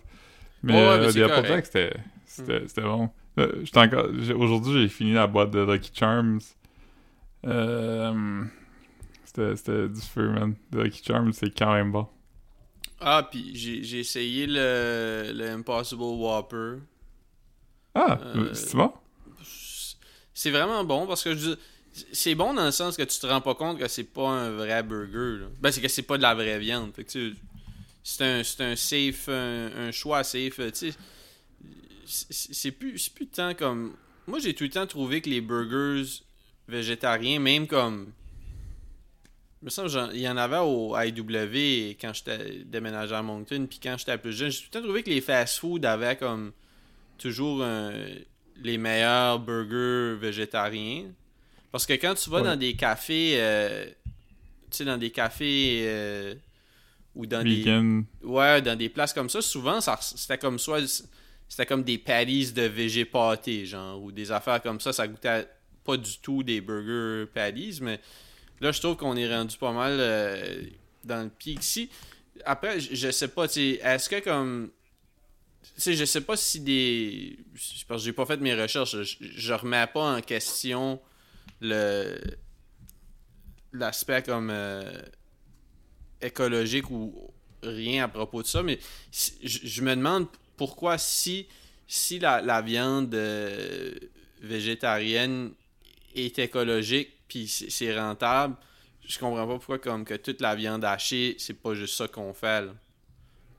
Mais, 0.63 0.75
Ouais, 0.75 0.79
ouais, 0.79 0.99
euh, 0.99 0.99
mais 1.01 1.13
les 1.13 1.13
c'est 1.13 1.23
Apple. 1.23 1.47
Jacks, 1.47 1.67
c'était, 1.67 2.83
bon. 2.83 3.11
Euh, 3.39 3.65
encore, 3.77 4.07
aujourd'hui, 4.37 4.83
j'ai 4.83 4.89
fini 4.89 5.13
la 5.13 5.27
boîte 5.27 5.51
de 5.51 5.61
Lucky 5.61 5.91
Charms. 5.95 6.41
Euh, 7.47 8.45
c'était, 9.25 9.89
du 9.89 10.01
feu, 10.01 10.29
man. 10.31 10.55
Lucky 10.73 11.03
Charms, 11.05 11.33
c'est 11.33 11.51
quand 11.57 11.73
même 11.73 11.93
bon. 11.93 12.07
Ah, 13.01 13.27
puis 13.31 13.53
j'ai 13.57 13.83
j'ai 13.83 14.01
essayé 14.01 14.47
le, 14.47 15.33
le 15.35 15.51
Impossible 15.51 16.03
Whopper. 16.03 16.79
Ah, 17.95 18.19
Euh, 18.37 18.55
c'est 18.55 18.77
bon? 18.77 18.93
C'est 20.35 20.51
vraiment 20.51 20.85
bon 20.85 21.07
parce 21.07 21.25
que 21.25 21.35
je 21.35 21.51
dis- 21.55 21.57
c'est 22.13 22.35
bon 22.35 22.55
dans 22.55 22.65
le 22.65 22.71
sens 22.71 22.97
que 22.97 23.03
tu 23.03 23.19
te 23.19 23.27
rends 23.27 23.41
pas 23.41 23.55
compte 23.55 23.79
que 23.79 23.89
c'est 23.89 24.05
pas 24.05 24.29
un 24.29 24.51
vrai 24.51 24.83
burger. 24.83 25.41
là. 25.43 25.47
Ben, 25.61 25.73
c'est 25.73 25.81
que 25.81 25.89
c'est 25.89 26.03
pas 26.03 26.17
de 26.17 26.23
la 26.23 26.35
vraie 26.35 26.59
viande. 26.59 26.93
Fait 26.95 27.05
que 27.05 27.11
tu 27.11 27.35
c'est 28.03 28.25
un, 28.25 28.43
c'est 28.43 28.63
un 28.65 28.77
safe, 28.77 29.29
un, 29.29 29.71
un 29.89 29.91
choix 29.93 30.25
safe. 30.25 30.61
Sais, 30.75 30.91
c'est 32.05 32.73
plus, 32.73 33.09
plus 33.09 33.27
tant 33.29 33.55
comme. 33.55 33.95
Moi, 34.27 34.39
j'ai 34.41 34.55
tout 34.55 34.65
le 34.65 34.71
temps 34.71 34.87
trouvé 34.87 35.21
que 35.21 35.31
les 35.31 35.41
burgers 35.41 36.05
végétariens, 36.69 37.39
même 37.41 37.67
comme. 37.67 38.13
Il 39.63 39.67
me 39.67 39.71
semble 39.71 39.91
il 40.15 40.21
y 40.21 40.29
en 40.29 40.39
avait 40.39 40.57
au 40.59 40.97
IW 40.99 41.97
quand 42.01 42.15
j'étais 42.15 42.63
déménagé 42.65 43.15
à 43.15 43.23
Moncton, 43.23 43.67
puis 43.69 43.79
quand 43.83 43.97
j'étais 43.99 44.17
plus 44.17 44.33
jeune, 44.33 44.51
j'ai 44.51 44.59
tout 44.61 44.69
le 44.73 44.81
temps 44.81 44.85
trouvé 44.85 45.03
que 45.03 45.11
les 45.11 45.21
fast-food 45.21 45.85
avaient 45.85 46.17
comme 46.17 46.53
toujours 47.19 47.63
un- 47.63 47.93
les 48.63 48.79
meilleurs 48.79 49.39
burgers 49.39 50.19
végétariens. 50.19 51.11
Parce 51.71 51.85
que 51.85 51.93
quand 51.93 52.15
tu 52.15 52.31
vas 52.31 52.39
Ouais. 52.39 52.45
dans 52.45 52.57
des 52.57 52.75
cafés, 52.75 53.35
euh, 53.37 53.85
tu 54.71 54.79
sais, 54.79 54.85
dans 54.87 54.97
des 54.97 55.11
cafés 55.11 55.81
euh, 55.85 56.35
ou 57.15 57.27
dans 57.27 57.43
des, 57.43 57.65
ouais, 58.23 58.63
dans 58.63 58.77
des 58.77 58.89
places 58.89 59.13
comme 59.13 59.29
ça, 59.29 59.43
souvent, 59.43 59.81
ça, 59.81 59.99
c'était 60.01 60.39
comme 60.39 60.59
soit, 60.59 61.07
c'était 61.49 61.67
comme 61.67 61.83
des 61.83 61.99
patties 61.99 62.53
de 62.53 62.63
végé 62.63 63.05
pâté, 63.05 63.67
genre, 63.67 64.01
ou 64.03 64.13
des 64.13 64.31
affaires 64.31 64.63
comme 64.63 64.81
ça, 64.81 64.93
ça 64.93 65.09
goûtait 65.09 65.49
pas 65.85 65.97
du 65.97 66.19
tout 66.19 66.43
des 66.43 66.61
burgers 66.61 67.27
patties, 67.33 67.81
mais 67.83 68.01
là, 68.61 68.71
je 68.73 68.81
trouve 68.81 68.97
qu'on 68.97 69.17
est 69.17 69.29
rendu 69.29 69.57
pas 69.57 69.73
mal 69.73 69.97
euh, 69.99 70.63
dans 71.05 71.25
le 71.25 71.31
pic 71.31 71.61
ici. 71.61 71.91
Après, 72.45 72.81
je, 72.81 73.11
sais 73.11 73.29
pas, 73.29 73.49
tu 73.49 73.55
sais, 73.55 73.81
est-ce 73.83 74.09
que 74.09 74.21
comme 74.21 74.71
tu 75.63 75.81
sais, 75.83 75.95
je 75.95 76.05
sais 76.05 76.21
pas 76.23 76.37
si 76.37 76.61
des. 76.61 77.39
Parce 77.87 78.03
que 78.03 78.07
j'ai 78.07 78.13
pas 78.13 78.25
fait 78.25 78.39
mes 78.39 78.55
recherches. 78.55 78.97
Je, 79.03 79.17
je 79.21 79.53
remets 79.53 79.87
pas 79.87 80.17
en 80.17 80.21
question 80.21 81.01
le. 81.61 82.19
L'aspect 83.73 84.23
comme. 84.23 84.51
euh, 84.51 84.91
écologique 86.23 86.91
ou 86.91 87.13
rien 87.63 88.05
à 88.05 88.09
propos 88.09 88.43
de 88.43 88.47
ça. 88.47 88.63
Mais 88.63 88.79
si- 89.11 89.35
je, 89.43 89.83
me 89.83 89.95
demande 89.95 90.27
pourquoi 90.57 90.99
si. 90.99 91.47
Si 91.87 92.19
la, 92.21 92.41
la 92.41 92.63
viande 92.63 93.13
euh, 93.15 93.93
végétarienne 94.41 95.53
est 96.15 96.39
écologique 96.39 97.11
puis 97.29 97.47
c'est 97.49 97.99
rentable, 97.99 98.57
je 99.07 99.19
comprends 99.19 99.47
pas 99.47 99.55
pourquoi 99.55 99.79
comme 99.79 100.05
que 100.05 100.15
toute 100.15 100.41
la 100.41 100.55
viande 100.55 100.85
hachée, 100.85 101.35
c'est 101.39 101.55
pas 101.55 101.75
juste 101.75 101.97
ça 101.97 102.07
qu'on 102.09 102.33
fait. 102.35 102.63
là. 102.63 102.73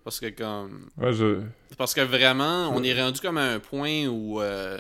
Parce 0.04 0.20
que 0.20 0.28
comme. 0.30 0.90
Ouais, 0.98 1.14
je. 1.14 1.42
Parce 1.78 1.94
que 1.94 2.02
vraiment, 2.02 2.70
on 2.76 2.82
est 2.84 3.00
rendu 3.00 3.20
comme 3.20 3.38
à 3.38 3.52
un 3.54 3.60
point 3.60 4.08
où, 4.08 4.42
euh, 4.42 4.80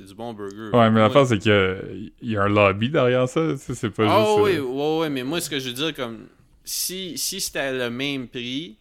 C'est 0.00 0.06
du 0.06 0.14
bon 0.14 0.32
burger. 0.32 0.70
Ouais, 0.76 0.90
mais 0.90 1.00
l'affaire, 1.00 1.26
c'est 1.26 1.38
qu'il 1.38 2.12
y 2.22 2.30
y 2.32 2.36
a 2.36 2.42
un 2.44 2.48
lobby 2.48 2.88
derrière 2.88 3.28
ça. 3.28 3.56
C'est 3.58 3.90
pas 3.90 4.06
Ah 4.06 4.20
juste. 4.20 4.36
oui, 4.38 4.56
euh, 4.56 4.62
ouais, 4.62 4.98
ouais, 5.00 5.10
mais 5.10 5.22
moi, 5.22 5.40
ce 5.40 5.50
que 5.50 5.58
je 5.58 5.68
veux 5.68 5.74
dire, 5.74 5.94
comme, 5.94 6.26
si, 6.64 7.18
si 7.18 7.40
c'était 7.40 7.72
le 7.72 7.90
même 7.90 8.28
prix, 8.28 8.76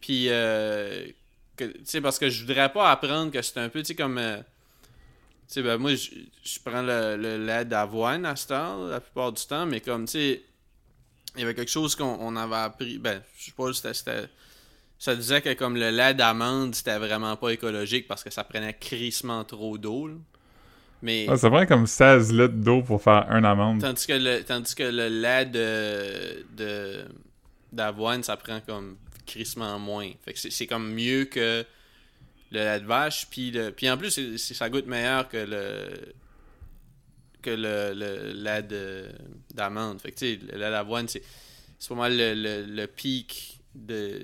puis, 0.00 0.26
euh, 0.30 1.06
que- 1.56 1.64
tu 1.64 1.80
sais, 1.84 2.00
parce 2.00 2.18
que 2.18 2.30
je 2.30 2.42
voudrais 2.46 2.72
pas 2.72 2.90
apprendre 2.90 3.30
que 3.30 3.42
c'est 3.42 3.58
un 3.58 3.68
peu, 3.68 3.80
tu 3.80 3.88
sais, 3.88 3.94
comme, 3.94 4.18
euh, 4.18 4.38
tu 4.38 4.44
sais, 5.48 5.62
ben, 5.62 5.76
moi, 5.76 5.94
je, 5.94 6.10
je 6.42 6.58
prends 6.64 6.82
le, 6.82 7.16
le 7.16 7.44
lait 7.44 7.64
d'avoine 7.64 8.24
à 8.24 8.36
ce 8.36 8.48
temps, 8.48 8.86
la 8.86 9.00
plupart 9.00 9.32
du 9.32 9.44
temps, 9.44 9.66
mais 9.66 9.80
comme, 9.80 10.06
tu 10.06 10.12
sais, 10.12 10.42
il 11.36 11.40
y 11.40 11.44
avait 11.44 11.54
quelque 11.54 11.70
chose 11.70 11.94
qu'on 11.96 12.16
on 12.20 12.36
avait 12.36 12.56
appris, 12.56 12.98
ben, 12.98 13.22
je 13.38 13.46
sais 13.46 13.52
pas, 13.52 13.72
c'était, 13.72 13.94
c'était- 13.94 14.28
ça 14.98 15.16
disait 15.16 15.42
que 15.42 15.52
comme 15.54 15.76
le 15.76 15.90
lait 15.90 16.14
d'amande, 16.14 16.74
c'était 16.74 16.98
vraiment 16.98 17.36
pas 17.36 17.50
écologique 17.50 18.08
parce 18.08 18.24
que 18.24 18.30
ça 18.30 18.44
prenait 18.44 18.74
crissement 18.74 19.44
trop 19.44 19.78
d'eau. 19.78 20.10
Mais... 21.04 21.26
ah, 21.28 21.36
ça 21.36 21.50
prend 21.50 21.66
comme 21.66 21.86
16 21.86 22.32
litres 22.32 22.54
d'eau 22.54 22.80
pour 22.80 23.02
faire 23.02 23.26
un 23.28 23.44
amande. 23.44 23.82
Tandis 23.82 24.06
que 24.06 24.14
le, 24.14 24.42
tandis 24.42 24.74
que 24.74 24.84
le 24.84 25.08
lait 25.08 25.44
de, 25.44 26.46
de 26.56 27.04
d'avoine, 27.70 28.22
ça 28.22 28.38
prend 28.38 28.60
comme 28.62 28.96
crissement 29.26 29.78
moins. 29.78 30.10
Fait 30.24 30.32
que 30.32 30.38
c'est, 30.38 30.66
comme 30.66 30.94
mieux 30.94 31.26
que 31.26 31.62
le 32.50 32.58
lait 32.58 32.80
de 32.80 32.86
vache. 32.86 33.26
Puis, 33.30 33.50
le, 33.50 33.70
puis 33.70 33.90
en 33.90 33.98
plus, 33.98 34.38
ça 34.38 34.70
goûte 34.70 34.86
meilleur 34.86 35.28
que 35.28 35.36
le 35.36 36.14
que 37.42 37.50
le, 37.50 37.92
le 37.94 38.32
lait 38.32 38.62
de, 38.62 39.04
d'amande. 39.52 40.00
Fait 40.00 40.10
que 40.10 40.18
tu 40.18 40.26
sais, 40.26 40.40
le 40.52 40.58
lait 40.58 40.70
d'avoine, 40.70 41.06
c'est, 41.06 41.22
c'est 41.78 41.90
pas 41.90 41.96
mal 41.96 42.16
le, 42.16 42.32
le, 42.32 42.64
le 42.64 42.86
pic 42.86 43.60
de, 43.74 44.22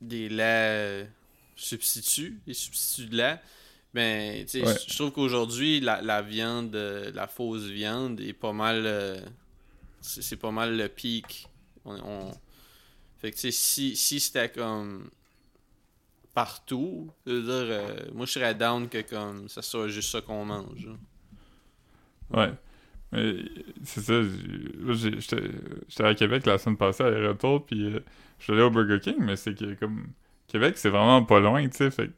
des 0.00 0.28
laits 0.28 1.08
substituts, 1.54 2.40
des 2.48 2.54
substituts 2.54 3.06
de 3.06 3.16
lait. 3.16 3.40
Ben, 3.94 4.44
tu 4.44 4.60
sais, 4.60 4.66
Ouais. 4.66 4.74
je 4.88 4.94
trouve 4.96 5.12
qu'aujourd'hui, 5.12 5.80
la, 5.80 6.00
la 6.02 6.22
viande, 6.22 6.74
euh, 6.76 7.10
la 7.12 7.26
fausse 7.26 7.64
viande 7.64 8.20
est 8.20 8.32
pas 8.32 8.52
mal. 8.52 8.82
euh, 8.86 9.20
c'est 10.00 10.36
pas 10.36 10.50
mal 10.52 10.76
le 10.76 10.88
pic. 10.88 11.48
On, 11.84 11.94
on- 11.96 12.32
Fait 13.18 13.30
que, 13.32 13.36
tu 13.36 13.42
sais, 13.42 13.50
si, 13.52 13.96
si 13.96 14.20
c'était 14.20 14.48
comme. 14.50 15.10
partout, 16.34 17.10
je 17.26 17.32
veux 17.32 17.42
dire, 17.42 17.52
euh, 17.76 17.96
moi 18.14 18.24
je 18.26 18.32
serais 18.32 18.54
down 18.54 18.88
que 18.88 19.02
comme 19.02 19.48
ça 19.48 19.62
soit 19.62 19.88
juste 19.88 20.10
ça 20.10 20.20
qu'on 20.20 20.44
mange. 20.44 20.86
là. 20.86 20.94
Ouais. 22.30 22.52
Mais 23.12 23.44
c'est 23.84 24.00
ça. 24.02 24.22
J'étais 25.88 26.04
à 26.04 26.14
Québec 26.14 26.46
la 26.46 26.58
semaine 26.58 26.76
passée 26.76 27.02
à 27.02 27.08
retour, 27.10 27.66
puis 27.66 27.84
euh, 27.86 28.00
je 28.38 28.44
suis 28.44 28.52
allé 28.52 28.62
au 28.62 28.70
Burger 28.70 29.00
King, 29.00 29.16
mais 29.20 29.36
c'est 29.36 29.54
que 29.54 29.74
comme. 29.74 30.06
Québec, 30.46 30.78
c'est 30.78 30.90
vraiment 30.90 31.22
pas 31.24 31.38
loin, 31.40 31.68
tu 31.68 31.76
sais. 31.76 31.90
Fait 31.92 32.08
que, 32.08 32.12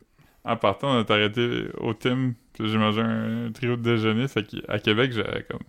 en 0.44 0.56
partant, 0.56 0.96
on 0.96 1.00
est 1.00 1.10
arrêté 1.10 1.66
au 1.78 1.94
Tim, 1.94 2.34
Puis 2.52 2.68
j'ai 2.68 2.78
mangé 2.78 3.00
un, 3.00 3.50
trio 3.52 3.76
de 3.76 3.82
déjeuner, 3.82 4.28
fait 4.28 4.44
qu'à 4.44 4.78
Québec, 4.78 5.12
j'avais 5.12 5.44
comme 5.44 5.60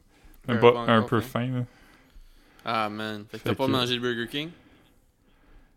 même 0.47 0.57
Un 0.57 0.59
bon 0.59 0.77
un 0.79 1.01
peu 1.03 1.21
faim. 1.21 1.47
là. 1.59 1.65
Ah, 2.65 2.89
man. 2.89 3.25
Fait 3.29 3.39
que 3.39 3.43
t'as 3.43 3.55
pas 3.55 3.65
que- 3.65 3.71
mangé 3.71 3.95
le 3.95 4.01
Burger 4.01 4.27
King? 4.27 4.49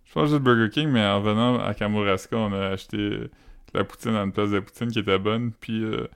Je 0.04 0.18
mangeais 0.18 0.34
de 0.34 0.38
Burger 0.38 0.70
King, 0.70 0.88
mais 0.88 1.04
en 1.04 1.20
venant 1.20 1.58
à 1.60 1.74
Kamouraska, 1.74 2.36
on 2.36 2.52
a 2.52 2.68
acheté 2.68 2.96
de 2.96 3.30
la 3.74 3.84
poutine 3.84 4.14
à 4.14 4.22
une 4.22 4.32
place 4.32 4.50
de 4.50 4.60
poutine 4.60 4.90
qui 4.90 5.00
était 5.00 5.18
bonne, 5.18 5.52
puis 5.52 5.82
euh, 5.82 6.06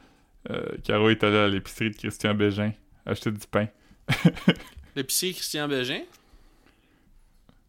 euh, 0.50 0.64
Caro 0.84 1.10
est 1.10 1.22
allé 1.24 1.36
à 1.36 1.48
l'épicerie 1.48 1.90
de 1.90 1.96
Christian 1.96 2.34
Bégin 2.34 2.72
acheter 3.04 3.30
du 3.30 3.46
pain. 3.50 3.66
L'épicier 4.96 5.32
Christian 5.32 5.68
Bégin? 5.68 6.02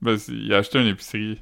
Ben, 0.02 0.18
il 0.30 0.54
a 0.54 0.58
acheté 0.58 0.80
une 0.80 0.88
épicerie. 0.88 1.42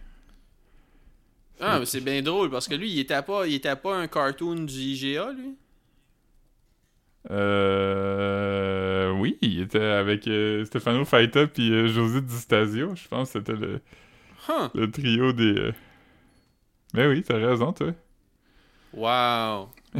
Ah, 1.59 1.79
mais 1.79 1.85
c'est 1.85 2.01
bien 2.01 2.21
drôle 2.21 2.49
parce 2.49 2.67
que 2.67 2.75
lui, 2.75 2.89
il 2.89 2.99
était 2.99 3.21
pas, 3.21 3.45
il 3.47 3.55
était 3.55 3.75
pas 3.75 3.95
un 3.97 4.07
cartoon 4.07 4.55
du 4.65 4.73
IGA, 4.73 5.31
lui? 5.33 5.55
Euh... 7.31 9.11
Oui, 9.11 9.37
il 9.41 9.61
était 9.61 9.79
avec 9.81 10.27
euh, 10.27 10.63
Stefano 10.65 11.03
Faita 11.05 11.47
puis 11.47 11.71
euh, 11.71 11.87
José 11.87 12.21
Di 12.21 12.35
Stasio. 12.37 12.95
Je 12.95 13.07
pense 13.07 13.31
que 13.33 13.39
c'était 13.39 13.53
le, 13.59 13.81
Huh. 14.47 14.69
le 14.73 14.89
trio 14.89 15.33
des... 15.33 15.53
euh, 15.59 15.73
Mais 16.93 17.07
oui, 17.07 17.23
t'as 17.23 17.35
raison, 17.37 17.73
toi. 17.73 17.93
Wow. 18.93 19.69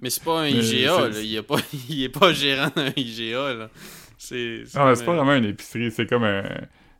Mais 0.00 0.10
c'est 0.10 0.22
pas 0.24 0.42
un 0.42 0.46
IGA, 0.46 1.08
là. 1.08 1.20
Il 1.20 1.34
est 1.36 1.42
pas, 1.42 1.56
il 1.88 2.02
est 2.04 2.08
pas 2.08 2.32
gérant 2.32 2.70
d'un 2.74 2.92
IGA, 2.96 3.54
là. 3.54 3.70
C'est. 4.16 4.64
Non, 4.74 4.86
mais 4.86 4.94
c'est 4.94 5.04
pas 5.04 5.14
vraiment 5.14 5.34
une 5.34 5.44
épicerie, 5.46 5.90
c'est 5.90 6.06
comme 6.06 6.24
un... 6.24 6.44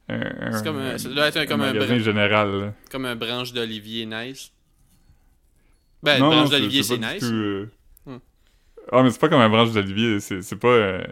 un, 0.09 0.53
C'est 0.53 0.65
comme 0.65 0.77
un- 0.79 0.99
ça 0.99 1.09
doit 1.09 1.27
être 1.29 1.37
un- 1.39 1.47
comme 1.47 1.61
un 1.63 1.73
magasin 1.73 1.99
général, 1.99 2.61
là. 2.61 2.75
Comme 2.91 3.05
un 3.07 3.17
branche 3.17 3.53
d'Olivier 3.53 4.07
Nice. 4.07 4.53
Ben, 6.03 6.19
non, 6.21 6.31
une 6.31 6.37
branche 6.39 6.51
d'Olivier, 6.51 6.83
c'est 6.83 6.99
nice. 6.99 7.21
tout, 7.21 7.27
euh, 7.35 7.71
Hmm. 8.07 8.19
Ah, 8.93 9.03
mais 9.03 9.11
c'est 9.11 9.21
pas 9.21 9.29
comme 9.31 9.41
un 9.41 9.49
branche 9.49 9.73
d'Olivier, 9.73 10.21
c'est 10.21 10.43
c'est 10.43 10.57
pas... 10.57 10.69
euh, 10.69 11.05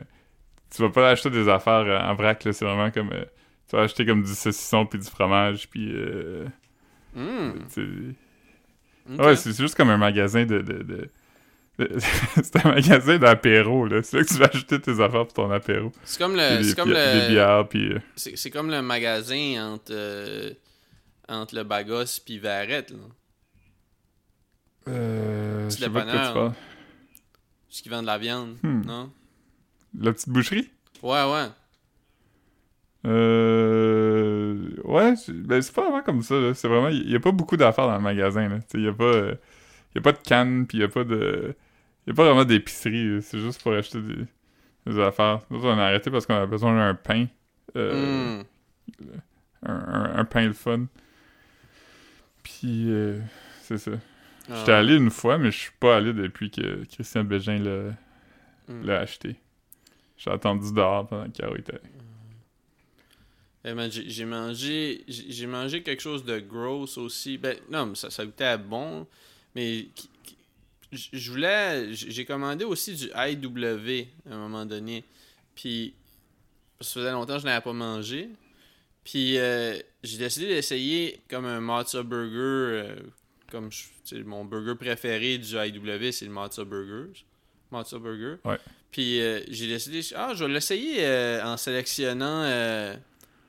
Tu 0.74 0.82
vas 0.82 0.90
pas 0.90 1.10
acheter 1.10 1.30
des 1.30 1.48
affaires 1.48 1.84
euh, 1.86 1.98
en 2.00 2.14
vrac, 2.14 2.44
là, 2.44 2.52
c'est 2.52 2.64
vraiment 2.66 2.90
comme... 2.90 3.10
euh, 3.12 3.24
Tu 3.68 3.76
vas 3.76 3.82
acheter 3.82 4.04
comme 4.04 4.22
du 4.22 4.34
saucisson 4.34 4.84
puis 4.86 4.98
du 4.98 5.06
fromage, 5.06 5.68
puis... 5.70 5.90
euh, 5.94 6.44
Hmm. 7.14 7.52
tu- 7.72 8.14
Ok. 9.10 9.20
Ouais, 9.20 9.36
c'est 9.36 9.52
c'est 9.52 9.62
juste 9.62 9.74
comme 9.74 9.90
un 9.90 9.96
magasin 9.98 10.44
de, 10.46 10.60
de- 10.60 10.82
de- 10.82 11.10
c'est 11.98 12.64
un 12.66 12.68
magasin 12.74 13.18
d'apéro, 13.18 13.86
là. 13.86 14.02
C'est 14.02 14.16
là 14.18 14.22
que 14.24 14.28
tu 14.28 14.34
vas 14.38 14.46
acheter 14.46 14.80
tes 14.80 14.92
affaires 14.92 15.24
pour 15.26 15.32
ton 15.32 15.50
apéro. 15.50 15.90
C'est 16.04 16.18
comme 16.18 16.34
le. 16.36 16.58
des, 16.58 16.64
C'est 16.64 16.76
comme 16.76 16.90
le. 16.90 17.28
bières, 17.28 17.66
puis... 17.68 17.92
euh, 17.94 17.98
C'est 18.16 18.36
c'est 18.36 18.50
comme 18.50 18.70
le 18.70 18.82
magasin 18.82 19.72
entre. 19.74 19.90
euh, 19.92 20.50
entre 21.28 21.54
le 21.54 21.62
Bagos 21.64 22.20
puis 22.24 22.38
Varette, 22.38 22.90
là. 22.90 22.96
Euh, 24.88 25.70
je 25.70 25.76
sais 25.76 25.88
pas 25.88 25.88
de 25.88 25.92
quoi 25.92 26.02
tu 26.02 26.06
dépanneur, 26.10 26.34
parles. 26.34 26.52
Parce 27.68 27.80
qu'ils 27.80 27.90
vendent 27.92 28.02
de 28.02 28.06
la 28.06 28.18
viande, 28.18 28.56
Hmm. 28.62 28.82
non? 28.84 29.10
La 29.98 30.12
petite 30.12 30.28
boucherie? 30.28 30.70
Ouais, 31.02 31.24
ouais. 31.24 31.46
Euh... 33.06 34.70
Ouais, 34.84 35.14
c'est- 35.16 35.32
ben 35.32 35.60
c'est 35.62 35.74
pas 35.74 35.82
vraiment 35.82 36.02
comme 36.02 36.22
ça, 36.22 36.34
là. 36.34 36.54
C'est 36.54 36.68
vraiment... 36.68 36.88
Il 36.88 37.10
y 37.10 37.16
a 37.16 37.20
pas 37.20 37.32
beaucoup 37.32 37.56
d'affaires 37.56 37.86
dans 37.86 37.96
le 37.96 38.00
magasin, 38.02 38.48
là. 38.48 38.58
Il 38.74 38.82
y 38.82 38.88
a 38.88 38.92
pas... 38.92 39.32
Il 39.94 39.96
y 39.96 39.98
a 39.98 40.02
pas 40.02 40.12
de 40.12 40.18
canne, 40.18 40.66
puis 40.66 40.78
il 40.78 40.80
y 40.80 40.84
a 40.84 40.88
pas 40.88 41.04
de... 41.04 41.54
Y 42.06 42.10
a 42.10 42.14
pas 42.14 42.24
vraiment 42.24 42.44
d'épicerie, 42.44 43.20
c'est 43.22 43.38
juste 43.38 43.62
pour 43.62 43.72
acheter 43.74 44.00
des, 44.00 44.24
des 44.86 44.98
affaires. 45.00 45.40
Nous, 45.50 45.64
on 45.64 45.78
a 45.78 45.84
arrêté 45.84 46.10
parce 46.10 46.26
qu'on 46.26 46.34
a 46.34 46.46
besoin 46.46 46.74
d'un 46.76 46.94
pain. 46.94 47.26
Euh, 47.76 48.40
Hmm. 48.40 48.44
un, 49.64 49.72
un- 49.74 50.16
un 50.18 50.24
pain 50.24 50.46
le 50.46 50.52
fun. 50.52 50.86
Puis, 52.42 52.90
euh, 52.90 53.20
c'est 53.62 53.78
ça. 53.78 53.92
Ah. 54.50 54.56
J'étais 54.58 54.72
allé 54.72 54.96
une 54.96 55.10
fois, 55.10 55.38
mais 55.38 55.50
je 55.52 55.58
suis 55.58 55.70
pas 55.78 55.96
allé 55.96 56.12
depuis 56.12 56.50
que 56.50 56.84
Christian 56.84 57.24
Bégin 57.24 57.58
l'a 57.58 57.92
Hmm. 58.68 58.84
l'a 58.84 59.00
acheté. 59.00 59.36
J'ai 60.16 60.30
attendu 60.30 60.72
dehors 60.72 61.06
pendant 61.08 61.28
que 61.30 61.36
Caro 61.36 61.56
était. 61.56 61.80
Eh 63.64 63.74
ben, 63.74 63.90
j'ai 63.90 64.24
mangé 64.24 65.04
j'ai 65.08 65.46
mangé 65.46 65.82
quelque 65.82 66.00
chose 66.02 66.24
de 66.24 66.38
gross 66.40 66.98
aussi. 66.98 67.38
Ben 67.38 67.56
non, 67.70 67.86
mais 67.86 67.94
ça, 67.94 68.10
ça 68.10 68.24
goûtait 68.24 68.58
bon, 68.58 69.06
mais 69.54 69.86
je 70.92 71.30
voulais 71.30 71.92
j'ai 71.94 72.24
commandé 72.24 72.64
aussi 72.64 72.94
du 72.94 73.06
IW 73.16 74.06
à 74.30 74.34
un 74.34 74.38
moment 74.38 74.66
donné. 74.66 75.04
Puis 75.54 75.94
ça 76.80 76.94
faisait 77.00 77.12
longtemps 77.12 77.34
que 77.34 77.40
je 77.40 77.44
n'avais 77.46 77.62
pas 77.62 77.72
mangé. 77.72 78.28
Puis 79.04 79.38
euh, 79.38 79.78
j'ai 80.02 80.18
décidé 80.18 80.46
d'essayer 80.48 81.20
comme 81.28 81.44
un 81.46 81.60
matzo 81.60 82.02
burger 82.04 82.36
euh, 82.38 82.96
comme 83.50 83.70
je- 83.72 84.16
mon 84.22 84.44
burger 84.44 84.74
préféré 84.76 85.38
du 85.38 85.54
IW, 85.56 86.12
c'est 86.12 86.24
le 86.26 86.30
matzo 86.30 86.64
burgers. 86.64 87.24
Matzo 87.70 87.98
burger. 87.98 88.36
Ouais. 88.44 88.58
Puis 88.90 89.20
euh, 89.20 89.40
j'ai 89.48 89.68
décidé 89.68 90.02
ah, 90.14 90.32
je 90.34 90.44
vais 90.44 90.52
l'essayer 90.52 91.04
euh, 91.04 91.42
en 91.44 91.56
sélectionnant 91.56 92.42
euh, 92.44 92.94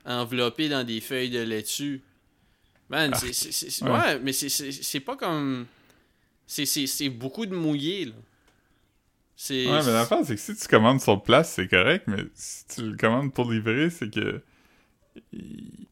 enveloppé 0.06 0.68
dans 0.70 0.84
des 0.84 1.00
feuilles 1.02 1.30
de 1.30 1.40
laitue. 1.42 2.00
Man, 2.88 3.10
Ah, 3.14 3.18
c'est- 3.18 3.82
ouais. 3.82 3.90
ouais. 3.90 4.18
mais 4.20 4.32
c'est 4.32 5.00
pas 5.00 5.16
comme. 5.16 5.66
C'est- 6.46 7.08
beaucoup 7.08 7.46
de 7.46 7.54
mouillé, 7.54 8.06
là. 8.06 8.12
Ouais, 9.50 9.66
mais 9.84 9.92
l'affaire, 9.92 10.18
c'est 10.24 10.36
que 10.36 10.40
si 10.40 10.54
tu 10.54 10.68
commandes 10.68 11.00
sur 11.00 11.20
place, 11.22 11.52
c'est 11.54 11.66
correct, 11.68 12.04
mais 12.06 12.24
si 12.34 12.64
tu 12.66 12.82
le 12.90 12.96
commandes 12.96 13.32
pour 13.34 13.50
livrer, 13.50 13.90
c'est 13.90 14.10
que. 14.10 14.40
Il 15.32 15.86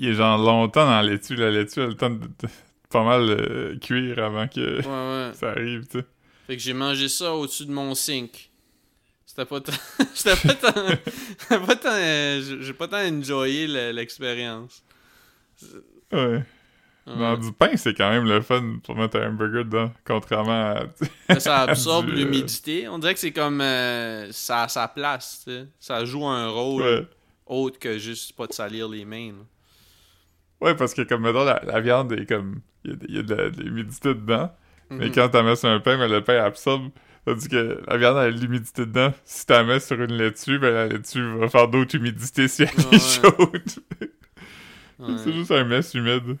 il 0.00 0.08
est 0.10 0.14
genre 0.14 0.38
longtemps 0.38 0.84
dans 0.84 0.92
la 0.92 1.02
laitue. 1.02 1.34
La 1.34 1.50
laitue 1.50 1.80
a 1.80 1.86
le 1.88 1.94
temps 1.94 2.10
de, 2.10 2.18
de- 2.26 2.48
pas 2.88 3.02
mal 3.04 3.28
euh, 3.28 3.76
cuire 3.78 4.20
avant 4.20 4.46
que 4.46 4.60
Ouais, 4.80 5.28
ouais. 5.28 5.34
ça 5.38 5.50
arrive, 5.50 5.86
tu 5.90 5.98
sais. 5.98 6.04
Fait 6.46 6.56
que 6.56 6.62
j'ai 6.62 6.72
mangé 6.72 7.08
ça 7.08 7.34
au-dessus 7.34 7.66
de 7.66 7.72
mon 7.72 7.94
sink. 7.96 8.48
C'était 9.26 9.44
pas 9.44 9.60
tant. 9.60 9.72
C'était 10.14 10.36
pas 10.36 10.54
tant. 11.76 11.90
euh, 11.90 12.60
j'ai- 12.62 12.72
pas 12.74 12.86
tant 12.88 12.98
enjoyé 13.04 13.66
le- 13.66 13.90
l'expérience. 13.90 14.82
Ouais. 16.12 16.42
Du 17.40 17.52
pain, 17.52 17.76
c'est 17.76 17.94
quand 17.94 18.10
même 18.10 18.24
le 18.24 18.40
fun 18.40 18.78
pour 18.84 18.96
mettre 18.96 19.18
un 19.18 19.30
burger 19.32 19.64
dedans, 19.64 19.90
contrairement 20.04 20.72
à. 20.72 20.84
Mais 21.28 21.40
ça 21.40 21.62
absorbe 21.62 22.06
Du, 22.06 22.12
euh, 22.12 22.16
l'humidité. 22.16 22.88
On 22.88 22.98
dirait 22.98 23.14
que 23.14 23.20
c'est 23.20 23.32
comme. 23.32 23.60
euh, 23.60 24.28
ça 24.32 24.64
a 24.64 24.68
sa 24.68 24.88
place, 24.88 25.42
tu 25.44 25.50
sais. 25.52 25.66
Ça 25.80 26.04
joue 26.04 26.26
un 26.26 26.48
rôle 26.48 26.82
ouais. 26.82 27.06
autre 27.46 27.78
que 27.78 27.98
juste 27.98 28.34
pas 28.36 28.46
de 28.46 28.52
salir 28.52 28.88
les 28.88 29.04
mains. 29.04 29.28
là. 29.32 29.44
Ouais, 30.60 30.74
parce 30.74 30.92
que 30.94 31.02
comme 31.02 31.22
mettons, 31.22 31.44
la, 31.44 31.62
la 31.64 31.80
viande 31.80 32.12
est 32.12 32.26
comme. 32.26 32.60
Il 32.84 32.96
y 33.08 33.18
a, 33.18 33.22
de- 33.22 33.52
l'humidité 33.62 34.14
dedans. 34.14 34.50
Mais 34.90 35.06
Mhm. 35.06 35.12
quand 35.14 35.28
t'en 35.28 35.42
mets 35.42 35.56
sur 35.56 35.68
un 35.68 35.80
pain, 35.80 35.98
ben, 35.98 36.10
le 36.10 36.22
pain 36.24 36.42
absorbe. 36.42 36.90
Tandis 37.26 37.48
que 37.48 37.82
la 37.86 37.96
viande 37.98 38.16
a 38.16 38.30
de 38.30 38.38
l'humidité 38.38 38.86
dedans. 38.86 39.12
Si 39.24 39.44
t'en 39.44 39.64
mets 39.64 39.80
sur 39.80 40.00
une 40.00 40.14
laitue, 40.16 40.58
ben 40.58 40.72
la 40.72 40.86
laitue 40.88 41.20
va 41.38 41.48
faire 41.48 41.68
d'autres 41.68 41.94
humidités 41.96 42.48
si 42.48 42.62
elle 42.62 42.68
Ouais. 42.86 42.96
est 42.96 42.98
chaude. 43.20 43.62
Ouais. 44.98 45.14
C'est 45.22 45.32
juste 45.32 45.50
un 45.50 45.64
mess 45.64 45.92
humide. 45.94 46.36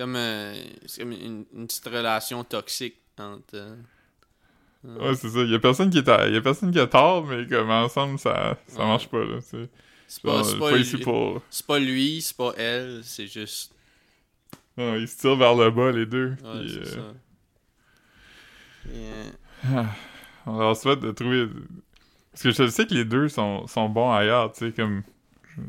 C'est 0.00 0.04
comme, 0.06 0.16
euh, 0.16 0.54
comme 0.98 1.12
une, 1.12 1.44
une 1.54 1.66
petite 1.66 1.84
relation 1.84 2.42
toxique 2.42 2.96
entre. 3.18 3.42
euh, 3.54 3.76
Ouais, 4.82 5.14
c'est 5.14 5.28
ça. 5.28 5.40
Il 5.40 5.50
y 5.50 5.54
a 5.54 5.58
personne 5.58 5.90
qui 5.90 5.98
est 5.98 6.08
à- 6.08 6.26
y 6.26 6.36
a 6.38 6.40
personne 6.40 6.70
qui 6.72 6.80
a 6.80 6.86
tort, 6.86 7.26
mais 7.26 7.46
comme 7.46 7.68
ensemble, 7.68 8.18
ça, 8.18 8.56
ça 8.66 8.80
Ouais. 8.80 8.86
marche 8.86 9.08
pas, 9.08 9.22
là. 9.22 9.40
C'est 9.42 9.68
C'est 10.08 10.22
pas, 10.22 10.42
pas 10.58 10.72
lui- 10.74 10.96
pour. 11.02 11.42
pas 11.68 11.78
lui, 11.78 12.22
c'est 12.22 12.34
pas 12.34 12.54
elle, 12.56 13.00
c'est 13.04 13.26
juste. 13.26 13.74
Non, 14.78 14.94
ils 14.96 15.06
se 15.06 15.18
tirent 15.18 15.36
vers 15.36 15.54
le 15.54 15.70
bas, 15.70 15.92
les 15.92 16.06
deux. 16.06 16.30
Ouais, 16.30 16.66
c'est 16.66 16.78
euh, 16.78 16.84
ça. 16.84 17.14
Et, 18.90 19.10
Ah, 19.74 19.84
on 20.46 20.58
leur 20.58 20.74
souhaite 20.78 21.00
de 21.00 21.10
trouver. 21.10 21.46
Parce 22.32 22.42
que 22.44 22.50
je 22.52 22.66
sais 22.68 22.86
que 22.86 22.94
les 22.94 23.04
deux 23.04 23.28
sont, 23.28 23.66
sont 23.66 23.90
bons 23.90 24.10
ailleurs, 24.12 24.50
tu 24.52 24.60
sais, 24.66 24.72
comme. 24.72 25.02
euh, 25.58 25.62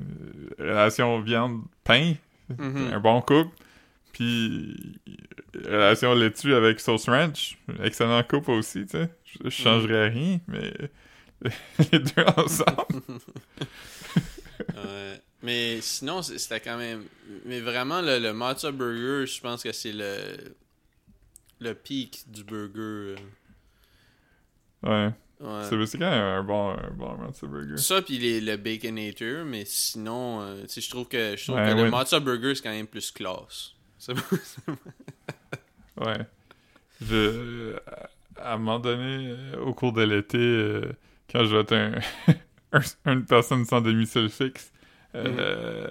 relation 0.57 1.19
viande-pain, 1.19 2.13
euh, 2.51 2.53
mhm. 2.63 2.93
un 2.93 2.99
bon 3.01 3.19
couple. 3.19 3.49
Puis. 4.13 4.99
Relation 5.65 6.13
laitue 6.15 6.53
avec 6.53 6.79
sauce 6.79 7.07
ranch, 7.09 7.57
excellent 7.83 8.23
couple 8.23 8.51
aussi, 8.51 8.85
tu 8.85 8.91
sais. 8.91 9.09
Je, 9.25 9.37
je 9.45 9.49
changerais 9.49 10.09
rien, 10.09 10.39
mais. 10.47 10.73
les 11.91 11.99
deux 11.99 12.25
ensemble. 12.37 13.01
Ouais. 14.75 15.19
Mais 15.43 15.81
sinon, 15.81 16.21
c'était 16.21 16.59
quand 16.59 16.77
même. 16.77 17.03
Mais 17.45 17.59
vraiment, 17.61 17.99
le, 18.01 18.19
le 18.19 18.31
matzo 18.31 18.71
burger, 18.71 19.25
je 19.25 19.41
pense 19.41 19.63
que 19.63 19.71
c'est 19.71 19.91
le. 19.91 20.15
Le 21.59 21.73
pic 21.73 22.23
du 22.27 22.43
burger. 22.43 23.15
Ouais. 24.83 24.89
euh. 24.91 25.09
Ouais. 25.39 25.65
C'est 25.67 25.85
c'est 25.87 25.97
quand 25.97 26.09
même 26.11 26.21
un 26.21 26.43
bon, 26.43 26.69
un 26.71 26.91
bon 26.91 27.17
matzo 27.17 27.47
burger. 27.47 27.77
Ça, 27.77 28.01
puis 28.03 28.19
les- 28.19 28.41
le 28.41 28.57
Baconator, 28.57 29.43
mais 29.45 29.65
sinon, 29.65 30.41
euh, 30.41 30.61
tu 30.63 30.69
sais, 30.69 30.81
je 30.81 30.89
trouve 30.91 31.07
que, 31.07 31.35
je 31.35 31.43
trouve 31.43 31.55
Ouais, 31.55 31.69
que 31.71 31.75
le 31.75 31.83
ouais. 31.83 31.89
matzo 31.89 32.19
burger, 32.19 32.53
c'est 32.55 32.61
quand 32.61 32.69
même 32.69 32.85
plus 32.87 33.09
classe. 33.11 33.71
C'est 34.03 34.13
Ouais. 35.97 36.17
Je, 37.01 37.75
à 38.37 38.53
un 38.53 38.57
moment 38.57 38.79
donné, 38.79 39.29
euh, 39.53 39.59
au 39.61 39.73
cours 39.73 39.93
de 39.93 40.01
l'été, 40.03 40.37
euh, 40.39 40.91
quand 41.31 41.45
je 41.45 41.55
vais 41.55 41.61
être 41.61 41.73
un, 41.73 41.91
un- 42.73 43.11
une 43.13 43.25
personne 43.25 43.65
sans 43.65 43.81
domicile 43.81 44.29
fixe, 44.29 44.71
euh, 45.15 45.87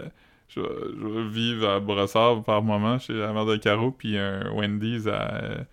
je, 0.48 0.61
vais, 0.61 0.68
je 1.00 1.06
vais 1.06 1.28
vivre 1.28 1.68
à 1.68 1.80
Brossard 1.80 2.42
par 2.42 2.62
moment 2.62 2.98
chez 2.98 3.12
la 3.12 3.32
mère 3.32 3.46
de 3.46 3.56
Caro, 3.56 3.92
puis 3.92 4.16
un 4.18 4.50
Wendy's 4.52 5.06
à, 5.06 5.66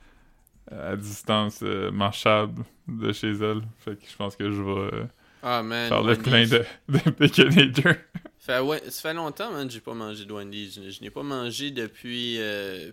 à 0.71 0.95
distance 0.95 1.61
euh, 1.63 1.89
marchable 1.91 2.63
de 2.87 3.11
chez 3.13 3.31
elle. 3.31 3.61
Fait 3.79 3.95
que 3.95 4.05
je 4.07 4.15
pense 4.15 4.35
que 4.35 4.51
je 4.51 4.61
vais 4.61 5.07
Ah, 5.43 5.63
man. 5.63 5.87
faire 5.89 6.03
le 6.03 6.13
Wendy's. 6.13 6.23
plein 6.23 6.45
de, 6.45 7.71
de. 7.81 7.95
Fait, 8.39 8.59
ouais, 8.59 8.81
ça 8.89 9.01
fait 9.09 9.13
longtemps, 9.13 9.51
man, 9.51 9.67
que 9.67 9.73
j'ai 9.73 9.79
pas 9.81 9.93
mangé 9.93 10.25
de 10.25 10.31
Wendy's. 10.33 10.75
Je, 10.75 10.89
je 10.89 11.01
n'ai 11.01 11.09
pas 11.09 11.23
mangé 11.23 11.71
depuis, 11.71 12.39
euh, 12.39 12.91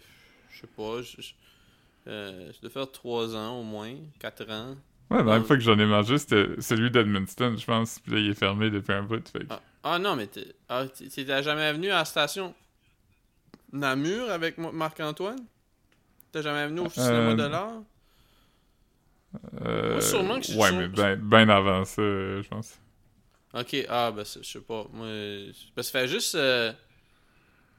je 0.51 0.61
sais 0.61 0.67
pas, 0.77 1.03
je, 1.03 1.21
je- 1.23 1.33
euh, 2.09 2.53
ça 2.53 2.59
doit 2.63 2.71
faire 2.71 2.91
3 2.91 3.37
ans 3.37 3.61
au 3.61 3.63
moins, 3.63 3.95
4 4.19 4.51
ans. 4.51 4.77
Ouais, 5.11 5.19
la 5.19 5.23
dernière 5.23 5.41
Ouais. 5.43 5.47
fois 5.47 5.57
que 5.57 5.63
j'en 5.63 5.79
ai 5.79 5.85
mangé, 5.87 6.19
c'était 6.19 6.47
celui 6.61 6.91
d'Edmundston, 6.91 7.57
je 7.59 7.65
pense. 7.67 7.99
Puis 8.01 8.13
là, 8.13 8.19
il 8.19 8.31
est 8.31 8.35
fermé 8.35 8.71
depuis 8.71 8.93
un 8.95 9.03
bout. 9.03 9.27
Fait 9.29 9.47
Ah, 9.51 9.61
ah 9.85 9.99
non, 9.99 10.17
mais 10.17 10.27
t'es- 10.27 10.55
ah, 10.69 10.87
t'es- 10.87 11.09
t'étais 11.09 11.43
jamais 11.43 11.73
venu 11.73 11.91
à 11.91 11.97
la 11.99 12.05
station 12.05 12.55
Namur 13.73 14.31
avec 14.31 14.57
moi- 14.59 14.73
Marc-Antoine? 14.73 15.39
T'es 16.33 16.43
jamais 16.43 16.67
venu 16.69 16.81
au 16.81 16.89
cinéma 16.89 17.31
Euh, 17.31 17.35
de 17.35 17.43
l'art? 17.45 17.83
Euh, 19.63 19.95
Ouais, 19.97 20.01
sûrement 20.01 20.39
que 20.41 20.47
c'est 20.47 20.57
Ouais, 20.57 20.73
mais 20.73 20.89
ben, 20.89 21.17
ben 21.17 21.51
avant 21.51 21.85
ça, 21.85 22.01
euh, 22.03 22.43
je 22.43 22.49
pense. 22.49 22.79
Ok, 23.55 23.77
ah, 23.89 24.11
ben, 24.11 24.25
je 24.25 24.43
sais 24.43 24.61
pas. 24.61 24.87
Moi, 24.93 25.07
ben, 25.77 25.83
ça 25.83 25.91
fait 25.93 26.09
juste. 26.09 26.35
euh, 26.35 26.73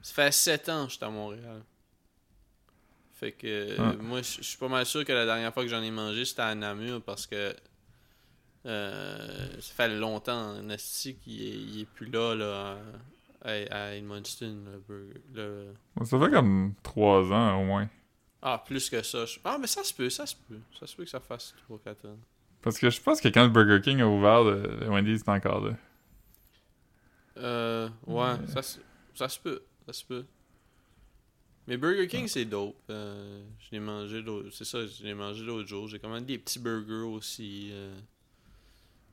ça 0.02 0.14
fait 0.14 0.32
7 0.32 0.70
ans 0.70 0.86
que 0.86 0.94
j'étais 0.94 1.06
à 1.06 1.10
Montréal. 1.10 1.62
Fait 3.16 3.32
que, 3.32 3.76
Ah. 3.80 3.94
moi, 4.00 4.22
je 4.22 4.38
je 4.38 4.42
suis 4.44 4.58
pas 4.58 4.68
mal 4.68 4.86
sûr 4.86 5.04
que 5.06 5.12
la 5.14 5.26
dernière 5.26 5.54
fois 5.54 5.64
que 5.64 5.70
j'en 5.70 5.82
ai 5.82 5.92
mangé, 5.92 6.26
c'était 6.26 6.42
à 6.44 6.56
Namur 6.56 7.02
parce 7.02 7.26
que. 7.28 7.56
euh, 8.66 9.48
ça 9.62 9.74
fait 9.76 9.90
longtemps, 9.96 10.54
Nasty, 10.62 11.16
qu'il 11.18 11.82
est, 11.82 11.86
plus 11.86 12.10
là, 12.10 12.34
là, 12.36 12.78
à, 13.44 13.52
à 13.52 13.96
Edmundston, 13.96 14.64
le 14.66 14.80
burger. 14.88 15.22
le- 15.34 15.74
Ça 16.06 16.20
fait 16.20 16.32
comme 16.32 16.74
trois 16.84 17.22
ans 17.32 17.62
au 17.62 17.66
moins. 17.66 17.88
Ah, 18.42 18.64
plus 18.66 18.90
que 18.90 19.02
ça. 19.04 19.26
je- 19.26 19.40
Ah, 19.44 19.58
mais 19.60 19.68
ça 19.68 19.84
se 19.84 19.94
peut, 19.94 20.10
ça 20.10 20.26
se 20.26 20.36
peut. 20.36 20.60
Ça 20.80 20.88
se 20.88 20.96
peut 20.96 21.04
que 21.04 21.10
ça 21.10 21.20
fasse 21.20 21.54
3-4 21.68 22.06
ans. 22.08 22.18
Parce 22.66 22.80
que 22.80 22.89
je 22.89 22.99
pense 23.01 23.22
que 23.22 23.30
quand 23.30 23.43
le 23.43 23.49
Burger 23.49 23.80
King 23.82 24.01
a 24.01 24.07
ouvert, 24.09 24.43
le, 24.43 24.78
le 24.82 24.89
Wendy's 24.89 25.22
est 25.22 25.30
encore 25.30 25.63
là. 25.63 25.78
Euh, 27.38 27.89
ouais, 28.07 28.36
ça, 28.47 28.61
se- 28.61 28.80
ça 29.13 29.30
se 29.30 29.39
peut, 29.39 29.61
ça 29.86 29.93
se 29.93 30.05
peut. 30.05 30.26
Mais 31.68 31.78
Burger 31.78 32.07
King, 32.07 32.28
c'est 32.28 32.45
dope. 32.45 32.76
Euh, 32.89 33.43
je 33.59 33.68
l'ai 33.72 33.80
mangé 33.80 34.22
l'autre... 34.22 34.49
C'est 34.51 34.66
ça, 34.66 34.86
je 34.86 35.03
l'ai 35.03 35.13
mangé 35.16 35.43
l'autre 35.43 35.68
jour. 35.68 35.88
J'ai 35.88 35.99
commandé 35.99 36.26
des 36.26 36.38
petits 36.38 36.59
burgers 36.59 37.07
aussi. 37.07 37.70
euh. 37.72 37.99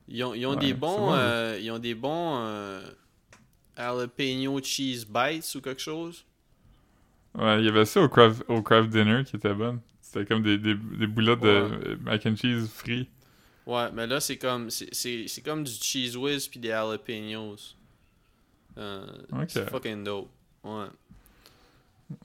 Ils 0.07 0.23
ont, 0.23 0.33
ils 0.35 0.45
ont 0.45 0.55
Ouais, 0.55 0.57
des 0.57 0.73
bons... 0.73 1.07
bon, 1.07 1.13
euh, 1.13 1.59
ils 1.61 1.71
ont 1.71 1.79
des 1.79 1.95
bons... 1.95 2.37
euh, 2.45 2.81
jalapeno 3.77 4.61
cheese 4.61 5.05
bites 5.05 5.55
ou 5.55 5.61
quelque 5.61 5.81
chose. 5.81 6.25
Ouais, 7.35 7.59
il 7.59 7.65
y 7.65 7.69
avait 7.69 7.85
ça 7.85 8.01
au 8.01 8.09
craft, 8.09 8.43
au 8.47 8.61
craft 8.61 8.89
dinner 8.89 9.23
qui 9.25 9.35
était 9.35 9.53
bon. 9.55 9.81
C'était 10.01 10.25
comme 10.25 10.43
des, 10.43 10.57
des, 10.59 10.75
des 10.75 11.07
boulettes 11.07 11.39
de 11.41 11.47
euh, 11.47 11.97
mac 12.01 12.25
and 12.27 12.35
cheese 12.35 12.67
frits. 12.67 13.09
Ouais, 13.65 13.91
mais 13.93 14.07
là, 14.07 14.19
c'est 14.19 14.37
comme... 14.37 14.69
C'est, 14.69 14.89
c'est, 14.93 15.27
c'est 15.27 15.41
comme 15.41 15.63
du 15.63 15.71
cheese 15.71 16.15
whiz 16.17 16.47
puis 16.47 16.59
des 16.59 16.69
jalapenos. 16.69 17.75
Euh. 18.77 19.05
C'est 19.47 19.69
fucking 19.69 20.03
dope. 20.03 20.29
Ouais. 20.63 20.85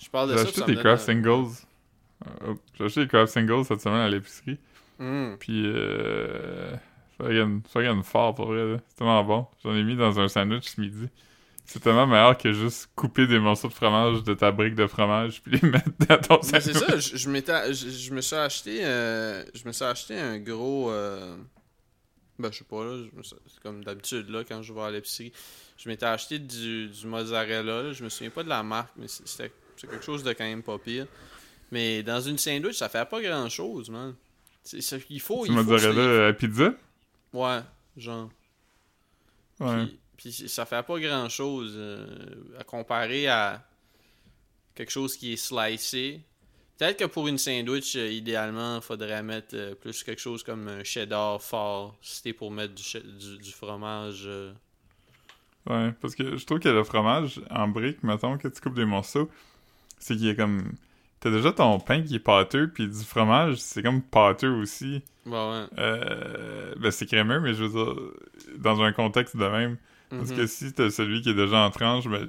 Je 0.00 0.08
parle 0.10 0.30
de 0.30 0.32
J'ai 0.36 0.38
ça, 0.38 0.44
acheté 0.48 0.60
ça 0.60 0.66
me 0.66 0.74
des 0.74 0.80
craft 0.80 1.02
un- 1.02 1.06
singles. 1.12 1.52
Euh, 2.26 2.30
oh, 2.48 2.54
J'ai 2.76 2.84
acheté 2.84 3.00
des 3.02 3.08
craft 3.08 3.32
singles 3.32 3.64
cette 3.64 3.80
semaine 3.80 4.00
à 4.00 4.08
l'épicerie. 4.08 4.58
Mm. 4.98 5.34
Puis, 5.38 5.62
euh. 5.66 6.74
Fucking, 7.18 7.62
fucking 7.68 8.02
fort 8.02 8.34
pour 8.34 8.46
vrai. 8.46 8.76
C'est 8.88 8.96
tellement 8.96 9.22
bon. 9.24 9.46
J'en 9.62 9.74
ai 9.74 9.82
mis 9.82 9.96
dans 9.96 10.18
un 10.20 10.28
sandwich 10.28 10.64
ce 10.68 10.80
midi. 10.80 11.08
C'est 11.70 11.80
tellement 11.80 12.06
meilleur 12.06 12.38
que 12.38 12.50
juste 12.50 12.88
couper 12.96 13.26
des 13.26 13.38
morceaux 13.38 13.68
de 13.68 13.74
fromage 13.74 14.22
de 14.24 14.32
ta 14.32 14.50
brique 14.50 14.74
de 14.74 14.86
fromage 14.86 15.42
puis 15.42 15.52
les 15.60 15.68
mettre 15.68 15.90
dans 16.08 16.16
ton 16.18 16.42
sandwich. 16.42 16.62
c'est 16.62 16.72
ça, 16.72 16.98
je, 16.98 17.16
je 17.18 17.28
m'étais- 17.28 17.74
je, 17.74 17.90
je 17.90 18.14
me 18.14 18.22
suis 18.22 18.36
acheté 18.36 18.84
euh, 18.86 19.44
je 19.54 19.66
me 19.66 19.72
suis 19.72 19.84
acheté 19.84 20.18
un 20.18 20.38
gros 20.38 20.90
euh, 20.90 21.36
ben 22.38 22.50
je 22.50 22.58
sais 22.58 22.64
pas 22.64 22.82
là, 22.84 23.04
je 23.12 23.14
me 23.14 23.22
suis- 23.22 23.36
c'est 23.48 23.60
comme 23.62 23.84
d'habitude 23.84 24.30
là 24.30 24.44
quand 24.44 24.62
je 24.62 24.72
vais 24.72 24.80
à 24.80 24.90
l'épicerie, 24.90 25.30
je 25.76 25.88
m'étais 25.90 26.06
acheté 26.06 26.38
du, 26.38 26.88
du 26.88 27.06
mozzarella, 27.06 27.82
là, 27.82 27.92
je 27.92 28.02
me 28.02 28.08
souviens 28.08 28.30
pas 28.30 28.44
de 28.44 28.48
la 28.48 28.62
marque 28.62 28.92
mais 28.96 29.06
c'est- 29.06 29.28
c'était 29.28 29.52
quelque 29.76 30.02
chose 30.02 30.22
de 30.24 30.32
quand 30.32 30.44
même 30.44 30.62
pas 30.62 30.78
pire. 30.78 31.06
Mais 31.70 32.02
dans 32.02 32.20
une 32.22 32.38
sandwich, 32.38 32.76
ça 32.76 32.88
fait 32.88 33.06
pas 33.06 33.20
grand 33.20 33.46
chose, 33.50 33.90
man. 33.90 34.14
C'est 34.64 34.80
ça 34.80 34.96
il 35.10 35.20
faut 35.20 35.44
il 35.44 35.52
faut 35.52 35.62
mozzarella 35.64 36.28
à 36.28 36.32
pizza? 36.32 36.72
Ouais, 37.34 37.60
genre 37.98 38.30
Ouais. 39.60 39.84
Puis, 39.84 39.98
puis 40.18 40.30
ça 40.32 40.66
fait 40.66 40.82
pas 40.82 40.98
grand 41.00 41.30
chose 41.30 41.80
à 42.58 42.64
comparer 42.64 43.26
à 43.28 43.64
quelque 44.74 44.90
chose 44.90 45.16
qui 45.16 45.32
est 45.32 45.36
slicé. 45.36 46.20
Peut-être 46.78 46.98
que 46.98 47.04
pour 47.06 47.26
une 47.26 47.38
sandwich, 47.38 47.96
euh, 47.96 48.08
idéalement, 48.08 48.76
il 48.76 48.82
faudrait 48.82 49.22
mettre 49.24 49.56
euh, 49.56 49.74
plus 49.74 50.04
quelque 50.04 50.20
chose 50.20 50.44
comme 50.44 50.68
un 50.68 50.84
cheddar 50.84 51.42
fort. 51.42 51.96
Si 52.00 52.16
c'était 52.18 52.32
pour 52.32 52.52
mettre 52.52 52.74
du, 52.74 52.82
du, 53.18 53.38
du 53.38 53.50
fromage. 53.50 54.22
euh. 54.26 54.52
Ouais, 55.68 55.92
parce 56.00 56.14
que 56.14 56.36
je 56.36 56.46
trouve 56.46 56.60
que 56.60 56.68
le 56.68 56.84
fromage 56.84 57.40
en 57.50 57.66
brique, 57.66 58.04
mettons, 58.04 58.38
que 58.38 58.46
tu 58.46 58.60
coupes 58.60 58.76
des 58.76 58.84
morceaux, 58.84 59.28
c'est 59.98 60.16
qu'il 60.16 60.28
est 60.28 60.36
comme. 60.36 60.72
T'as 61.18 61.32
déjà 61.32 61.50
ton 61.50 61.80
pain 61.80 62.00
qui 62.02 62.14
est 62.14 62.20
pâteux, 62.20 62.70
puis 62.72 62.86
du 62.86 63.02
fromage, 63.04 63.56
c'est 63.56 63.82
comme 63.82 64.00
pâteux 64.00 64.52
aussi. 64.52 65.02
Bah 65.26 65.50
ouais. 65.50 65.66
Euh, 65.78 66.74
ben 66.76 66.92
c'est 66.92 67.06
crémeux, 67.06 67.40
mais 67.40 67.54
je 67.54 67.64
veux 67.64 67.70
dire, 67.70 67.96
dans 68.56 68.80
un 68.82 68.92
contexte 68.92 69.36
de 69.36 69.46
même. 69.48 69.76
Parce 70.16 70.30
Mhm. 70.30 70.36
que 70.36 70.46
si 70.46 70.72
t'as 70.72 70.90
celui 70.90 71.22
qui 71.22 71.30
est 71.30 71.34
déjà 71.34 71.58
en 71.58 71.70
tranche, 71.70 72.08
ben, 72.08 72.28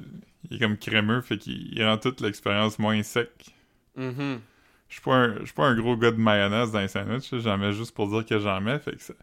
il 0.49 0.57
est 0.57 0.59
comme 0.59 0.77
crémeux, 0.77 1.21
fait 1.21 1.37
qu'il 1.37 1.73
il 1.73 1.83
rend 1.85 1.97
toute 1.97 2.21
l'expérience 2.21 2.79
moins 2.79 3.01
sec. 3.03 3.53
Je 4.89 4.95
suis 4.95 5.01
pas, 5.01 5.15
un- 5.15 5.39
je 5.39 5.45
suis 5.45 5.53
pas 5.53 5.67
un 5.67 5.75
gros 5.75 5.95
gars 5.97 6.11
de 6.11 6.17
mayonnaise 6.17 6.71
dans 6.71 6.79
les 6.79 6.87
sandwichs, 6.87 7.33
j'en 7.39 7.57
mets 7.57 7.73
juste 7.73 7.93
pour 7.93 8.09
dire 8.09 8.25
que 8.25 8.39
j'en 8.39 8.59
mets, 8.61 8.79
fait 8.79 8.95
que 8.95 9.01
ça, 9.03 9.13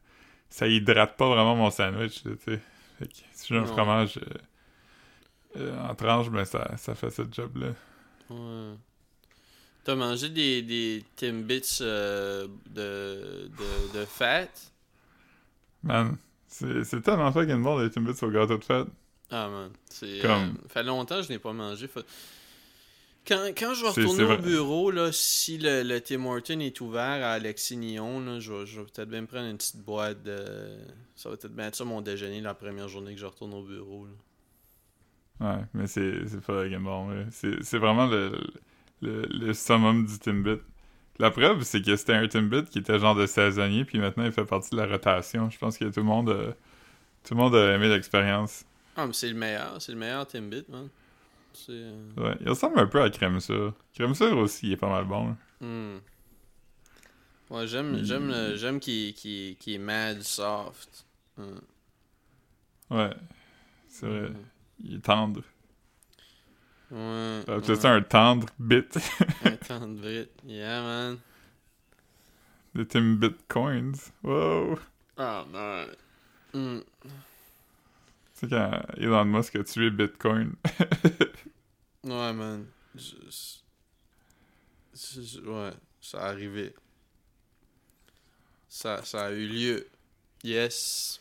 ça 0.51 0.69
hydrate 0.69 1.17
pas 1.17 1.29
vraiment 1.29 1.57
mon 1.57 1.71
sandwich, 1.71 2.23
tu 2.23 2.31
sais. 2.45 2.61
Fait 2.99 3.09
que 3.09 3.15
si 3.33 3.49
j'ai 3.49 3.59
un 3.59 3.67
Non. 3.67 3.67
fromage 3.67 4.19
euh, 4.19 4.23
euh, 5.57 5.89
en 5.89 5.95
tranche, 5.95 6.31
ben 6.31 6.45
ça, 6.45 6.77
ça 6.77 6.95
fait 6.95 7.11
ce 7.11 7.23
job-là. 7.31 7.69
Ouais. 8.31 8.77
T'as 9.85 9.95
mangé 9.95 10.29
des, 10.29 10.63
des 10.63 11.05
Timbits 11.17 11.79
euh, 11.81 12.49
de, 12.71 13.49
de, 13.57 14.01
de 14.01 14.05
fête? 14.05 14.73
Man, 15.83 16.19
c'est 16.85 17.01
tellement 17.03 17.33
fucking 17.33 17.63
bon 17.63 17.79
les 17.79 17.91
Timbits 17.91 18.23
au 18.23 18.31
gâteau 18.31 18.59
de 18.59 18.65
fête. 18.65 18.87
Ah 19.31 19.49
man, 19.49 19.71
c'est 19.91 20.21
Comme- 20.23 20.55
euh, 20.65 20.69
fait 20.69 20.83
longtemps 20.85 21.17
que 21.17 21.23
je 21.23 21.29
n'ai 21.31 21.39
pas 21.39 21.53
mangé. 21.53 21.89
Quand, 23.27 23.45
quand 23.59 23.75
je 23.75 23.83
vais 23.83 23.89
retourner 23.89 24.23
au 24.35 24.39
bureau, 24.39 24.91
là, 24.93 25.11
si 25.11 25.59
le, 25.59 25.83
le 25.83 26.01
Tim 26.01 26.25
Horton 26.27 26.61
est 26.61 26.81
ouvert 26.81 27.03
à 27.27 27.33
Alexis 27.33 27.77
Nyon, 27.77 28.21
là, 28.21 28.39
je, 28.39 28.53
vais- 28.53 28.67
je 28.67 28.79
vais 28.81 28.87
peut-être 28.87 29.09
bien 29.09 29.23
me 29.23 29.27
prendre 29.27 29.47
une 29.49 29.57
petite 29.57 29.79
boîte 29.83 30.23
de... 30.23 30.37
Ça 31.17 31.29
va 31.29 31.37
peut-être 31.37 31.55
bien 31.57 31.67
être 31.67 31.75
ça 31.75 31.85
mon 31.85 32.03
déjeuner 32.03 32.41
la 32.41 32.55
première 32.55 32.87
journée 32.89 33.15
que 33.15 33.21
je 33.21 33.27
retourne 33.27 33.53
au 33.55 33.63
bureau. 33.65 34.07
là. 34.07 34.13
Ouais, 35.57 35.63
mais 35.75 35.87
c'est 35.89 36.25
fucking 36.41 36.79
bon. 36.85 37.27
c'est 37.33 37.79
vraiment 37.79 38.07
le, 38.07 38.39
le, 39.03 39.23
le 39.29 39.53
summum 39.55 40.07
du 40.07 40.19
Timbit. 40.21 40.61
La 41.19 41.31
preuve, 41.31 41.63
c'est 41.63 41.83
que 41.83 41.97
c'était 41.97 42.15
un 42.15 42.29
Timbit 42.29 42.65
qui 42.65 42.79
était 42.79 42.99
genre 42.99 43.15
de 43.15 43.27
saisonnier, 43.27 43.85
puis 43.85 43.99
maintenant 43.99 44.25
il 44.25 44.33
fait 44.33 44.45
partie 44.45 44.71
de 44.71 44.77
la 44.77 44.87
rotation. 44.87 45.49
Je 45.51 45.59
pense 45.59 45.79
que 45.79 45.87
tout 45.87 46.01
le 46.01 46.07
monde 46.07 46.29
a, 46.31 46.53
tout 47.25 47.35
le 47.35 47.37
monde 47.37 47.55
a 47.55 47.75
aimé 47.75 47.89
l'expérience. 47.89 48.65
Ah, 48.97 49.07
mais 49.07 49.13
c'est 49.13 49.29
le 49.29 49.35
meilleur, 49.35 49.81
c'est 49.81 49.93
le 49.93 49.99
meilleur 49.99 50.27
Timbit, 50.27 50.65
man. 50.69 50.89
Euh, 51.71 52.11
Ouais, 52.17 52.37
il 52.41 52.49
ressemble 52.49 52.79
un 52.79 52.87
peu 52.87 53.03
à 53.03 53.11
Crème 53.11 53.41
Sure. 53.41 53.73
Crème 53.95 54.15
Sure 54.15 54.37
aussi, 54.39 54.67
il 54.67 54.73
est 54.73 54.77
pas 54.77 54.89
mal 54.91 55.05
bon. 55.05 55.37
hmm. 55.61 55.99
Ouais, 57.49 57.67
j'aime, 57.67 58.03
j'aime, 58.05 58.81
qu'il, 58.81 59.15
est 59.67 59.79
mad 59.79 60.21
soft. 60.23 61.07
Hmm. 61.37 61.59
Ouais, 62.91 63.11
c'est 63.89 64.07
vrai. 64.07 64.33
Il 64.85 64.97
est 64.97 65.05
tendre. 65.05 65.43
Ouais. 66.91 66.97
Euh, 66.99 67.45
ouais. 67.59 67.61
C'est 67.65 67.77
ça 67.77 67.91
un 67.93 68.03
tendre 68.03 68.47
bit? 68.59 68.97
Un 69.71 69.89
de 69.89 70.09
vite. 70.09 70.31
Yeah, 70.45 70.83
man. 70.83 71.19
Des 72.75 72.87
Timbit 72.87 73.35
Coins. 73.49 73.93
Wow! 74.23 74.79
Oh, 75.19 75.43
man. 75.51 75.89
Hmm. 76.53 76.81
Tu 77.03 77.09
sais 78.35 78.49
quand 78.49 78.83
Elon 78.99 79.25
Musk 79.25 79.57
a 79.57 79.65
tué 79.65 79.91
Bitcoin. 79.91 80.55
Ouais, 82.05 82.33
man. 82.33 82.67
Je- 82.95 83.17
je- 84.95 85.21
je- 85.23 85.41
ouais, 85.41 85.73
ça 86.01 86.21
a 86.23 86.29
arrivé. 86.29 86.73
Ça, 88.69 89.03
ça 89.05 89.25
a 89.27 89.31
eu 89.33 89.47
lieu. 89.49 89.89
Yes. 90.45 91.21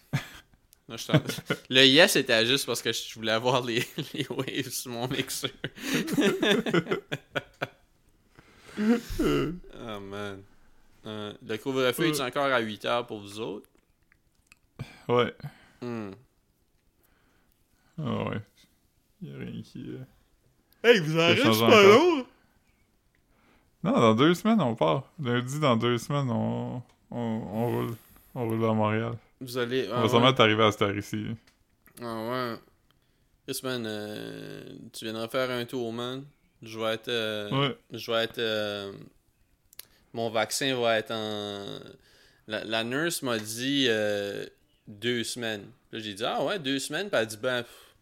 Non, 0.87 0.97
je 0.97 1.07
t'en- 1.07 1.21
Le 1.69 1.85
yes 1.85 2.15
était 2.15 2.45
juste 2.45 2.65
parce 2.65 2.81
que 2.81 2.91
je 2.93 3.13
voulais 3.15 3.31
avoir 3.31 3.63
les, 3.63 3.83
les 4.13 4.25
waves 4.29 4.69
sur 4.69 4.91
mon 4.91 5.07
mixeur. 5.07 5.49
oh 9.19 9.99
man. 10.01 10.41
Euh, 11.05 11.33
le 11.47 11.57
couvre-feu 11.57 12.07
est 12.07 12.21
encore 12.21 12.45
à 12.45 12.59
8 12.59 12.85
heures 12.85 13.05
pour 13.07 13.19
vous 13.19 13.39
autres? 13.39 13.67
ouais. 15.07 15.33
Hmm. 15.81 16.11
Ah 18.01 18.23
ouais. 18.29 18.39
Il 19.21 19.29
y 19.29 19.33
a 19.33 19.37
rien 19.37 19.61
qui. 19.61 19.85
euh, 19.89 19.99
Hey, 20.83 20.99
vous 20.99 21.17
change 21.43 21.59
pas 21.59 21.83
long? 21.83 22.25
Non, 23.83 23.91
dans 23.93 24.15
deux 24.15 24.33
semaines, 24.33 24.61
on 24.61 24.75
part. 24.75 25.03
Lundi, 25.19 25.59
dans 25.59 25.77
deux 25.77 25.97
semaines, 25.99 26.29
on, 26.29 26.81
on, 27.11 27.19
on 27.19 27.67
roule. 27.69 27.95
On 28.33 28.47
roule 28.49 28.65
à 28.65 28.73
Montréal. 28.73 29.17
Vous 29.45 29.57
allez. 29.57 29.87
on 29.89 29.93
ah 29.93 29.95
va 29.97 30.03
ouais. 30.03 30.09
sûrement 30.09 30.33
t'arriver 30.33 30.63
à 30.63 30.71
cette 30.71 30.81
heure 30.81 30.97
ici. 30.97 31.25
Ah 32.01 32.23
ouais. 32.29 32.55
Chris, 33.47 33.59
man, 33.63 33.85
euh, 33.85 34.63
tu 34.91 35.05
viendras 35.05 35.27
faire 35.27 35.49
un 35.51 35.65
tour, 35.65 35.93
man. 35.93 36.23
Je 36.63 36.79
vais 36.79 36.93
être. 36.95 37.09
euh, 37.09 37.49
Ouais. 37.51 37.77
Je 37.91 38.11
vais 38.11 38.23
être. 38.23 38.39
euh, 38.39 38.91
mon 40.13 40.29
vaccin 40.29 40.75
va 40.79 40.97
être 40.97 41.11
en. 41.11 41.65
La, 42.47 42.63
la 42.63 42.83
nurse 42.83 43.21
m'a 43.21 43.37
dit 43.37 43.85
euh, 43.89 44.45
deux 44.87 45.23
semaines. 45.23 45.65
Là, 45.91 45.99
j'ai 45.99 46.13
dit, 46.13 46.23
ah 46.25 46.43
ouais, 46.43 46.57
deux 46.59 46.79
semaines. 46.79 47.07
Puis 47.09 47.17
elle 47.17 47.23
a 47.23 47.25
dit, 47.25 47.37
ben, 47.37 47.63
pff, 47.63 47.95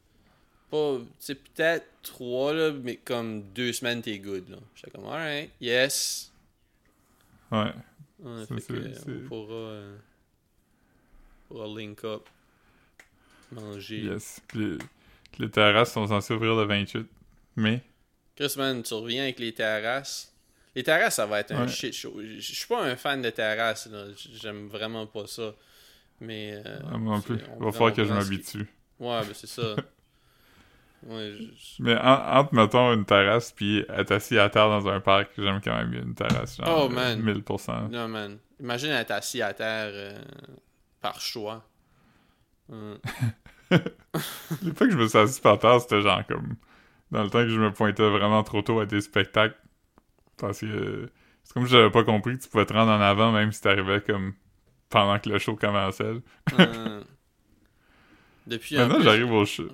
pas. 0.71 0.97
C'est 1.19 1.35
peut-être 1.35 1.85
trois, 2.03 2.53
là, 2.53 2.71
mais 2.71 2.95
comme 2.97 3.43
deux 3.53 3.73
semaines, 3.73 4.01
t'es 4.01 4.17
good, 4.19 4.49
là. 4.49 4.57
J'étais 4.75 4.91
comme, 4.91 5.05
alright, 5.05 5.49
yes. 5.59 6.31
Ouais. 7.51 7.71
Ouais, 8.19 8.45
Ça, 8.47 8.55
fait 8.55 8.61
que, 8.61 8.93
c'est- 8.93 9.09
euh, 9.09 9.19
on 9.25 9.27
pourra. 9.27 9.81
On 11.53 11.57
pourra 11.57 11.79
link 11.79 12.03
up. 12.03 12.23
Manger. 13.51 13.99
Yes. 14.05 14.41
Puis 14.47 14.77
les, 15.39 15.49
terrasses 15.49 15.91
sont 15.93 16.07
censées 16.07 16.33
ouvrir 16.33 16.55
le 16.55 16.63
28 16.63 17.07
mai. 17.55 17.81
Chris, 18.35 18.53
man, 18.57 18.81
tu 18.81 18.93
reviens 18.95 19.23
avec 19.23 19.39
les 19.39 19.53
terrasses. 19.53 20.33
Les 20.75 20.81
terrasses, 20.83 21.15
ça 21.15 21.25
va 21.27 21.39
être 21.41 21.51
un 21.51 21.63
Ouais. 21.63 21.67
shit 21.67 21.93
show. 21.93 22.19
Je 22.19 22.39
suis 22.39 22.65
pas 22.67 22.81
un 22.83 22.95
fan 22.95 23.21
de 23.21 23.29
terrasses, 23.29 23.87
là. 23.87 24.05
J'aime 24.15 24.67
vraiment 24.67 25.05
pas 25.05 25.27
ça. 25.27 25.53
Mais. 26.19 26.53
euh, 26.65 26.79
Ah, 26.91 26.97
moi 26.97 27.15
non 27.17 27.21
plus. 27.21 27.35
Il 27.59 27.63
va 27.63 27.71
falloir 27.71 27.93
que 27.93 28.03
je 28.03 28.11
m'habitue. 28.13 28.67
Ouais, 28.99 29.21
ben 29.21 29.33
c'est 29.33 29.45
ça. 29.47 29.75
ouais, 31.03 31.35
je- 31.37 31.83
Mais 31.83 31.95
en- 31.97 32.37
entre, 32.39 32.53
mettons, 32.55 32.93
une 32.93 33.05
terrasse 33.05 33.51
puis 33.51 33.85
être 33.89 34.11
assis 34.13 34.39
à 34.39 34.49
terre 34.49 34.69
dans 34.69 34.87
un 34.87 34.99
parc, 34.99 35.29
j'aime 35.37 35.61
quand 35.63 35.75
même 35.75 35.93
une 35.93 36.15
terrasse. 36.15 36.57
Genre, 36.57 36.85
Oh, 36.85 36.89
man. 36.89 37.21
1000%. 37.21 37.89
Non, 37.91 38.07
man. 38.07 38.39
Imagine 38.59 38.91
être 38.91 39.11
assis 39.11 39.41
à 39.43 39.53
terre 39.53 39.91
euh, 39.93 40.17
par 41.03 41.21
choix. 41.21 41.63
Hum. 42.69 42.97
Les 44.61 44.73
fois 44.73 44.87
que 44.87 44.91
je 44.91 44.97
me 44.97 45.05
suis 45.07 45.17
assis 45.17 45.41
par 45.41 45.59
terre, 45.59 45.81
c'était 45.81 46.01
genre 46.01 46.25
comme... 46.25 46.55
Dans 47.11 47.23
le 47.23 47.29
temps 47.29 47.43
que 47.43 47.49
je 47.49 47.59
me 47.59 47.73
pointais 47.73 48.09
vraiment 48.09 48.41
trop 48.41 48.61
tôt 48.61 48.79
à 48.79 48.85
des 48.85 49.01
spectacles. 49.01 49.59
Parce 50.37 50.61
que... 50.61 51.09
C'est 51.43 51.53
comme 51.53 51.65
si 51.65 51.73
j'avais 51.73 51.91
pas 51.91 52.05
compris 52.05 52.37
que 52.37 52.43
tu 52.43 52.47
pouvais 52.47 52.65
te 52.65 52.71
rendre 52.71 52.91
en 52.91 53.01
avant 53.01 53.33
même 53.33 53.51
si 53.51 53.59
t'arrivais 53.59 53.99
comme... 53.99 54.33
Pendant 54.89 55.19
que 55.19 55.27
le 55.27 55.39
show 55.39 55.57
commençait. 55.57 56.21
Hum. 56.57 57.03
Depuis 58.47 58.79
en 58.79 58.87
Maintenant, 58.87 59.03
j'arrive 59.03 59.31
au 59.31 59.45
show. 59.45 59.67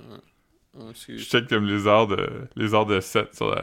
Oh, 0.79 0.91
Je 1.07 1.17
check 1.17 1.47
comme 1.47 1.65
les 1.65 1.85
heures 1.87 2.07
de 2.07 2.47
les 2.55 2.73
heures 2.73 2.85
de 2.85 2.99
set 2.99 3.35
sur 3.35 3.55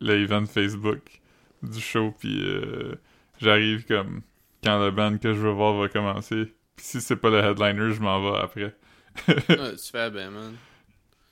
l'event 0.00 0.46
Facebook 0.46 1.20
du 1.62 1.80
show 1.80 2.14
puis 2.18 2.40
euh, 2.42 2.94
j'arrive 3.40 3.84
comme 3.86 4.22
quand 4.62 4.78
le 4.82 4.90
band 4.90 5.18
que 5.18 5.34
je 5.34 5.40
veux 5.40 5.50
voir 5.50 5.74
va 5.74 5.88
commencer. 5.88 6.54
Si 6.76 7.00
c'est 7.00 7.16
pas 7.16 7.30
le 7.30 7.38
headliner, 7.38 7.92
je 7.92 8.00
m'en 8.00 8.20
vais 8.32 8.38
après. 8.38 8.74
Ouais, 9.28 9.76
tu 9.76 9.90
fais 9.92 10.10
bien, 10.10 10.30
man. 10.30 10.54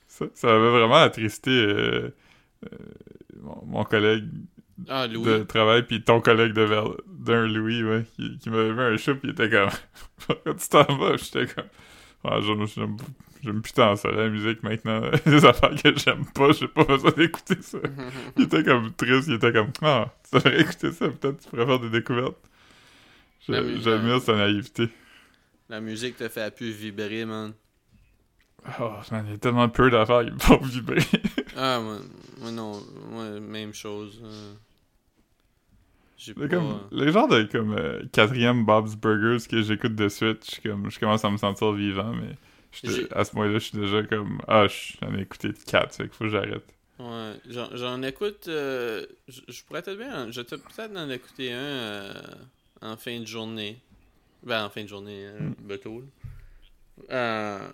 Ça, 0.07 0.25
ça 0.33 0.47
m'avait 0.47 0.69
vraiment 0.71 0.95
attristé 1.01 1.49
euh, 1.51 2.13
euh, 2.65 2.77
mon, 3.41 3.63
mon 3.65 3.83
collègue 3.83 4.25
Ah, 4.87 5.07
Louis. 5.07 5.23
de 5.25 5.43
travail 5.43 5.83
puis 5.83 6.03
ton 6.03 6.21
collègue 6.21 6.53
de 6.53 6.61
Ver- 6.61 6.95
d'un 7.07 7.47
Louis 7.47 7.83
ouais, 7.83 8.05
qui, 8.15 8.37
qui 8.37 8.49
m'avait 8.49 8.71
vu 8.71 8.79
un 8.79 8.95
show 8.97 9.15
puis 9.15 9.29
il 9.29 9.31
était 9.31 9.49
comme 9.49 9.69
quand 10.45 10.53
tu 10.55 10.69
t'en 10.69 10.97
vas, 10.97 11.17
j'étais 11.17 11.47
comme 11.53 11.65
ah, 12.25 12.39
j'aime, 12.41 13.61
tant 13.75 13.95
ça 13.97 14.09
la 14.11 14.29
musique 14.29 14.63
maintenant, 14.63 15.01
les 15.25 15.43
affaires 15.45 15.71
que 15.75 15.97
j'aime 15.99 16.25
pas, 16.33 16.51
j'ai 16.53 16.69
pas 16.69 16.85
besoin 16.85 17.11
d'écouter 17.11 17.61
ça. 17.61 17.79
Il 18.37 18.43
était 18.43 18.63
comme 18.63 18.93
triste, 18.93 19.27
il 19.27 19.33
était 19.33 19.51
comme 19.51 19.71
Ah, 19.81 20.13
tu 20.29 20.37
devrais 20.37 20.61
écouter 20.61 20.91
ça, 20.93 21.09
peut-être 21.09 21.39
tu 21.43 21.49
pourrais 21.49 21.65
faire 21.65 21.79
des 21.79 21.89
découvertes. 21.89 22.37
La 23.49 23.61
mu- 23.61 23.81
J'admire 23.81 24.21
sa 24.21 24.35
naïveté. 24.37 24.87
La 25.67 25.81
musique 25.81 26.15
te 26.15 26.29
fait 26.29 26.55
plus 26.55 26.71
vibrer, 26.71 27.25
man. 27.25 27.53
Oh 28.79 29.01
man, 29.11 29.25
il 29.27 29.31
y 29.31 29.35
a 29.35 29.37
tellement 29.37 29.67
peu 29.69 29.89
d'affaires 29.89 30.23
qui 30.25 30.31
me 30.31 30.39
font 30.39 30.57
vibrer. 30.57 31.01
Ah, 31.55 31.79
moi, 31.79 31.99
moi 32.39 32.51
non. 32.51 32.81
Moi, 33.09 33.39
même 33.39 33.73
chose. 33.73 34.19
euh. 34.23 34.53
J'ai 36.17 36.33
pas... 36.33 36.47
Comme, 36.49 36.79
les 36.91 37.11
genres 37.11 37.27
de 37.27 37.43
comme 37.43 37.75
euh, 37.77 38.01
quatrième 38.11 38.65
Bob's 38.65 38.95
Burgers 38.95 39.45
que 39.47 39.61
j'écoute 39.61 39.93
de 39.95 40.09
suite, 40.09 40.49
je, 40.55 40.67
comme, 40.67 40.89
je 40.89 40.99
commence 40.99 41.23
à 41.25 41.29
me 41.29 41.37
sentir 41.37 41.71
vivant, 41.73 42.13
mais 42.13 42.35
à 43.11 43.23
ce 43.23 43.35
moment-là, 43.35 43.53
je 43.59 43.65
suis 43.65 43.77
déjà 43.77 44.01
comme 44.03 44.39
Ah, 44.47 44.65
je- 44.67 44.93
j'en 45.01 45.13
ai 45.15 45.21
écouté 45.21 45.49
quatre, 45.67 45.93
fait 45.95 46.03
qu'il 46.03 46.13
faut 46.13 46.23
que 46.23 46.29
j'arrête. 46.31 46.63
Ouais, 46.99 47.39
j'en, 47.49 48.01
écoute. 48.03 48.47
euh, 48.47 49.05
je 49.27 49.63
pourrais 49.63 49.81
peut-être 49.81 49.97
bien. 49.97 50.31
Je 50.31 50.41
peut-être 50.41 50.95
en 50.97 51.09
écouter 51.09 51.51
un 51.51 51.57
euh, 51.57 52.13
en 52.81 52.97
fin 52.97 53.19
de 53.19 53.25
journée. 53.25 53.79
Ben, 54.43 54.65
en 54.65 54.69
fin 54.69 54.83
de 54.83 54.87
journée, 54.89 55.25
euh, 55.25 55.39
Mm. 55.39 55.55
bientôt, 55.59 56.01
là. 56.01 56.05
Euh, 57.11 57.67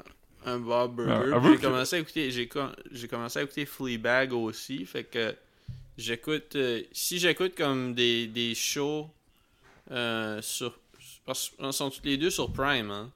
un 0.45 0.59
Bob 0.59 0.95
Burger. 0.95 1.31
Ah, 1.33 1.35
avoue 1.37 1.53
j'ai 1.55 1.61
commencé 1.61 1.95
à 1.95 1.99
écouter. 1.99 2.31
J'ai, 2.31 2.49
j'ai 2.91 3.07
commencé 3.07 3.39
à 3.39 3.43
écouter 3.43 3.65
Fleabag 3.65 4.33
aussi. 4.33 4.85
Fait 4.85 5.03
que 5.03 5.35
j'écoute. 5.97 6.55
euh, 6.55 6.81
si 6.91 7.19
j'écoute 7.19 7.55
comme 7.55 7.93
des, 7.93 8.27
des 8.27 8.55
shows 8.55 9.09
euh, 9.91 10.41
sur. 10.41 10.79
Parce 11.25 11.49
qu'ils 11.49 11.73
sont 11.73 11.89
tous 11.89 12.01
les 12.03 12.17
deux 12.17 12.29
sur 12.29 12.51
Prime, 12.53 12.89
hein. 12.91 13.11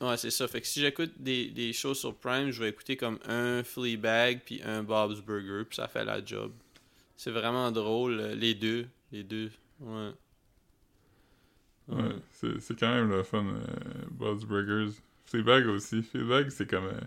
Ouais, 0.00 0.16
c'est 0.16 0.30
ça. 0.30 0.48
Fait 0.48 0.60
que 0.60 0.66
si 0.66 0.80
j'écoute 0.80 1.12
des, 1.16 1.46
des 1.50 1.72
shows 1.72 1.94
sur 1.94 2.14
Prime, 2.14 2.50
je 2.50 2.62
vais 2.62 2.70
écouter 2.70 2.96
comme 2.96 3.18
un 3.26 3.62
Fleabag 3.62 4.40
puis 4.44 4.60
un 4.64 4.82
Bob's 4.82 5.20
Burger, 5.20 5.64
puis 5.68 5.76
ça 5.76 5.88
fait 5.88 6.04
la 6.04 6.24
job. 6.24 6.52
C'est 7.16 7.30
vraiment 7.30 7.70
drôle, 7.70 8.18
euh, 8.20 8.34
les 8.34 8.54
deux. 8.54 8.86
Les 9.12 9.22
deux. 9.24 9.50
Ouais. 9.80 10.10
Ouais, 11.88 12.14
c'est, 12.32 12.60
c'est 12.60 12.78
quand 12.78 12.92
même 12.94 13.10
le 13.10 13.22
fun, 13.22 13.44
euh, 13.46 13.64
Bob's 14.10 14.44
Burgers. 14.44 14.92
Fleabag 15.26 15.66
aussi. 15.68 16.02
Fleabag, 16.02 16.50
c'est 16.50 16.68
comme. 16.68 16.86
euh, 16.86 17.00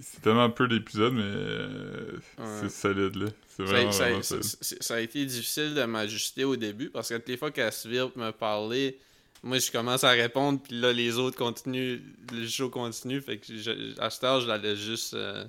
c'est 0.00 0.22
tellement 0.22 0.50
peu 0.50 0.66
d'épisodes, 0.66 1.12
mais 1.12 1.22
euh, 1.24 2.12
Ouais. 2.38 2.44
c'est 2.62 2.70
solide, 2.70 3.16
là. 3.16 3.26
C'est 3.48 3.66
Ça, 3.66 3.72
vraiment, 3.72 3.92
ça- 3.92 4.04
vraiment 4.04 4.22
ça- 4.22 4.28
solide. 4.42 4.44
ça- 4.62 4.76
ça 4.80 4.94
a 4.94 5.00
été 5.00 5.24
difficile 5.26 5.74
de 5.74 5.84
m'ajuster 5.84 6.44
au 6.44 6.56
début 6.56 6.88
parce 6.90 7.08
que 7.10 7.14
toutes 7.14 7.28
les 7.28 7.36
fois 7.36 7.50
qu'elle 7.50 7.72
se 7.72 7.86
vire 7.86 8.10
me 8.16 8.30
parler, 8.32 8.98
moi 9.42 9.58
je 9.58 9.70
commence 9.70 10.02
à 10.04 10.10
répondre, 10.10 10.60
puis 10.62 10.80
là 10.80 10.92
les 10.92 11.18
autres 11.18 11.36
continuent, 11.36 12.00
le 12.32 12.46
show 12.48 12.70
continue. 12.70 13.20
Fait 13.20 13.38
que 13.38 13.54
je- 13.56 14.00
à 14.00 14.08
cette 14.10 14.24
heure, 14.24 14.40
je 14.40 14.48
la 14.48 14.56
laisse 14.58 14.78
juste. 14.78 15.14
euh, 15.14 15.44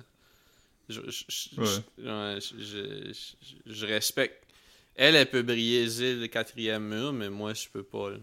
Ouais. 0.88 2.38
je- 2.40 2.54
je- 2.60 3.72
je 3.72 3.86
respecte. 3.86 4.41
Elle, 4.94 5.16
elle 5.16 5.28
peut 5.30 5.42
briller 5.42 5.86
Zil, 5.88 6.20
le 6.20 6.26
quatrième 6.26 6.86
mur, 6.88 7.12
mais 7.12 7.30
moi 7.30 7.54
je 7.54 7.68
peux 7.72 7.82
pas. 7.82 8.10
là. 8.10 8.16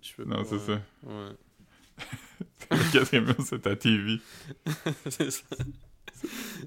Je 0.00 0.12
peux 0.14 0.24
Non, 0.24 0.42
c'est 0.44 0.58
ça. 0.58 0.80
Ouais. 1.04 1.30
Le 2.70 2.92
quatrième 2.92 3.26
mur, 3.26 3.36
c'est 3.44 3.60
ta 3.60 3.76
TV. 3.76 4.18
c'est 5.10 5.30
ça. 5.30 5.44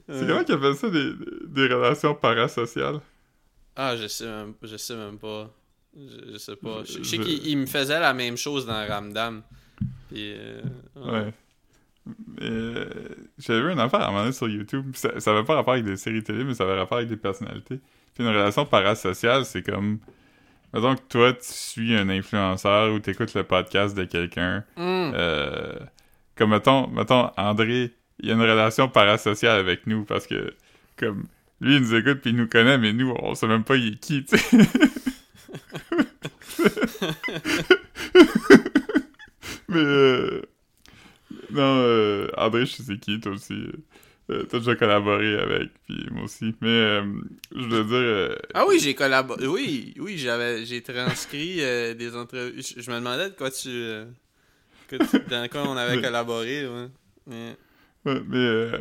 C'est 0.08 0.28
comment 0.28 0.44
qu'ils 0.44 0.56
appellent 0.56 0.76
ça 0.76 0.90
des, 0.90 1.14
des 1.48 1.68
relations 1.74 2.14
parasociales? 2.14 3.00
Ah, 3.76 3.96
je 3.98 4.08
sais 4.08 4.26
même, 4.26 4.54
je 4.62 4.78
sais 4.78 4.96
même 4.96 5.18
pas. 5.18 5.52
Je, 5.96 6.34
je 6.34 6.38
sais 6.38 6.56
pas. 6.58 6.84
Je, 6.84 7.02
sais 7.04 7.18
je- 7.18 7.22
qu'il 7.22 7.48
il 7.48 7.58
me 7.58 7.66
faisait 7.66 8.00
la 8.00 8.14
même 8.14 8.38
chose 8.38 8.66
dans 8.66 8.88
Ramdam. 8.88 9.42
Puis, 10.10 10.34
euh, 10.38 10.62
Ouais. 10.96 11.34
Euh, 12.42 12.86
j'avais 13.38 13.62
vu 13.62 13.72
une 13.72 13.80
affaire 13.80 14.02
à 14.02 14.06
un 14.06 14.12
moment 14.12 14.22
donné 14.22 14.34
sur 14.34 14.48
YouTube. 14.48 14.92
Ça, 14.96 15.20
ça 15.20 15.32
avait 15.32 15.44
pas 15.44 15.56
rapport 15.56 15.74
avec 15.74 15.86
des 15.86 15.98
séries 15.98 16.24
télé, 16.24 16.44
mais 16.44 16.54
ça 16.54 16.64
avait 16.64 16.78
rapport 16.78 16.98
avec 16.98 17.10
des 17.10 17.18
personnalités. 17.18 17.80
Puis 18.14 18.24
une 18.24 18.30
relation 18.30 18.66
parasociale, 18.66 19.46
c'est 19.46 19.64
comme. 19.64 20.00
Mettons 20.74 20.96
que 20.96 21.02
toi, 21.08 21.34
tu 21.34 21.40
suis 21.44 21.96
un 21.96 22.10
influenceur 22.10 22.94
ou 22.94 23.00
t'écoutes 23.00 23.34
le 23.34 23.44
podcast 23.44 23.96
de 23.96 24.04
quelqu'un. 24.04 24.64
hum, 24.78 25.14
Euh, 25.16 25.74
comme 26.36 26.52
mettons, 26.52 26.88
mettons, 26.88 27.30
André, 27.38 27.94
il 28.20 28.28
y 28.28 28.32
a 28.32 28.36
une 28.36 28.42
relation 28.42 28.90
parasociale 28.90 29.58
avec 29.60 29.88
nous 29.88 30.04
parce 30.04 30.28
que, 30.28 30.54
comme, 30.98 31.26
lui, 31.62 31.76
il 31.78 31.82
nous 31.82 31.96
écoute 31.96 32.20
puis 32.22 32.32
il 32.32 32.36
nous 32.36 32.48
connaît, 32.48 32.78
mais 32.78 32.92
nous, 32.94 33.14
on 33.22 33.36
sait 33.36 33.48
même 33.48 33.64
pas 33.64 33.78
il 33.78 33.94
est 33.94 34.00
qui, 34.00 34.26
tu 34.26 34.38
sais. 34.38 34.58
mais, 39.70 39.78
euh, 39.78 40.42
non, 41.52 41.78
euh, 41.80 42.28
André, 42.38 42.66
je 42.66 42.72
sais 42.74 42.84
c'est 42.84 43.00
qui, 43.00 43.20
toi 43.20 43.34
aussi. 43.34 43.54
Euh, 44.32 44.44
T'as 44.50 44.58
déjà 44.58 44.76
collaboré 44.76 45.38
avec, 45.40 45.70
puis 45.88 46.08
moi 46.12 46.24
aussi. 46.24 46.56
Mais, 46.62 46.68
euh, 46.68 47.04
je 47.56 47.62
veux 47.66 47.84
dire, 47.84 47.94
euh, 47.94 48.36
Ah 48.56 48.66
oui, 48.68 48.80
j'ai 48.80 48.96
collaboré. 48.96 49.46
Oui, 49.46 49.94
oui, 50.00 50.18
j'avais, 50.18 50.66
j'ai 50.66 50.82
transcrit 50.82 51.58
euh, 51.62 51.94
des 51.94 52.16
entrevues. 52.16 52.54
Je, 52.62 52.82
je 52.82 52.90
me 52.92 52.96
demandais 52.98 53.30
de 53.30 53.36
quoi 53.36 53.52
tu, 53.52 53.68
que 54.88 54.96
tu- 54.96 55.30
dans 55.30 55.48
quoi 55.48 55.64
on 55.68 55.78
avait 55.78 55.98
Mais- 55.98 56.02
collaboré. 56.02 56.68
Ouais. 56.68 56.88
Mais- 57.28 57.56
Ouais, 58.06 58.22
mais, 58.28 58.38
euh, 58.38 58.78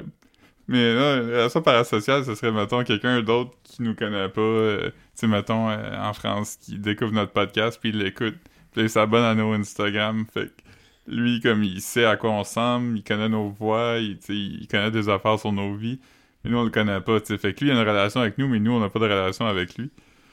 mais 0.69 0.95
non, 0.95 1.23
une 1.23 1.31
relation 1.31 1.63
parasociale, 1.63 2.25
ce 2.27 2.35
serait, 2.35 2.53
mettons, 2.53 2.83
quelqu'un 2.85 3.23
d'autre 3.23 3.53
qui 3.65 3.83
nous 3.83 3.95
connaît 3.95 4.29
pas, 4.29 4.77
tu 4.83 4.91
sais, 5.15 5.27
mettons, 5.27 5.71
en 5.71 6.13
France, 6.15 6.57
qui 6.57 6.79
découvre 6.79 7.13
notre 7.13 7.33
podcast, 7.33 7.79
puis 7.81 7.89
il 7.91 7.99
l'écoute, 7.99 8.35
puis 8.73 8.83
il 8.83 8.91
s'abonne 8.91 9.25
à 9.25 9.35
nos 9.35 9.53
Instagram, 9.55 10.25
fait 10.33 10.47
que 10.49 10.63
lui, 11.07 11.41
comme 11.41 11.63
il 11.63 11.81
sait 11.81 12.05
à 12.05 12.17
quoi 12.17 12.31
on 12.31 12.41
ressemble, 12.41 12.99
il 12.99 13.05
connaît 13.05 13.29
nos 13.29 13.51
voix, 13.51 13.99
il, 13.99 14.67
connaît 14.69 14.91
des 14.91 15.09
affaires 15.09 15.39
sur 15.39 15.53
nos 15.53 15.75
vies, 15.75 15.99
Mais 16.43 16.51
nous, 16.51 16.59
on 16.59 16.65
le 16.65 16.71
connaît 16.71 17.01
pas. 17.01 17.21
Fait 17.21 17.55
que 17.55 17.65
lui, 17.65 17.71
il 17.71 17.71
a 17.71 17.75
une 17.75 17.89
relation 17.89 18.21
avec 18.21 18.39
nous, 18.39 18.49
mais 18.49 18.59
nous, 18.61 18.73
on 18.73 18.81
n'a 18.81 18.89
pas 18.89 18.99
de 18.99 19.05
relation 19.05 19.47
avec 19.47 19.77
lui. 19.77 19.91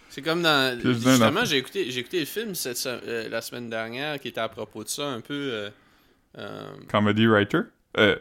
C'est 0.10 0.22
comme 0.22 0.42
dans. 0.42 0.78
Puis 0.80 0.94
Justement, 0.94 1.46
j'ai 1.46 1.58
écouté, 1.58 1.90
j'ai 1.90 2.02
écouté 2.02 2.20
le 2.20 2.26
film 2.26 2.54
cette, 2.54 2.86
euh, 2.86 3.30
la 3.30 3.42
semaine 3.42 3.70
dernière 3.70 4.20
qui 4.20 4.28
était 4.28 4.42
à 4.42 4.50
propos 4.50 4.84
de 4.84 4.90
ça, 4.90 5.08
un 5.08 5.22
peu. 5.22 5.34
euh, 5.34 5.70
euh, 6.38 6.70
Comedy 6.90 7.28
writer? 7.28 7.62
Euh. 7.98 8.16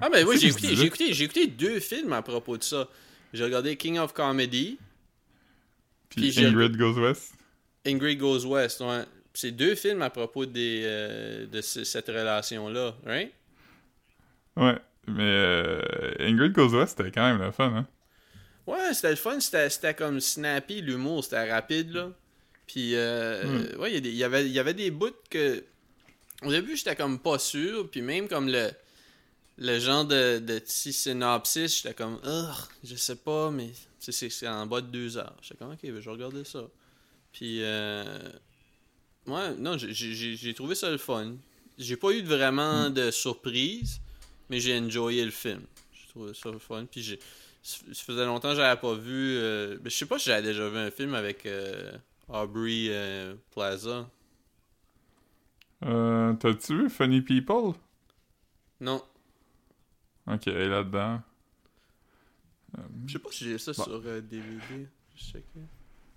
Ah, 0.00 0.08
ben 0.10 0.24
oui, 0.26 0.38
j'ai 0.40 0.48
écouté, 0.48 0.74
j'ai 0.76 0.86
écouté, 0.86 1.12
j'ai 1.12 1.24
écouté 1.24 1.46
deux 1.46 1.80
films 1.80 2.12
à 2.12 2.22
propos 2.22 2.56
de 2.56 2.62
ça. 2.62 2.88
J'ai 3.32 3.44
regardé 3.44 3.76
King 3.76 3.98
of 3.98 4.12
Comedy, 4.12 4.78
Puis 6.08 6.32
Ingrid 6.44 6.76
Goes 6.76 6.98
West? 7.00 7.34
Ingrid 7.86 8.18
Goes 8.18 8.44
West. 8.44 8.80
Ouais. 8.80 9.04
C'est 9.40 9.52
deux 9.52 9.74
films 9.74 10.02
à 10.02 10.10
propos 10.10 10.44
des, 10.44 10.82
euh, 10.84 11.46
de 11.46 11.60
ce- 11.62 11.84
cette 11.84 12.08
relation-là, 12.08 12.94
right? 13.06 13.32
Ouais. 14.56 14.76
Mais 15.06 15.22
euh, 15.22 15.80
Ingrid 16.18 16.52
Goes 16.52 16.76
West, 16.76 16.98
c'était 16.98 17.10
quand 17.10 17.22
même 17.26 17.40
le 17.42 17.50
fun, 17.50 17.72
hein? 17.74 17.86
Ouais, 18.66 18.92
c'était 18.92 19.10
le 19.10 19.16
fun, 19.16 19.40
c'était 19.40 19.94
comme 19.94 20.20
snappy, 20.20 20.82
l'humour, 20.82 21.24
c'était 21.24 21.50
rapide, 21.50 21.92
là. 21.92 22.10
Puis, 22.66 22.94
euh, 22.94 23.74
Hmm. 23.74 23.80
ouais, 23.80 23.94
il 23.94 24.06
y 24.14 24.22
avait, 24.24 24.48
y 24.48 24.58
avait 24.58 24.74
des 24.74 24.90
bouts 24.90 25.10
que. 25.30 25.64
Au 26.42 26.50
début, 26.50 26.76
j'étais 26.76 26.94
comme 26.94 27.18
pas 27.18 27.38
sûr, 27.38 27.90
puis 27.90 28.02
même 28.02 28.28
comme 28.28 28.48
le. 28.48 28.70
Le 29.62 29.78
genre 29.78 30.06
de, 30.06 30.38
de 30.38 30.58
petit 30.58 30.92
synopsis, 30.92 31.82
j'étais 31.82 31.94
comme, 31.94 32.18
je 32.82 32.94
sais 32.96 33.16
pas, 33.16 33.50
mais 33.50 33.70
c'est 33.98 34.48
en 34.48 34.64
bas 34.66 34.80
de 34.80 34.86
deux 34.86 35.18
heures. 35.18 35.36
J'étais 35.42 35.56
comme, 35.58 35.72
ok, 35.72 35.80
ben, 35.82 36.00
je 36.00 36.04
vais 36.06 36.10
regarder 36.12 36.44
ça. 36.44 36.60
Puis, 37.32 37.58
euh, 37.62 38.04
ouais, 39.26 39.54
non, 39.56 39.76
j'ai- 39.78 40.54
trouvé 40.54 40.74
ça 40.74 40.90
le 40.90 40.98
fun. 40.98 41.36
J'ai 41.78 41.96
pas 41.96 42.10
eu 42.12 42.22
vraiment 42.22 42.90
de 42.90 43.10
surprise, 43.10 44.00
mais 44.50 44.60
j'ai 44.60 44.78
enjoyé 44.78 45.24
le 45.24 45.30
film. 45.30 45.62
J'ai 45.92 46.08
trouvé 46.08 46.34
ça 46.34 46.50
le 46.50 46.58
fun. 46.58 46.84
Puis, 46.90 47.02
j'ai 47.02 47.18
ça 47.62 47.78
faisait 47.94 48.24
longtemps 48.24 48.50
que 48.50 48.56
j'avais 48.56 48.80
pas 48.80 48.94
vu. 48.94 49.36
euh, 49.36 49.78
je 49.84 49.90
sais 49.90 50.06
pas 50.06 50.18
si 50.18 50.26
j'avais 50.26 50.42
déjà 50.48 50.68
vu 50.68 50.78
un 50.78 50.90
film 50.90 51.14
avec 51.14 51.44
euh, 51.46 51.92
Aubrey 52.28 52.86
euh, 52.88 53.34
Plaza. 53.50 54.08
Euh, 55.84 56.32
T'as-tu 56.34 56.76
vu 56.84 56.90
Funny 56.90 57.20
People? 57.22 57.74
Non, 58.80 59.00
Ok, 60.26 60.46
elle 60.46 60.56
est 60.56 60.68
là-dedans. 60.68 61.20
je 63.06 63.12
sais 63.12 63.18
pas 63.18 63.30
si 63.32 63.44
j'ai 63.44 63.58
ça 63.58 63.72
Bon. 63.76 63.82
sur 63.84 64.02
euh, 64.04 64.20
DVD. 64.20 64.88
Je 65.16 65.24
sais 65.24 65.40
que... 65.42 65.58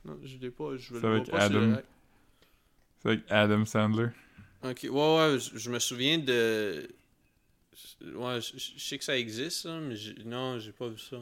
Non, 0.06 0.20
je 0.24 0.38
l'ai 0.38 0.51
pas. 0.51 0.76
Je 0.78 0.93
C'est 0.93 1.08
le 1.08 1.18
vois 1.18 1.24
pas 1.26 1.43
Adam. 1.43 1.78
C'est 3.04 3.10
avec 3.10 3.24
Adam 3.30 3.66
Sandler. 3.66 4.08
Ok, 4.64 4.80
ouais, 4.84 4.89
ouais, 4.89 5.39
je, 5.39 5.58
je 5.58 5.70
me 5.70 5.80
souviens 5.80 6.18
de. 6.18 6.88
Ouais, 8.16 8.39
je, 8.41 8.58
je 8.58 8.80
sais 8.84 8.97
que 8.97 9.04
ça 9.04 9.18
existe, 9.18 9.64
ça, 9.64 9.78
mais 9.80 9.95
non, 10.26 10.60
j'ai 10.60 10.72
pas 10.72 10.88
vu 10.88 10.97
ça. 10.97 11.18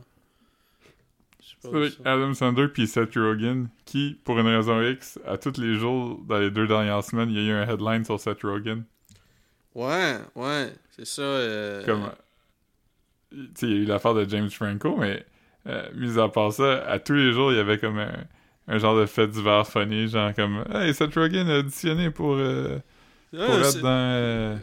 C'est 1.40 1.68
avec 1.76 1.94
ça. 1.94 2.14
Adam 2.14 2.34
Sandler 2.34 2.68
puis 2.68 2.88
Seth 2.88 3.16
Rogen, 3.16 3.68
qui, 3.86 4.20
pour 4.24 4.40
une 4.40 4.48
raison 4.48 4.82
X, 4.82 5.20
à 5.26 5.38
tous 5.38 5.60
les 5.60 5.76
jours, 5.76 6.20
dans 6.28 6.38
les 6.38 6.52
deux 6.52 6.68
dernières 6.68 7.04
semaines, 7.04 7.30
il 7.30 7.36
y 7.36 7.40
a 7.40 7.44
eu 7.44 7.52
un 7.52 7.68
headline 7.68 8.06
sur 8.06 8.20
Seth 8.20 8.42
Rogen. 8.44 8.84
Ouais, 9.74 10.18
ouais, 10.36 10.74
c'est 10.96 11.06
ça. 11.06 11.22
euh, 11.22 11.86
Comme, 11.86 12.04
euh, 12.04 12.10
tu 13.32 13.50
sais, 13.56 13.68
il 13.68 13.72
y 13.72 13.74
a 13.74 13.78
eu 13.78 13.86
l'affaire 13.86 14.14
de 14.14 14.26
James 14.30 14.50
Franco, 14.50 14.98
mais 14.98 15.26
euh, 15.68 15.90
mis 15.96 16.20
à 16.20 16.28
part 16.30 16.52
ça, 16.54 16.84
à 16.86 17.00
tous 17.00 17.14
les 17.14 17.32
jours, 17.32 17.52
il 17.52 17.56
y 17.56 17.60
avait 17.60 17.80
comme 17.80 17.98
un, 18.00 18.26
un 18.68 18.78
genre 18.78 18.98
de 18.98 19.06
fait 19.06 19.28
divers 19.28 19.68
funny, 19.68 20.08
genre 20.08 20.34
comme 20.36 20.64
«Hey, 20.74 20.94
Seth 20.94 21.14
Rogen 21.16 21.50
a 21.50 21.60
auditionné 21.60 22.10
pour, 22.12 22.36
euh, 22.36 22.78
pour 23.32 23.42
être 23.44 23.82
dans... 23.82 23.88
euh, 23.90 24.58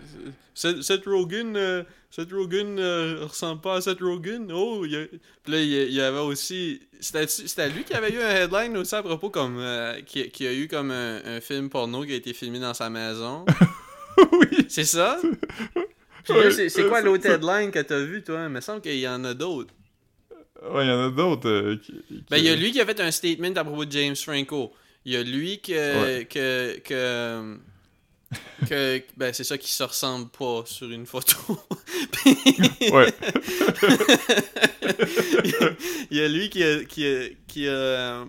Seth, 0.55 0.83
Seth 0.83 1.05
Rogen, 1.07 1.55
euh, 1.57 1.83
Seth 2.11 2.33
Rogen 2.33 2.79
ressemble 3.23 3.61
pas 3.61 3.77
à 3.77 3.81
Seth 3.81 4.01
Rogen. 4.01 4.51
Oh, 4.53 4.83
il 4.85 4.93
y 4.93 4.97
a... 4.97 5.05
Puis 5.43 5.53
là, 5.53 5.61
il 5.61 5.93
y, 5.93 6.01
avait 6.01 6.19
aussi. 6.19 6.81
C'était 7.01 7.69
lui 7.69 7.85
qui 7.85 7.95
avait 7.95 8.13
eu 8.13 8.21
un 8.21 8.31
headline 8.31 8.77
aussi 8.77 8.95
à 8.95 9.03
propos, 9.03 9.31
comme. 9.31 9.59
euh, 9.59 10.01
qui, 10.03 10.29
qui 10.31 10.47
a 10.47 10.53
eu 10.53 10.67
comme 10.69 10.91
un, 10.91 11.21
un 11.25 11.41
film 11.41 11.69
porno 11.71 12.03
qui 12.05 12.13
a 12.13 12.17
été 12.17 12.33
filmé 12.33 12.59
dans 12.59 12.75
sa 12.75 12.91
maison. 12.91 13.45
oui! 14.33 14.67
C'est 14.69 14.85
ça? 14.85 15.19
Puis 16.25 16.33
Ouais, 16.35 16.51
là, 16.51 16.69
c'est 16.69 16.89
quoi 16.89 17.01
l'autre 17.03 17.27
headline 17.27 17.71
que 17.71 17.79
t'as 17.79 18.01
vu, 18.01 18.23
toi? 18.23 18.45
Il 18.45 18.49
me 18.51 18.61
semble 18.61 18.81
qu'il 18.81 18.99
y 18.99 19.07
en 19.09 19.23
a 19.25 19.33
d'autres. 19.35 19.73
Ouais, 20.63 20.85
il 20.85 20.89
y 20.89 20.93
en 20.93 21.07
a 21.07 21.11
d'autres 21.11 21.49
euh, 21.49 21.77
qui, 21.77 21.93
qui- 22.09 22.25
Ben, 22.31 22.39
il 22.39 22.45
y 22.45 22.49
a 22.49 22.57
lui 22.57 22.73
qui 22.73 22.81
a 22.81 22.87
fait 22.87 22.99
un 23.01 23.11
statement 23.11 23.55
à 23.57 23.65
propos 23.65 23.85
de 23.85 23.93
James 23.93 24.17
Franco. 24.17 24.73
Il 25.05 25.13
y 25.13 25.17
a 25.17 25.23
lui 25.23 25.61
que. 25.61 25.73
Ouais. 26.19 26.25
que, 26.27 26.79
que, 26.85 27.57
que 28.69 29.03
ben, 29.17 29.33
c'est 29.33 29.45
ça 29.45 29.57
qui 29.57 29.71
se 29.73 29.83
ressemble 29.85 30.29
pas 30.31 30.63
sur 30.67 30.91
une 30.91 31.07
photo. 31.07 31.37
Puis- 32.13 32.37
Ouais. 32.91 33.13
il 36.11 36.17
y 36.17 36.21
a 36.23 36.29
lui 36.29 36.51
qui 36.51 36.63
a. 36.63 36.85
Qui 36.85 37.07
a, 37.07 37.29
qui 37.47 37.69
a- 37.69 38.25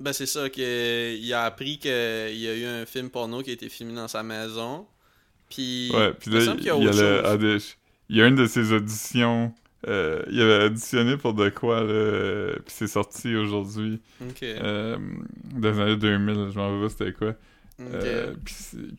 ben, 0.00 0.12
c'est 0.12 0.26
ça, 0.26 0.48
qu'il 0.50 1.32
a 1.32 1.42
appris 1.44 1.78
qu'il 1.78 1.90
y 1.90 2.48
a 2.48 2.54
eu 2.54 2.64
un 2.64 2.86
film 2.86 3.08
porno 3.10 3.42
qui 3.42 3.50
a 3.50 3.52
été 3.52 3.68
filmé 3.68 3.94
dans 3.94 4.08
sa 4.08 4.22
maison. 4.22 4.86
Puis. 5.50 5.90
Ouais, 5.94 6.12
puis 6.14 6.30
il 6.30 6.38
là, 6.38 6.54
il 6.58 6.64
y 6.64 6.64
a 6.64 6.64
y 6.66 6.68
a, 6.70 6.76
autre 6.76 7.36
le 7.42 7.58
il 8.08 8.16
y 8.16 8.22
a 8.22 8.26
une 8.26 8.34
de 8.34 8.46
ses 8.46 8.72
auditions, 8.72 9.54
euh, 9.88 10.22
il 10.30 10.40
avait 10.40 10.66
auditionné 10.66 11.16
pour 11.16 11.34
de 11.34 11.48
quoi, 11.50 11.82
là, 11.82 12.52
puis 12.64 12.74
c'est 12.74 12.86
sorti 12.86 13.34
aujourd'hui, 13.34 14.00
Ok. 14.20 14.42
euh, 14.42 14.96
dans 15.54 15.70
les 15.72 15.80
années 15.80 15.96
2000, 15.96 16.50
je 16.52 16.58
m'en 16.58 16.66
rappelle 16.68 16.82
pas 16.82 16.88
c'était 16.90 17.12
quoi. 17.12 17.34
Euh, 17.80 18.34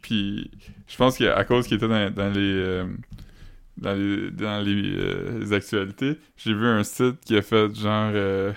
puis 0.01 0.51
je 0.87 0.97
pense 0.97 1.17
qu'à 1.17 1.43
cause 1.45 1.67
qu'il 1.67 1.77
était 1.77 1.87
dans, 1.87 2.11
dans 2.13 2.29
les... 2.29 2.39
euh, 2.41 2.85
dans 3.77 3.93
les, 3.93 4.29
dans 4.31 4.63
les, 4.63 4.95
euh, 4.97 5.39
les 5.39 5.53
actualités, 5.53 6.17
j'ai 6.37 6.53
vu 6.53 6.67
un 6.67 6.83
site 6.83 7.19
qui 7.21 7.35
a 7.37 7.41
fait 7.41 7.73
genre... 7.75 8.53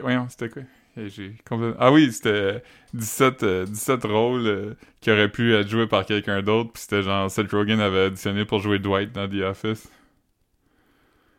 voyons, 0.00 0.28
c'était 0.28 0.48
quoi? 0.48 0.62
J'ai 0.96 1.34
complètement- 1.48 1.76
Ah 1.80 1.90
oui, 1.90 2.12
c'était 2.12 2.62
17, 2.92 3.42
euh, 3.44 3.64
17 3.64 4.04
rôles 4.04 4.46
euh, 4.46 4.74
qui 5.00 5.10
auraient 5.10 5.30
pu 5.30 5.54
être 5.54 5.68
joués 5.68 5.86
par 5.86 6.04
quelqu'un 6.04 6.42
d'autre, 6.42 6.72
puis 6.72 6.82
c'était 6.82 7.02
genre 7.02 7.30
Seth 7.30 7.50
Rogen 7.50 7.80
avait 7.80 8.06
auditionné 8.06 8.44
pour 8.44 8.58
jouer 8.60 8.78
Dwight 8.78 9.10
dans 9.12 9.26
The 9.26 9.40
Office. 9.42 9.88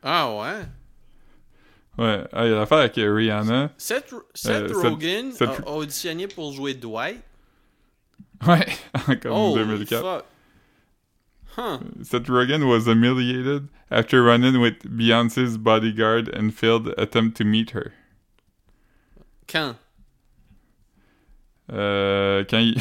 Ah 0.01 0.31
ouais? 0.35 0.65
Ouais, 2.03 2.23
ah, 2.33 2.45
il 2.45 2.49
y 2.51 2.53
a 2.53 2.57
l'affaire 2.57 2.79
avec 2.79 2.93
Rihanna. 2.95 3.71
Seth, 3.77 4.13
Seth 4.33 4.71
Euh, 4.71 4.89
Rogen 4.89 5.31
Seth- 5.31 5.61
a 5.67 5.71
auditionné 5.71 6.27
pour 6.27 6.51
jouer 6.51 6.73
Dwight? 6.73 7.21
Ouais, 8.47 8.65
comme 9.21 9.31
oh, 9.31 9.53
2004. 9.55 10.01
fuck. 10.01 10.25
Huh. 11.55 11.77
Seth 12.01 12.27
Rogen 12.27 12.63
was 12.67 12.85
humiliated 12.87 13.67
after 13.91 14.23
running 14.23 14.59
with 14.59 14.79
Beyoncé's 14.87 15.59
bodyguard 15.59 16.27
and 16.35 16.49
failed 16.49 16.91
attempt 16.97 17.37
to 17.37 17.43
meet 17.45 17.69
her. 17.75 17.91
Quand? 19.53 19.75
Euh, 21.71 22.43
quand 22.49 22.57
il... 22.59 22.75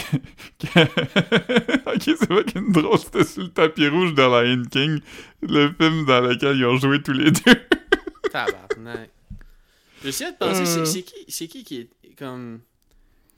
ok, 1.87 2.03
c'est 2.03 2.27
pas 2.29 2.43
qu'une 2.45 2.73
drôle, 2.73 2.99
c'était 2.99 3.25
sur 3.25 3.43
le 3.43 3.49
tapis 3.51 3.87
rouge 3.89 4.15
de 4.15 4.23
Lion 4.23 4.63
King, 4.71 5.01
le 5.43 5.69
film 5.79 6.05
dans 6.07 6.21
lequel 6.21 6.57
ils 6.57 6.65
ont 6.65 6.77
joué 6.79 7.01
tous 7.03 7.13
les 7.13 7.31
deux. 7.31 7.55
Tabarnak. 8.33 9.11
J'essayais 10.03 10.33
de 10.33 10.37
penser, 10.37 10.67
c'est- 10.67 10.81
Euh. 10.81 10.85
c'est 10.85 11.03
qui, 11.03 11.25
c'est 11.29 11.47
qui 11.47 11.63
qui 11.63 11.79
est 11.81 12.15
comme. 12.19 12.61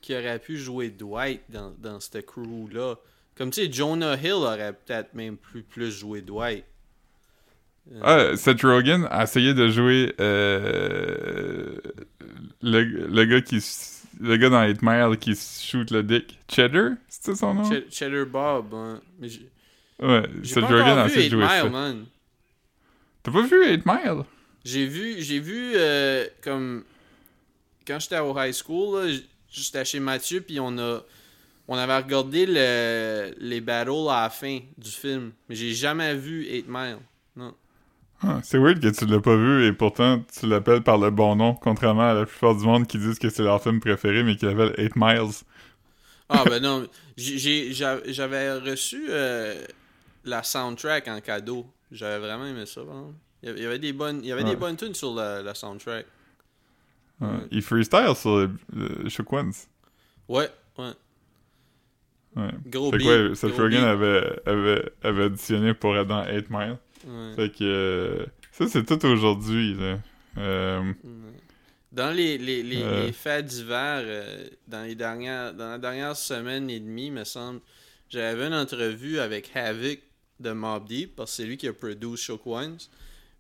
qui 0.00 0.14
aurait 0.14 0.38
pu 0.38 0.56
jouer 0.56 0.88
Dwight 0.90 1.42
dans, 1.50 1.74
dans 1.78 2.00
cette 2.00 2.24
crew-là? 2.24 2.94
Comme 3.36 3.50
tu 3.50 3.62
sais, 3.64 3.70
Jonah 3.72 4.16
Hill 4.16 4.32
aurait 4.32 4.72
peut-être 4.72 5.12
même 5.14 5.36
plus, 5.36 5.62
plus 5.62 5.90
joué 5.90 6.22
Dwight. 6.22 6.64
Euh, 7.92 8.00
Ah, 8.32 8.36
Seth 8.36 8.62
Rogen 8.62 9.06
a 9.10 9.24
essayé 9.24 9.52
de 9.54 9.68
jouer 9.68 10.14
euh, 10.20 11.76
le, 12.62 12.82
le 13.08 13.24
gars 13.24 13.40
qui 13.40 13.62
le 14.20 14.36
gars 14.36 14.48
dans 14.48 14.62
8 14.64 14.80
Mile 14.82 15.16
qui 15.18 15.34
shoot 15.34 15.90
le 15.90 16.02
dick. 16.02 16.38
Cheddar, 16.48 16.92
c'était 17.08 17.34
son 17.34 17.54
nom? 17.54 17.64
Ch- 17.64 17.84
Cheddar 17.90 18.26
Bob, 18.26 18.72
hein. 18.74 19.00
Mais 19.18 19.28
Ouais, 20.00 20.22
Seth 20.44 20.64
Rogen 20.64 20.98
a 20.98 21.06
essayé 21.06 21.24
8 21.24 21.30
de 21.30 21.36
jouer 21.40 21.48
ça. 21.48 21.62
Mile, 21.64 21.72
man. 21.72 22.04
T'as 23.22 23.32
pas 23.32 23.42
vu 23.42 23.68
8 23.70 23.84
Mile? 23.86 24.22
J'ai 24.64 24.86
vu, 24.86 25.20
j'ai 25.20 25.40
vu 25.40 25.72
euh, 25.74 26.26
comme 26.42 26.84
quand 27.86 27.98
j'étais 28.00 28.18
au 28.18 28.34
high 28.38 28.52
school, 28.54 29.10
j'étais 29.50 29.84
chez 29.84 30.00
Mathieu 30.00 30.40
puis 30.40 30.58
on 30.58 30.78
a 30.78 31.02
on 31.68 31.76
avait 31.76 31.96
regardé 31.96 32.44
le, 32.46 33.34
les 33.38 33.60
battles 33.60 34.08
à 34.10 34.22
la 34.24 34.30
fin 34.30 34.58
du 34.78 34.90
film, 34.90 35.32
mais 35.48 35.54
j'ai 35.54 35.72
jamais 35.74 36.14
vu 36.14 36.44
8 36.46 36.66
Mile. 36.68 36.98
Non. 37.36 37.54
Ah, 38.26 38.40
c'est 38.42 38.58
weird 38.58 38.80
que 38.80 38.88
tu 38.88 39.04
l'as 39.06 39.20
pas 39.20 39.36
vu 39.36 39.66
et 39.66 39.72
pourtant 39.72 40.24
tu 40.38 40.46
l'appelles 40.46 40.82
par 40.82 40.96
le 40.98 41.10
bon 41.10 41.36
nom, 41.36 41.54
contrairement 41.54 42.08
à 42.10 42.14
la 42.14 42.24
plupart 42.26 42.54
du 42.56 42.64
monde 42.64 42.86
qui 42.86 42.96
disent 42.98 43.18
que 43.18 43.28
c'est 43.28 43.42
leur 43.42 43.62
film 43.62 43.80
préféré 43.80 44.22
mais 44.22 44.36
qui 44.36 44.46
l'appelle 44.46 44.74
8 44.78 44.92
Miles. 44.96 45.42
Ah 46.30 46.44
ben 46.46 46.62
non, 46.62 46.86
j'avais 47.18 48.52
reçu 48.58 49.04
euh, 49.10 49.62
la 50.24 50.42
soundtrack 50.42 51.06
en 51.08 51.20
cadeau. 51.20 51.66
J'avais 51.92 52.18
vraiment 52.18 52.46
aimé 52.46 52.64
ça. 52.66 52.80
Il 53.42 53.58
y 53.58 53.66
avait- 53.66 53.78
des 53.78 53.92
bonnes, 53.92 54.20
il 54.22 54.28
y 54.28 54.32
avait 54.32 54.42
Ouais. 54.42 54.50
des 54.50 54.56
bonnes 54.56 54.76
tunes 54.76 54.94
sur 54.94 55.14
la, 55.14 55.42
la 55.42 55.54
soundtrack. 55.54 56.06
Ouais. 57.20 57.28
Ouais. 57.28 57.38
Il 57.50 57.62
freestyle 57.62 58.14
sur 58.16 58.38
le, 58.38 58.50
le 58.72 59.08
Shook 59.10 59.30
Ones. 59.32 59.52
Ouais, 60.28 60.48
ouais. 60.78 60.92
Ouais. 62.36 62.50
Gros 62.66 62.90
beat. 62.90 63.02
que 63.02 63.28
ouais, 63.28 63.34
Seth 63.34 63.56
Rogen 63.56 63.84
avait, 63.84 64.40
avait, 64.46 64.90
avait 65.02 65.24
auditionné 65.26 65.74
pour 65.74 65.94
être 65.96 66.08
dans 66.08 66.24
8 66.26 66.48
Mile. 66.50 66.78
Ouais. 67.06 67.34
Fait 67.36 67.50
que 67.50 67.64
euh, 67.64 68.26
ça, 68.52 68.66
c'est 68.68 68.84
tout 68.84 69.04
aujourd'hui, 69.06 69.74
là. 69.74 69.98
Euh. 70.38 70.92
Dans 71.92 72.10
les, 72.10 72.38
les, 72.38 72.62
les, 72.62 72.82
Euh. 72.82 73.06
les 73.06 73.12
faits 73.12 73.44
divers, 73.46 74.02
euh, 74.04 74.48
dans, 74.66 74.82
les 74.82 74.94
dernières, 74.94 75.54
dans 75.54 75.70
la 75.70 75.78
dernière 75.78 76.16
semaine 76.16 76.68
et 76.68 76.80
demie, 76.80 77.10
me 77.10 77.24
semble, 77.24 77.60
j'avais 78.08 78.46
une 78.46 78.54
entrevue 78.54 79.18
avec 79.20 79.50
Havoc 79.54 80.00
de 80.40 80.50
Mob 80.52 80.86
Deep, 80.88 81.14
parce 81.14 81.30
que 81.30 81.36
c'est 81.36 81.44
lui 81.46 81.56
qui 81.56 81.68
a 81.68 81.72
produit 81.72 82.16
Shook 82.16 82.46
Ones. 82.46 82.78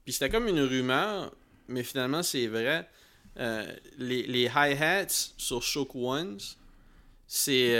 Puis 0.04 0.12
c'était 0.12 0.30
comme 0.30 0.46
une 0.46 0.60
rumeur, 0.60 1.34
mais 1.68 1.82
finalement 1.82 2.22
c'est 2.22 2.46
vrai. 2.46 2.88
Les, 3.36 4.22
les 4.22 4.44
hi-hats 4.44 5.32
sur 5.36 5.60
Shook 5.62 5.94
Ones, 5.96 6.38
c'est 7.26 7.74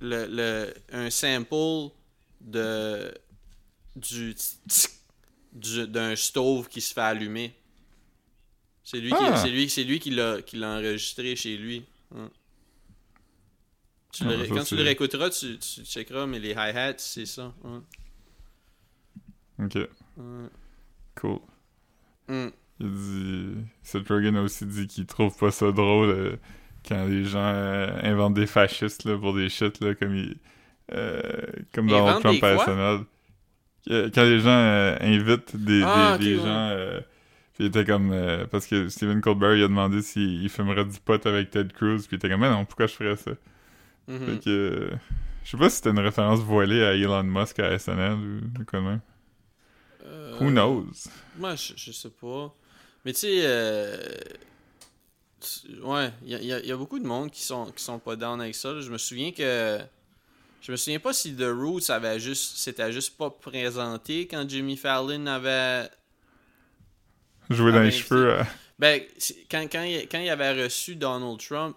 le, 0.00 0.26
le, 0.26 0.72
un 0.92 1.10
sample 1.10 1.92
de 2.40 3.12
du 3.96 4.34
d'un 5.52 6.16
stove 6.16 6.68
qui 6.68 6.80
se 6.80 6.94
fait 6.94 7.00
allumer. 7.02 7.54
C'est 8.84 8.98
lui, 9.00 9.10
qui, 9.10 9.16
Ah. 9.20 9.36
c'est 9.36 9.50
lui, 9.50 9.66
lui 9.86 9.98
qui 10.00 10.10
l'a, 10.10 10.40
qui 10.42 10.56
l'a 10.56 10.76
enregistré 10.78 11.36
chez 11.36 11.56
lui. 11.56 11.84
Hein. 12.16 12.30
Tu 14.12 14.24
Ah, 14.26 14.30
le- 14.36 14.46
quand 14.48 14.64
tu 14.64 14.76
le 14.76 14.82
réécouteras, 14.82 15.30
tu, 15.30 15.58
tu 15.58 15.84
checkeras, 15.84 16.26
mais 16.26 16.38
les 16.38 16.50
hi-hats, 16.52 16.94
c'est 16.98 17.26
ça. 17.26 17.54
hein. 17.64 17.82
ok, 19.58 19.74
Ouais. 20.16 20.48
cool. 21.16 21.38
Il 22.28 22.50
dit... 22.80 23.54
Seth 23.82 24.08
Rogen 24.08 24.36
a 24.36 24.42
aussi 24.42 24.66
dit 24.66 24.86
qu'il 24.86 25.06
trouve 25.06 25.36
pas 25.36 25.50
ça 25.50 25.70
drôle 25.70 26.08
euh, 26.10 26.36
quand 26.88 27.04
les 27.06 27.24
gens 27.24 27.38
euh, 27.54 28.00
inventent 28.02 28.34
des 28.34 28.46
fascistes 28.46 29.04
là, 29.04 29.16
pour 29.18 29.34
des 29.34 29.48
shit, 29.48 29.80
là, 29.80 29.94
comme, 29.94 30.16
il... 30.16 30.36
euh, 30.92 31.22
comme 31.72 31.86
Donald 31.88 32.08
Inventent 32.08 32.22
Trump 32.40 32.44
à 32.44 32.54
quoi? 32.56 32.64
SNL. 32.64 32.78
Euh, 32.80 32.98
Quand 33.86 34.22
les 34.22 34.38
gens 34.40 34.48
euh, 34.50 34.96
invitent 35.00 35.56
des, 35.56 35.82
Ah, 35.84 36.16
des, 36.18 36.36
ouais. 36.36 36.42
gens... 36.42 36.68
euh, 36.70 37.00
puis 37.54 37.64
il 37.64 37.66
était 37.66 37.84
comme... 37.84 38.12
euh, 38.12 38.46
parce 38.46 38.66
que 38.66 38.88
Stephen 38.88 39.20
Colbert, 39.20 39.56
il 39.56 39.64
a 39.64 39.68
demandé 39.68 40.02
s'il 40.02 40.42
il 40.42 40.48
fumerait 40.48 40.84
du 40.84 40.98
pot 41.00 41.24
avec 41.26 41.50
Ted 41.50 41.72
Cruz, 41.74 41.98
puis 42.06 42.08
il 42.12 42.14
était 42.16 42.28
comme, 42.28 42.40
mais 42.40 42.50
non, 42.50 42.64
pourquoi 42.64 42.86
je 42.86 42.94
ferais 42.94 43.16
ça? 43.16 43.32
Mhm. 44.08 44.26
Fait 44.26 44.44
que... 44.44 44.90
je 45.44 45.50
sais 45.50 45.56
pas 45.56 45.68
si 45.70 45.76
c'était 45.76 45.90
une 45.90 45.98
référence 45.98 46.40
voilée 46.40 46.82
à 46.84 46.94
Elon 46.94 47.22
Musk 47.24 47.58
à 47.58 47.78
SNL 47.78 48.12
ou 48.58 48.64
quoi 48.64 48.80
de 48.80 48.84
même. 48.84 49.00
Euh, 50.04 50.38
Who 50.40 50.50
knows? 50.50 51.08
Moi, 51.38 51.54
je, 51.56 51.74
je 51.76 51.92
sais 51.92 52.10
pas. 52.10 52.54
Mais 53.04 53.12
tu 53.12 53.20
sais, 53.20 53.46
ouais, 55.82 56.10
il 56.22 56.30
y 56.30 56.34
a, 56.34 56.40
y 56.42 56.52
a- 56.52 56.64
y 56.64 56.72
a 56.72 56.76
beaucoup 56.76 56.98
de 56.98 57.06
monde 57.06 57.30
qui 57.30 57.42
sont, 57.42 57.66
qui 57.72 57.82
sont 57.82 57.98
pas 57.98 58.16
down 58.16 58.40
avec 58.40 58.54
ça. 58.54 58.72
là. 58.72 58.80
Je 58.80 58.90
me 58.90 58.98
souviens 58.98 59.32
que. 59.32 59.78
Je 60.62 60.70
me 60.72 60.76
souviens 60.76 61.00
pas 61.00 61.12
si 61.12 61.34
The 61.34 61.50
Roots 61.52 61.90
avait 61.90 62.18
juste. 62.20 62.56
C'était 62.56 62.92
juste 62.92 63.16
pas 63.18 63.30
présenté 63.30 64.26
quand 64.28 64.48
Jimmy 64.48 64.76
Fallon 64.76 65.26
avait. 65.26 65.88
Jouer 67.50 67.72
dans 67.72 67.82
les 67.82 67.90
cheveux... 67.90 68.30
euh, 68.38 68.42
Ben, 68.78 69.02
quand, 69.50 69.66
quand, 69.70 69.82
il, 69.82 70.08
quand 70.08 70.20
il 70.20 70.30
avait 70.30 70.62
reçu 70.64 70.94
Donald 70.96 71.38
Trump, 71.40 71.76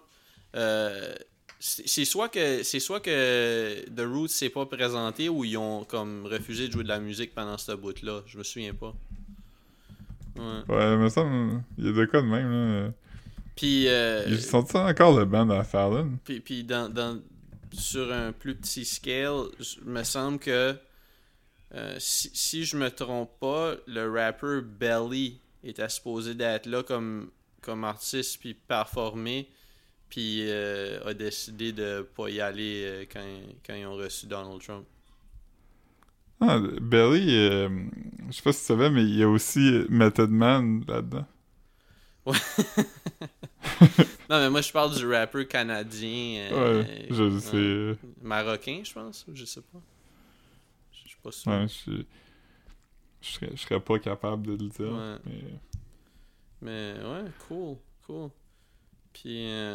euh, 0.54 1.14
c'est 1.58 2.04
soit 2.04 2.28
que 2.28 2.62
c'est 2.62 2.78
soit 2.80 3.00
que 3.00 3.84
The 3.90 4.06
Roots 4.06 4.28
s'est 4.28 4.50
pas 4.50 4.66
présenté 4.66 5.28
ou 5.28 5.44
ils 5.44 5.56
ont 5.56 5.84
comme 5.84 6.24
refusé 6.26 6.68
de 6.68 6.72
jouer 6.72 6.84
de 6.84 6.88
la 6.88 7.00
musique 7.00 7.34
pendant 7.34 7.58
ce 7.58 7.72
bout-là. 7.72 8.22
Je 8.26 8.38
me 8.38 8.44
souviens 8.44 8.72
pas. 8.74 8.94
Ouais. 10.36 10.62
Ouais, 10.74 10.96
me 10.96 11.08
semble, 11.08 11.62
il 11.78 11.86
y 11.86 11.88
a 11.88 11.92
de 11.92 12.04
quoi 12.04 12.20
de 12.22 12.26
même, 12.26 12.50
là. 12.84 12.92
Puis, 13.56 13.88
euh, 13.88 14.24
Ils 14.28 14.40
sont 14.40 14.76
encore 14.76 15.18
le 15.18 15.24
band 15.24 15.48
à 15.50 15.64
Fallon? 15.64 16.18
puis, 16.24 16.40
puis 16.40 16.62
dans, 16.62 16.92
dans- 16.92 17.18
sur 17.78 18.12
un 18.12 18.32
plus 18.32 18.54
petit 18.56 18.84
scale, 18.84 19.46
je- 19.60 19.80
me 19.84 20.02
semble 20.04 20.38
que 20.38 20.76
euh, 21.74 21.96
si, 21.98 22.30
si 22.34 22.64
je 22.64 22.76
me 22.76 22.90
trompe 22.90 23.30
pas, 23.40 23.74
le 23.86 24.10
rapper 24.10 24.60
Belly 24.62 25.40
était 25.64 25.88
supposé 25.88 26.34
d'être 26.34 26.66
là 26.66 26.82
comme, 26.82 27.30
comme 27.60 27.84
artiste 27.84 28.38
puis 28.40 28.54
performer, 28.54 29.50
puis 30.10 30.42
euh, 30.50 31.00
a 31.06 31.14
décidé 31.14 31.72
de 31.72 32.02
pas 32.16 32.30
y 32.30 32.40
aller 32.40 32.84
euh, 32.86 33.06
quand, 33.12 33.24
quand 33.66 33.74
ils 33.74 33.86
ont 33.86 33.96
reçu 33.96 34.26
Donald 34.26 34.62
Trump. 34.62 34.86
Ah, 36.40 36.58
Belly, 36.80 37.26
je 37.30 38.32
sais 38.32 38.42
pas 38.42 38.52
si 38.52 38.60
tu 38.60 38.66
savais, 38.66 38.90
mais 38.90 39.02
il 39.02 39.16
y 39.16 39.22
a 39.22 39.28
aussi 39.28 39.84
Method 39.88 40.30
Man 40.30 40.84
là-dedans. 40.86 41.26
Non, 44.28 44.38
mais 44.40 44.50
moi 44.50 44.60
je 44.60 44.72
parle 44.72 44.94
du 44.96 45.06
rapper 45.06 45.46
canadien. 45.46 46.48
euh, 46.52 46.82
Ouais, 46.82 47.06
je 47.10 47.22
euh, 47.22 47.38
sais. 47.40 47.56
euh, 47.56 47.94
Marocain, 48.22 48.80
je 48.84 48.92
pense, 48.92 49.24
je 49.32 49.44
sais 49.44 49.60
pas. 49.60 49.78
Je 50.92 51.08
suis 51.08 51.18
pas 51.22 51.30
sûr. 51.32 51.52
Ouais, 51.52 51.66
je 51.68 52.02
je 53.22 53.28
serais, 53.32 53.50
je 53.54 53.60
serais 53.60 53.80
pas 53.80 53.98
capable 53.98 54.46
de 54.46 54.52
le 54.52 54.68
dire. 54.68 54.92
Ouais. 54.92 55.16
mais- 55.26 55.58
Mais 56.62 56.94
ouais, 57.04 57.24
cool, 57.48 57.76
cool. 58.06 58.30
Puis 59.12 59.46
euh. 59.48 59.74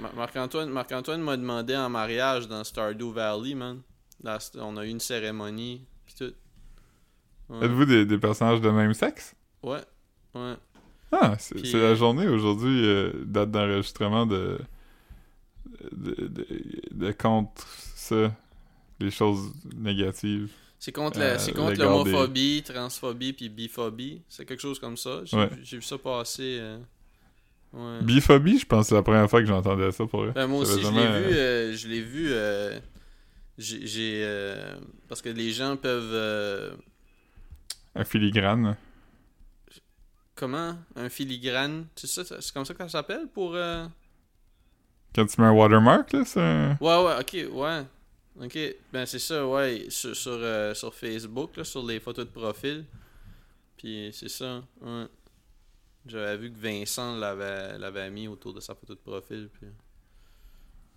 Mar- 0.00 0.14
Marc-Antoine 0.14 0.70
Marc-Antoine 0.70 1.20
m'a 1.22 1.36
demandé 1.36 1.76
en 1.76 1.88
mariage 1.88 2.48
dans 2.48 2.64
Stardew 2.64 3.12
Valley, 3.12 3.54
man. 3.54 3.80
Dans 4.20 4.38
on 4.56 4.76
a 4.76 4.84
eu 4.86 4.88
une 4.88 5.00
cérémonie, 5.00 5.84
puis 6.04 6.14
tout. 6.16 6.32
Ouais, 7.48 7.66
Êtes-vous 7.66 7.84
des, 7.84 8.04
des 8.06 8.18
personnages 8.18 8.60
de 8.60 8.70
même 8.70 8.94
sexe? 8.94 9.34
ouais. 9.62 9.80
ouais. 10.34 10.54
Ah, 11.12 11.36
c'est 11.38 11.54
Puis- 11.56 11.72
la 11.72 11.94
journée 11.94 12.26
aujourd'hui, 12.26 12.84
euh, 12.86 13.12
date 13.24 13.50
d'enregistrement 13.50 14.26
de, 14.26 14.58
de, 15.92 16.14
de, 16.26 16.46
de 16.90 17.12
contre 17.12 17.66
ça, 17.94 18.34
les 18.98 19.10
choses 19.10 19.52
négatives. 19.76 20.50
C'est 20.78 20.90
contre, 20.90 21.20
Euh, 21.20 21.36
des- 21.70 21.76
l'homophobie, 21.76 22.62
transphobie, 22.64 23.32
puis 23.34 23.48
biphobie. 23.48 24.22
C'est 24.28 24.44
quelque 24.44 24.60
chose 24.60 24.78
comme 24.80 24.96
ça. 24.96 25.20
J'ai 25.24 25.36
Ouais. 25.36 25.50
vu- 25.70 25.82
ça 25.82 25.96
passer. 25.98 26.58
euh, 26.60 26.78
ouais. 27.74 28.02
Biphobie, 28.02 28.58
je 28.58 28.66
pense 28.66 28.86
que 28.86 28.88
c'est 28.88 28.94
la 28.96 29.02
première 29.02 29.28
fois 29.30 29.40
que 29.40 29.46
j'entendais 29.46 29.92
ça 29.92 30.06
pour 30.06 30.24
eux. 30.24 30.32
Ben, 30.34 30.46
moi 30.48 30.64
Ça 30.66 30.72
aussi, 30.74 30.82
je 30.82 30.88
l'ai 30.90 31.06
vu. 31.06 31.34
euh, 31.36 31.72
je 31.76 31.88
l'ai 31.88 32.00
vu. 32.00 32.26
euh, 32.32 32.80
j'ai. 33.58 34.22
euh, 34.24 34.74
parce 35.08 35.22
que 35.22 35.28
les 35.28 35.52
gens 35.52 35.76
peuvent. 35.76 36.10
euh, 36.14 36.72
Un 37.94 38.04
filigrane. 38.04 38.76
Comment? 40.42 40.76
Un 40.96 41.08
filigrane? 41.08 41.86
C'est 41.94 42.08
ça, 42.08 42.24
c'est 42.24 42.52
comme 42.52 42.64
ça 42.64 42.74
que 42.74 42.82
ça 42.82 42.88
s'appelle 42.88 43.28
pour. 43.28 43.54
euh, 43.54 43.86
Quand 45.14 45.24
tu 45.26 45.40
mets 45.40 45.46
un 45.46 45.52
watermark, 45.52 46.12
là, 46.12 46.24
c'est. 46.24 46.76
Ouais, 46.80 47.04
ouais, 47.04 47.16
ok, 47.20 47.54
ouais. 47.54 47.84
Ok, 48.44 48.58
ben 48.92 49.06
c'est 49.06 49.20
ça, 49.20 49.46
ouais. 49.46 49.86
Sur, 49.88 50.16
sur, 50.16 50.32
euh, 50.32 50.74
sur 50.74 50.92
Facebook, 50.94 51.56
là, 51.56 51.62
sur 51.64 51.84
les 51.86 52.00
photos 52.00 52.26
de 52.26 52.30
profil. 52.30 52.84
Puis 53.76 54.10
c'est 54.12 54.28
ça, 54.28 54.62
ouais. 54.80 55.06
J'avais 56.06 56.36
vu 56.38 56.50
que 56.52 56.58
Vincent 56.58 57.14
l'avait 57.16 57.78
l'avait 57.78 58.10
mis 58.10 58.26
autour 58.26 58.52
de 58.52 58.58
sa 58.60 58.74
photo 58.74 58.94
de 58.94 58.98
profil. 58.98 59.48
Puis... 59.52 59.68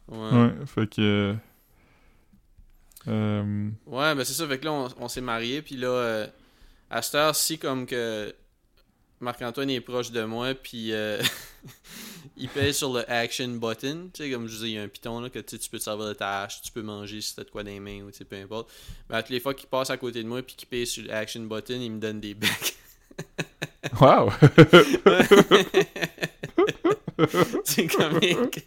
Ouais. 0.07 0.31
Ouais, 0.31 0.65
fait 0.65 0.87
que... 0.89 1.01
euh, 1.01 1.35
euh, 3.07 3.69
Ouais, 3.85 4.15
ben 4.15 4.23
c'est 4.23 4.33
ça. 4.33 4.47
Fait 4.47 4.57
que 4.57 4.65
là, 4.65 4.71
on, 4.71 4.87
on 4.97 5.07
s'est 5.07 5.21
mariés. 5.21 5.61
Puis 5.61 5.75
là, 5.77 5.87
euh, 5.89 6.27
à 6.89 7.01
cette 7.03 7.15
heure-ci, 7.15 7.59
comme 7.59 7.85
que 7.85 8.33
Marc-Antoine 9.21 9.69
est 9.69 9.81
proche 9.81 10.11
de 10.11 10.23
moi, 10.23 10.53
puis 10.53 10.91
euh, 10.91 11.21
il 12.37 12.49
pèse 12.49 12.77
sur 12.77 12.93
le 12.93 13.09
action 13.09 13.47
button. 13.47 14.09
Tu 14.13 14.23
sais, 14.23 14.31
comme 14.31 14.47
je 14.47 14.53
disais, 14.55 14.69
il 14.69 14.73
y 14.73 14.77
a 14.77 14.83
un 14.83 14.87
piton 14.87 15.19
là, 15.21 15.29
que 15.29 15.39
tu 15.39 15.55
sais, 15.55 15.59
tu 15.59 15.69
peux 15.69 15.77
te 15.77 15.83
servir 15.83 16.07
de 16.07 16.13
ta 16.13 16.43
hache, 16.43 16.61
tu 16.61 16.71
peux 16.71 16.81
manger 16.81 17.21
si 17.21 17.35
t'as 17.35 17.43
de 17.43 17.49
quoi 17.49 17.63
dans 17.63 17.71
les 17.71 17.79
mains, 17.79 18.01
ou 18.01 18.11
tu 18.11 18.17
sais, 18.17 18.25
peu 18.25 18.35
importe. 18.35 18.71
Ben, 19.09 19.17
à 19.17 19.23
toutes 19.23 19.31
les 19.31 19.39
fois 19.39 19.53
qu'il 19.53 19.69
passe 19.69 19.89
à 19.89 19.97
côté 19.97 20.21
de 20.21 20.27
moi, 20.27 20.41
puis 20.41 20.55
qu'il 20.55 20.67
pèse 20.67 20.89
sur 20.89 21.03
le 21.03 21.13
action 21.13 21.41
button, 21.43 21.79
il 21.79 21.91
me 21.91 21.99
donne 21.99 22.19
des 22.19 22.33
becs. 22.33 22.75
Wow! 24.01 24.31
c'est 27.63 27.87
comique. 27.87 28.65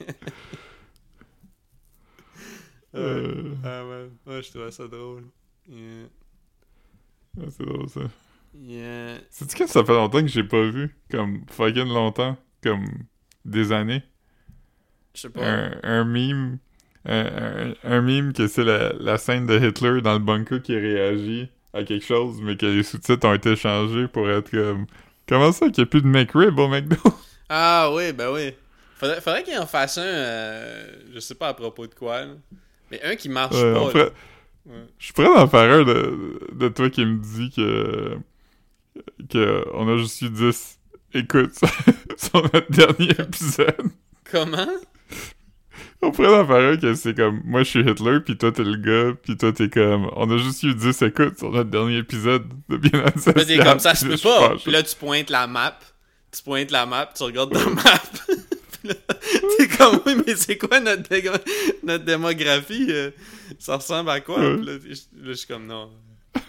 Euh, 2.94 3.54
Ah 3.64 3.84
ouais, 3.86 4.08
ouais, 4.26 4.42
je 4.42 4.50
trouvais 4.50 4.70
ça 4.70 4.86
drôle. 4.86 5.24
Yeah. 5.68 6.06
ah, 7.40 7.46
c'est 7.50 7.64
drôle, 7.66 7.88
ça. 7.88 8.00
Yeah. 8.60 9.18
Sais-tu 9.30 9.56
que 9.56 9.66
ça 9.66 9.84
fait 9.84 9.92
longtemps 9.94 10.20
que 10.20 10.28
j'ai 10.28 10.44
pas 10.44 10.62
vu? 10.62 10.96
Comme 11.10 11.42
fucking 11.50 11.88
longtemps. 11.88 12.36
Comme 12.62 12.84
des 13.44 13.72
années? 13.72 14.02
Je 15.14 15.22
sais 15.22 15.30
pas. 15.30 15.40
Un, 15.44 15.80
un 15.82 16.04
meme... 16.04 16.58
Un, 17.04 17.72
un, 17.84 18.32
que 18.32 18.48
c'est 18.48 18.64
la, 18.64 18.92
la 18.98 19.16
scène 19.16 19.46
de 19.46 19.58
Hitler 19.58 20.02
dans 20.02 20.12
le 20.14 20.18
bunker 20.18 20.60
qui 20.60 20.76
réagit 20.76 21.48
à 21.72 21.82
quelque 21.84 22.04
chose, 22.04 22.40
mais 22.42 22.56
que 22.56 22.66
les 22.66 22.82
sous-titres 22.82 23.26
ont 23.26 23.32
été 23.34 23.56
changés 23.56 24.08
pour 24.08 24.28
être 24.28 24.50
comme... 24.50 24.86
Comment 25.26 25.52
ça 25.52 25.66
qu'il 25.70 25.82
n'y 25.84 25.88
a 25.88 25.90
plus 25.90 26.02
de 26.02 26.06
McRib 26.08 26.58
au 26.58 26.68
McDo? 26.68 26.96
Ah 27.50 27.90
oui, 27.94 28.12
ben 28.12 28.30
oui. 28.30 28.52
Faudrait, 28.96 29.22
faudrait 29.22 29.42
qu'il 29.42 29.56
en 29.58 29.66
fasse 29.66 29.96
un, 29.96 30.02
euh, 30.02 30.86
je 31.14 31.18
sais 31.18 31.34
pas 31.34 31.48
à 31.48 31.54
propos 31.54 31.86
de 31.86 31.94
quoi, 31.94 32.26
là. 32.26 32.32
mais 32.90 33.00
un 33.02 33.16
qui 33.16 33.30
marche 33.30 33.54
Ouais, 33.54 33.72
pas. 33.72 33.90
ferait- 33.90 34.12
Ouais. 34.66 34.74
Je 34.98 35.04
suis 35.06 35.14
prêt 35.14 35.24
d'en 35.24 35.48
faire 35.48 35.72
un 35.72 35.82
de, 35.82 36.40
de 36.52 36.68
toi 36.68 36.90
qui 36.90 37.06
me 37.06 37.16
dit 37.16 37.50
que... 37.50 38.18
que 39.30 39.64
on 39.74 39.88
a 39.88 39.96
juste 39.98 40.20
eu 40.22 40.30
10 40.30 40.78
écoutes 41.14 41.54
sur 42.16 42.42
notre 42.42 42.70
dernier 42.70 43.10
épisode. 43.10 43.90
Comment? 44.30 44.66
On 46.00 46.12
pourrait 46.12 46.38
en 46.38 46.46
faire 46.46 46.72
un 46.72 46.76
que 46.76 46.94
c'est 46.94 47.14
comme 47.14 47.40
moi 47.44 47.64
je 47.64 47.70
suis 47.70 47.80
Hitler, 47.80 48.20
puis 48.24 48.36
toi 48.36 48.52
t'es 48.52 48.62
le 48.62 48.76
gars, 48.76 49.16
puis 49.20 49.36
toi 49.36 49.52
t'es 49.52 49.68
comme 49.68 50.08
on 50.14 50.30
a 50.30 50.36
juste 50.38 50.62
eu 50.62 50.74
10 50.74 51.02
écoutes 51.02 51.38
sur 51.38 51.50
notre 51.50 51.70
dernier 51.70 51.98
épisode 51.98 52.46
de 52.68 52.76
Bien 52.76 53.00
Là, 53.02 53.12
Social. 53.16 53.46
t'es 53.46 53.58
comme 53.58 53.80
ça, 53.80 53.94
je 53.94 54.06
peux 54.06 54.16
pas. 54.16 54.54
Puis 54.62 54.70
là, 54.70 54.82
tu 54.82 54.94
pointes 54.94 55.30
la 55.30 55.46
map. 55.48 55.76
Tu 56.30 56.42
pointes 56.42 56.70
la 56.70 56.86
map, 56.86 57.10
tu 57.16 57.22
regardes 57.24 57.52
ta 57.52 57.68
map. 57.68 57.82
Puis 58.80 58.90
là, 58.90 58.94
t'es 59.58 59.66
comme, 59.68 60.00
oui, 60.06 60.22
mais 60.24 60.36
c'est 60.36 60.56
quoi 60.56 60.78
notre, 60.78 61.08
dé- 61.08 61.28
notre 61.82 62.04
démographie? 62.04 62.86
euh, 62.90 63.10
Ça 63.58 63.76
ressemble 63.76 64.10
à 64.10 64.20
quoi? 64.20 64.38
Ouais. 64.38 64.56
Puis 64.56 64.66
là, 64.66 64.72
je- 64.84 64.90
là, 64.90 65.28
je 65.28 65.32
suis 65.32 65.48
comme, 65.48 65.66
non. 65.66 65.90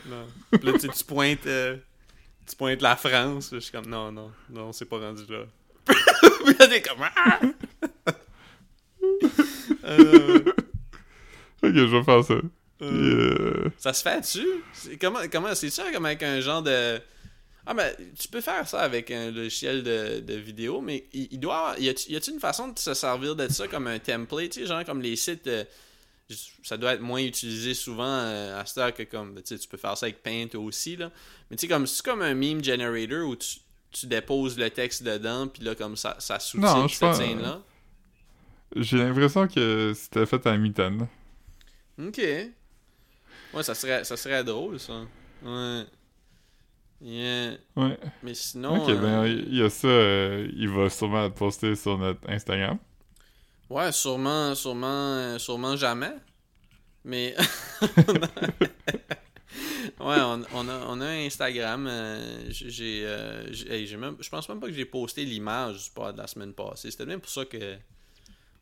non. 0.08 0.28
Puis 0.52 0.62
là, 0.72 0.74
tu, 0.78 0.90
tu 0.90 1.04
pointes. 1.06 1.48
euh, 1.48 1.78
tu 2.50 2.56
pointes 2.56 2.82
la 2.82 2.96
France. 2.96 3.50
Je 3.54 3.60
suis 3.60 3.72
comme, 3.72 3.86
non, 3.88 4.12
non, 4.12 4.32
non, 4.50 4.72
c'est 4.74 4.86
pas 4.86 4.98
rendu 5.00 5.24
là. 5.30 5.44
Puis 5.86 6.56
là, 6.60 6.68
t'es 6.68 6.82
comme, 6.82 7.00
ah! 7.16 7.40
Euh, 9.86 10.40
Ok, 11.62 11.74
je 11.74 11.84
vais 11.84 12.04
faire 12.04 12.24
ça. 12.24 12.34
Euh, 12.36 12.46
euh, 12.84 13.70
Ça 13.78 13.92
se 13.94 14.02
fait 14.02 14.22
dessus? 14.22 14.48
C'est 14.72 14.98
comment 14.98 15.20
comment 15.32 15.54
c'est 15.56 15.70
ça 15.70 15.92
comme 15.92 16.06
avec 16.06 16.24
un 16.24 16.40
genre 16.40 16.62
de 16.62 17.00
Ah 17.66 17.74
ben 17.74 17.94
tu 18.18 18.28
peux 18.30 18.40
faire 18.40 18.66
ça 18.68 18.80
avec 18.82 19.12
un 19.12 19.32
logiciel 19.32 19.84
de, 19.84 20.22
de 20.22 20.34
vidéo 20.36 20.80
mais 20.80 21.06
il, 21.12 21.28
il 21.32 21.40
doit 21.40 21.58
avoir- 21.58 21.80
y 21.80 21.90
a-tu 21.90 22.12
y 22.12 22.16
a-tu 22.16 22.32
une 22.32 22.40
façon 22.40 22.70
de 22.70 22.80
se 22.80 22.94
servir 22.94 23.36
de 23.36 23.48
ça 23.50 23.68
comme 23.68 23.88
un 23.88 24.00
template, 24.00 24.52
tu 24.52 24.62
sais 24.62 24.68
genre 24.68 24.86
comme 24.86 25.02
les 25.02 25.16
sites 25.18 25.48
euh, 25.48 25.66
ça 26.64 26.78
doit 26.78 26.94
être 26.94 27.02
moins 27.02 27.22
utilisé 27.22 27.74
souvent 27.74 28.04
euh, 28.06 28.62
à 28.62 28.80
heure 28.80 28.94
que 28.94 29.04
comme 29.04 29.36
tu 29.36 29.42
sais 29.46 29.58
tu 29.58 29.68
peux 29.68 29.78
faire 29.78 29.98
ça 29.98 30.06
avec 30.06 30.22
Paint 30.22 30.56
aussi 30.56 30.96
là. 30.96 31.12
Mais 31.50 31.58
tu 31.58 31.62
sais 31.62 31.68
comme 31.68 31.88
c'est 31.88 32.04
comme 32.04 32.22
un 32.22 32.34
meme 32.34 32.64
generator 32.64 33.28
où 33.28 33.36
tu, 33.36 33.58
tu 33.92 34.06
déposes 34.06 34.58
le 34.58 34.70
texte 34.70 35.04
dedans 35.04 35.48
puis 35.48 35.64
là 35.64 35.76
comme 35.76 35.96
ça 35.96 36.16
ça 36.20 36.38
je 36.40 36.88
cette 36.88 37.16
scène 37.16 37.42
là. 37.42 37.62
j'ai 38.76 38.98
l'impression 38.98 39.48
que 39.48 39.94
c'était 39.96 40.26
fait 40.26 40.46
à 40.46 40.58
mi-temps. 40.58 41.08
Ok. 42.00 42.22
Ouais, 43.54 43.64
ça 43.64 43.74
serait, 43.74 44.04
ça 44.04 44.16
serait 44.16 44.44
drôle, 44.44 44.80
ça. 44.80 45.02
Ouais. 45.44 45.84
Yeah. 47.02 47.54
Ouais. 47.76 47.98
Mais 48.24 48.34
sinon. 48.34 48.84
ok, 48.84 48.90
euh, 48.90 49.02
ben 49.02 49.26
il 49.26 49.56
y 49.56 49.64
a 49.64 49.70
ça, 49.70 49.88
euh, 49.88 50.50
il 50.54 50.70
va 50.70 50.90
sûrement 50.90 51.24
le 51.24 51.32
poster 51.32 51.76
sur 51.76 51.98
notre 51.98 52.30
Instagram. 52.30 52.78
Ouais, 53.70 53.92
sûrement, 53.92 54.56
sûrement, 54.56 54.88
euh, 55.16 55.38
sûrement 55.38 55.76
jamais. 55.76 56.14
Mais. 57.04 57.36
ouais, 60.00 60.20
on, 60.22 60.44
on 60.54 60.68
a, 60.70 60.86
on 60.88 61.02
a 61.02 61.08
Instagram. 61.08 61.88
euh, 61.88 62.46
j'ai. 62.50 63.06
euh, 63.06 63.52
j'ai- 63.54 63.84
hey, 63.84 63.96
même, 63.96 64.18
je 64.20 64.30
pense 64.30 64.50
même 64.50 64.60
pas 64.60 64.68
que 64.68 64.74
j'ai 64.74 64.86
posté 64.86 65.24
l'image 65.26 65.84
du 65.86 65.90
pod 65.92 66.16
de 66.16 66.22
la 66.22 66.28
semaine 66.28 66.54
passée. 66.54 66.92
C'était 66.92 67.06
même 67.06 67.22
pour 67.22 67.30
ça 67.30 67.46
que. 67.46 67.78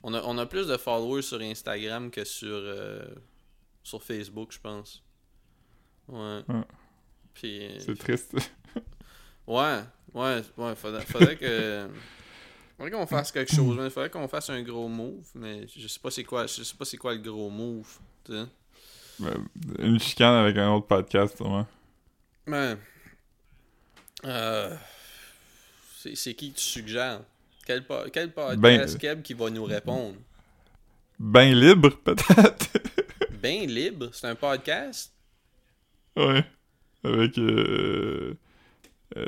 On 0.04 0.14
a, 0.14 0.22
on 0.24 0.38
a 0.38 0.46
plus 0.46 0.68
de 0.68 0.78
followers 0.78 1.22
sur 1.24 1.40
Instagram 1.42 2.12
que 2.12 2.24
sur. 2.24 2.50
euh, 2.52 3.06
sur 3.84 4.04
Facebook, 4.04 4.52
je 4.52 4.60
pense. 4.60 5.04
Ouais. 6.10 6.42
Ouais. 6.50 6.62
Puis. 7.34 7.70
C'est 7.80 7.98
triste. 7.98 8.34
Ouais, 9.48 9.80
ouais, 10.14 10.42
ouais, 10.58 10.76
faudrait, 10.76 11.06
faudrait 11.06 11.38
que. 11.38 11.88
Faudrait 12.78 12.92
qu'on 12.92 13.08
fasse 13.08 13.32
quelque 13.32 13.54
chose, 13.54 13.76
mais 13.78 13.90
faudrait 13.90 14.10
qu'on 14.12 14.28
fasse 14.28 14.50
un 14.52 14.62
gros 14.62 14.88
move, 14.88 15.26
mais 15.34 15.68
je 15.76 15.88
sais 15.88 16.00
pas 16.00 16.12
c'est 16.12 16.24
quoi, 16.24 16.46
je 16.46 16.62
sais 16.64 16.76
pas 16.78 16.86
c'est 16.86 16.98
quoi 16.98 17.14
le 17.16 17.20
gros 17.22 17.50
move, 17.50 17.98
Une 19.80 20.00
chicane 20.00 20.36
avec 20.36 20.56
un 20.58 20.70
autre 20.72 20.86
podcast, 20.88 21.36
sûrement. 21.38 21.66
Euh. 24.26 24.76
C'est 26.14 26.34
qui 26.36 26.54
tu 26.54 26.62
suggères? 26.62 27.22
Quel, 27.66 27.86
po- 27.86 28.06
quel 28.14 28.32
podcast 28.32 28.62
Ben- 28.94 28.98
Keb 28.98 29.22
qui 29.24 29.34
va 29.34 29.50
nous 29.50 29.66
répondre? 29.66 30.16
Ben 31.20 31.54
libre, 31.54 31.90
peut-être. 32.04 32.68
Ben 33.42 33.68
libre, 33.68 34.10
c'est 34.14 34.28
un 34.28 34.36
podcast? 34.36 35.12
Ouais. 36.16 36.46
Avec 37.04 37.38
euh, 37.40 38.36
euh, 39.16 39.26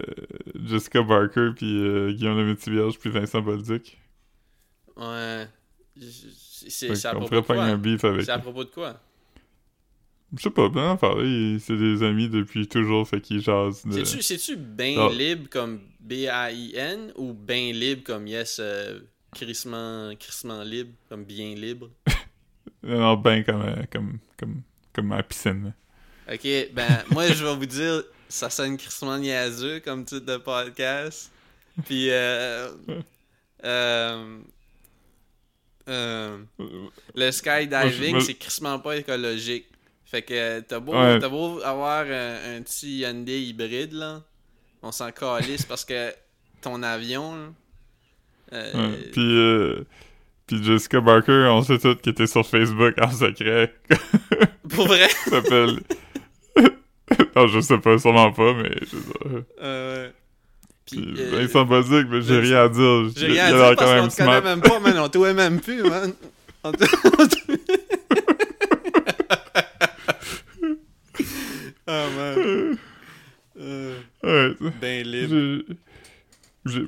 Jessica 0.65 1.01
Barker, 1.01 1.51
puis 1.55 1.79
euh, 1.81 2.11
Guillaume 2.11 2.37
le 2.37 2.45
Métivierge, 2.45 2.97
puis 2.99 3.09
Vincent 3.09 3.41
Bolduc. 3.41 3.97
Ouais. 4.97 5.47
C'est 5.95 7.05
à 7.05 7.15
propos 7.15 7.35
de 7.35 7.41
faire 7.41 7.59
un 7.61 7.67
quoi 7.69 7.77
beef 7.77 8.03
avec. 8.03 8.23
C'est 8.25 8.31
à 8.31 8.39
propos 8.39 8.63
de 8.65 8.69
quoi? 8.69 8.99
Je 10.37 10.43
sais 10.43 10.49
pas, 10.51 10.69
là. 10.69 10.97
Ils- 11.23 11.59
C'est 11.59 11.77
des 11.77 12.03
amis 12.03 12.29
depuis 12.29 12.67
toujours, 12.67 13.07
fait 13.07 13.19
qu'ils 13.21 13.41
jasent. 13.41 13.83
De... 13.85 14.03
C'est-tu, 14.03 14.55
ben 14.57 14.95
Ah. 14.99 15.09
libre 15.11 15.49
comme 15.49 15.79
B-A-I-N 15.99 17.13
ou 17.15 17.33
ben 17.33 17.73
libre 17.73 18.03
comme 18.03 18.27
yes, 18.27 18.59
euh, 18.61 18.99
crissement, 19.33 20.11
crissement 20.19 20.61
libre, 20.63 20.91
comme 21.07 21.23
bien 21.23 21.55
libre? 21.55 21.89
Non, 22.83 23.17
ben 23.17 23.43
comme, 23.43 23.61
euh, 23.61 23.75
comme, 23.91 24.19
comme, 24.37 24.61
comme 24.93 25.07
ma 25.07 25.21
piscine. 25.21 25.73
Ok, 26.31 26.47
ben, 26.73 27.03
moi 27.11 27.27
je 27.27 27.43
vais 27.43 27.53
vous 27.55 27.65
dire, 27.65 28.03
ça 28.29 28.49
sonne 28.49 28.77
crissement 28.77 29.17
niaiseux 29.17 29.79
comme 29.81 30.05
titre 30.05 30.25
de 30.25 30.37
podcast. 30.37 31.31
Puis, 31.85 32.09
euh, 32.11 32.69
euh, 33.65 34.37
euh, 35.89 36.37
le 37.15 37.31
skydiving, 37.31 38.19
c'est 38.21 38.35
crissement 38.35 38.79
pas 38.79 38.97
écologique. 38.97 39.65
Fait 40.05 40.21
que 40.21 40.59
t'as 40.61 40.79
beau, 40.79 40.93
Ouais. 40.93 41.19
t'as 41.19 41.29
beau 41.29 41.61
avoir 41.63 42.05
un, 42.05 42.57
un 42.57 42.61
petit 42.61 42.99
Hyundai 42.99 43.41
hybride, 43.41 43.93
là, 43.93 44.23
on 44.81 44.91
s'en 44.91 45.11
calisse 45.11 45.65
parce 45.65 45.85
que 45.85 46.11
ton 46.61 46.81
avion, 46.83 47.35
là, 47.35 47.47
euh, 48.53 48.73
Ouais. 48.91 48.97
Puis, 49.11 49.21
euh, 49.37 49.83
puis 50.47 50.63
Jessica 50.63 50.99
Barker, 50.99 51.47
on 51.51 51.61
sait 51.61 51.77
tout 51.77 51.95
qui 51.95 52.09
était 52.09 52.25
sur 52.27 52.45
Facebook 52.45 52.95
en 52.99 53.11
secret. 53.11 53.73
pour 54.69 54.87
vrai, 54.87 55.07
s'appelle. 55.29 55.79
non, 57.35 57.47
je 57.47 57.59
sais 57.59 57.77
pas, 57.79 57.97
sûrement 57.97 58.31
pas, 58.31 58.53
mais 58.53 58.71
je 58.81 58.85
sais 58.97 59.13
pas. 59.19 59.29
euh, 59.63 60.09
puis, 60.85 61.13
euh, 61.17 61.29
Vincent 61.37 61.65
Bolduc, 61.65 62.07
mais 62.09 62.21
j'ai 62.21 62.39
rien 62.39 62.63
à 62.65 62.69
dire. 62.69 63.09
j'ai 63.15 63.27
rien 63.27 63.45
à 63.45 63.51
dire 63.51 63.75
parce 63.77 64.01
qu'on 64.01 64.07
te 64.07 64.15
connaît 64.17 64.41
même 64.41 64.61
pas, 64.61 64.79
man, 64.79 64.97
on 64.99 65.09
te 65.09 65.17
même 65.33 65.59
plus, 65.61 65.83
man. 65.83 66.13
On 66.63 66.71
te- 66.73 66.79
te- 66.79 67.59
Ah, 71.87 72.05
man. 72.15 72.77
Euh, 73.61 73.95
Ouais. 74.23 74.53
ben 74.81 75.05
libre. 75.07 75.63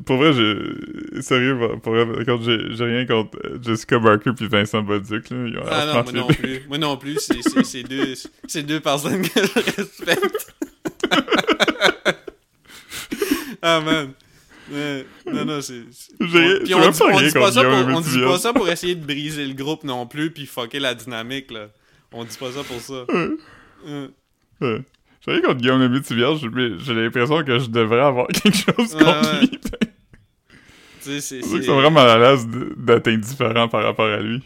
Pour 0.05 0.17
vrai, 0.17 0.33
j'ai. 0.33 1.21
Sérieux, 1.21 1.57
pour 1.83 1.93
vrai, 1.93 2.25
quand 2.25 2.41
j'ai 2.41 2.57
rien 2.83 3.05
contre 3.05 3.37
euh, 3.45 3.59
Jessica 3.61 3.99
Barker 3.99 4.31
puis 4.35 4.47
Vincent 4.47 4.81
Bolduc, 4.81 5.29
là. 5.29 5.37
Ils 5.47 5.57
ont 5.57 5.63
Ah 5.69 5.85
non, 5.85 6.03
moi 6.03 6.11
non 6.13 6.27
plus. 6.27 6.61
Moi 6.67 6.77
non 6.77 6.97
plus, 6.97 7.17
c'est- 7.19 7.63
c'est 7.63 7.83
deux, 7.83 8.13
c'est 8.47 8.63
deux 8.63 8.79
personnes 8.79 9.21
que 9.21 9.39
je 9.41 9.75
respecte. 9.77 10.53
ah 13.61 13.79
man. 13.81 14.13
Ouais. 14.71 15.05
Non, 15.25 15.45
non, 15.45 15.61
c'est. 15.61 15.81
Puis 16.19 16.73
on 16.73 16.89
dit, 16.89 16.99
pas 16.99 17.05
on 17.13 17.19
dit 17.21 17.31
pas 17.33 17.51
ça 17.51 17.63
pour, 17.63 17.73
on 17.95 18.01
dit 18.01 18.19
pas 18.21 18.37
ça 18.39 18.53
pour 18.53 18.69
essayer 18.69 18.95
de 18.95 19.05
briser 19.05 19.45
le 19.45 19.53
groupe 19.53 19.83
non 19.83 20.07
plus 20.07 20.31
puis 20.31 20.45
fucker 20.45 20.79
la 20.79 20.95
dynamique 20.95 21.51
là. 21.51 21.67
On 22.13 22.23
dit 22.23 22.37
pas 22.37 22.51
ça 22.51 22.63
pour 22.63 22.79
ça. 22.79 23.05
Euh, 23.87 24.07
Ouais. 24.61 24.81
J'ai 25.23 25.31
rien 25.33 25.41
contre 25.41 25.57
Guillaume 25.61 25.79
le 25.81 25.89
Métivierge, 25.89 26.45
mais 26.51 26.79
j'ai 26.79 26.93
l'impression 26.93 27.43
que 27.43 27.59
je 27.59 27.67
devrais 27.69 28.01
avoir 28.01 28.27
quelque 28.33 28.57
chose 28.57 28.93
contre 28.93 29.31
ouais. 29.33 29.41
lui. 29.41 29.59
c'est. 30.99 31.21
C'est 31.21 31.39
que 31.39 31.45
c'est- 31.45 31.61
c'est 31.61 31.71
vraiment 31.71 31.99
à 32.01 32.17
l'aise 32.17 32.47
d'être 32.77 33.07
indifférent 33.07 33.67
par 33.67 33.83
rapport 33.83 34.07
à 34.09 34.19
lui. 34.19 34.41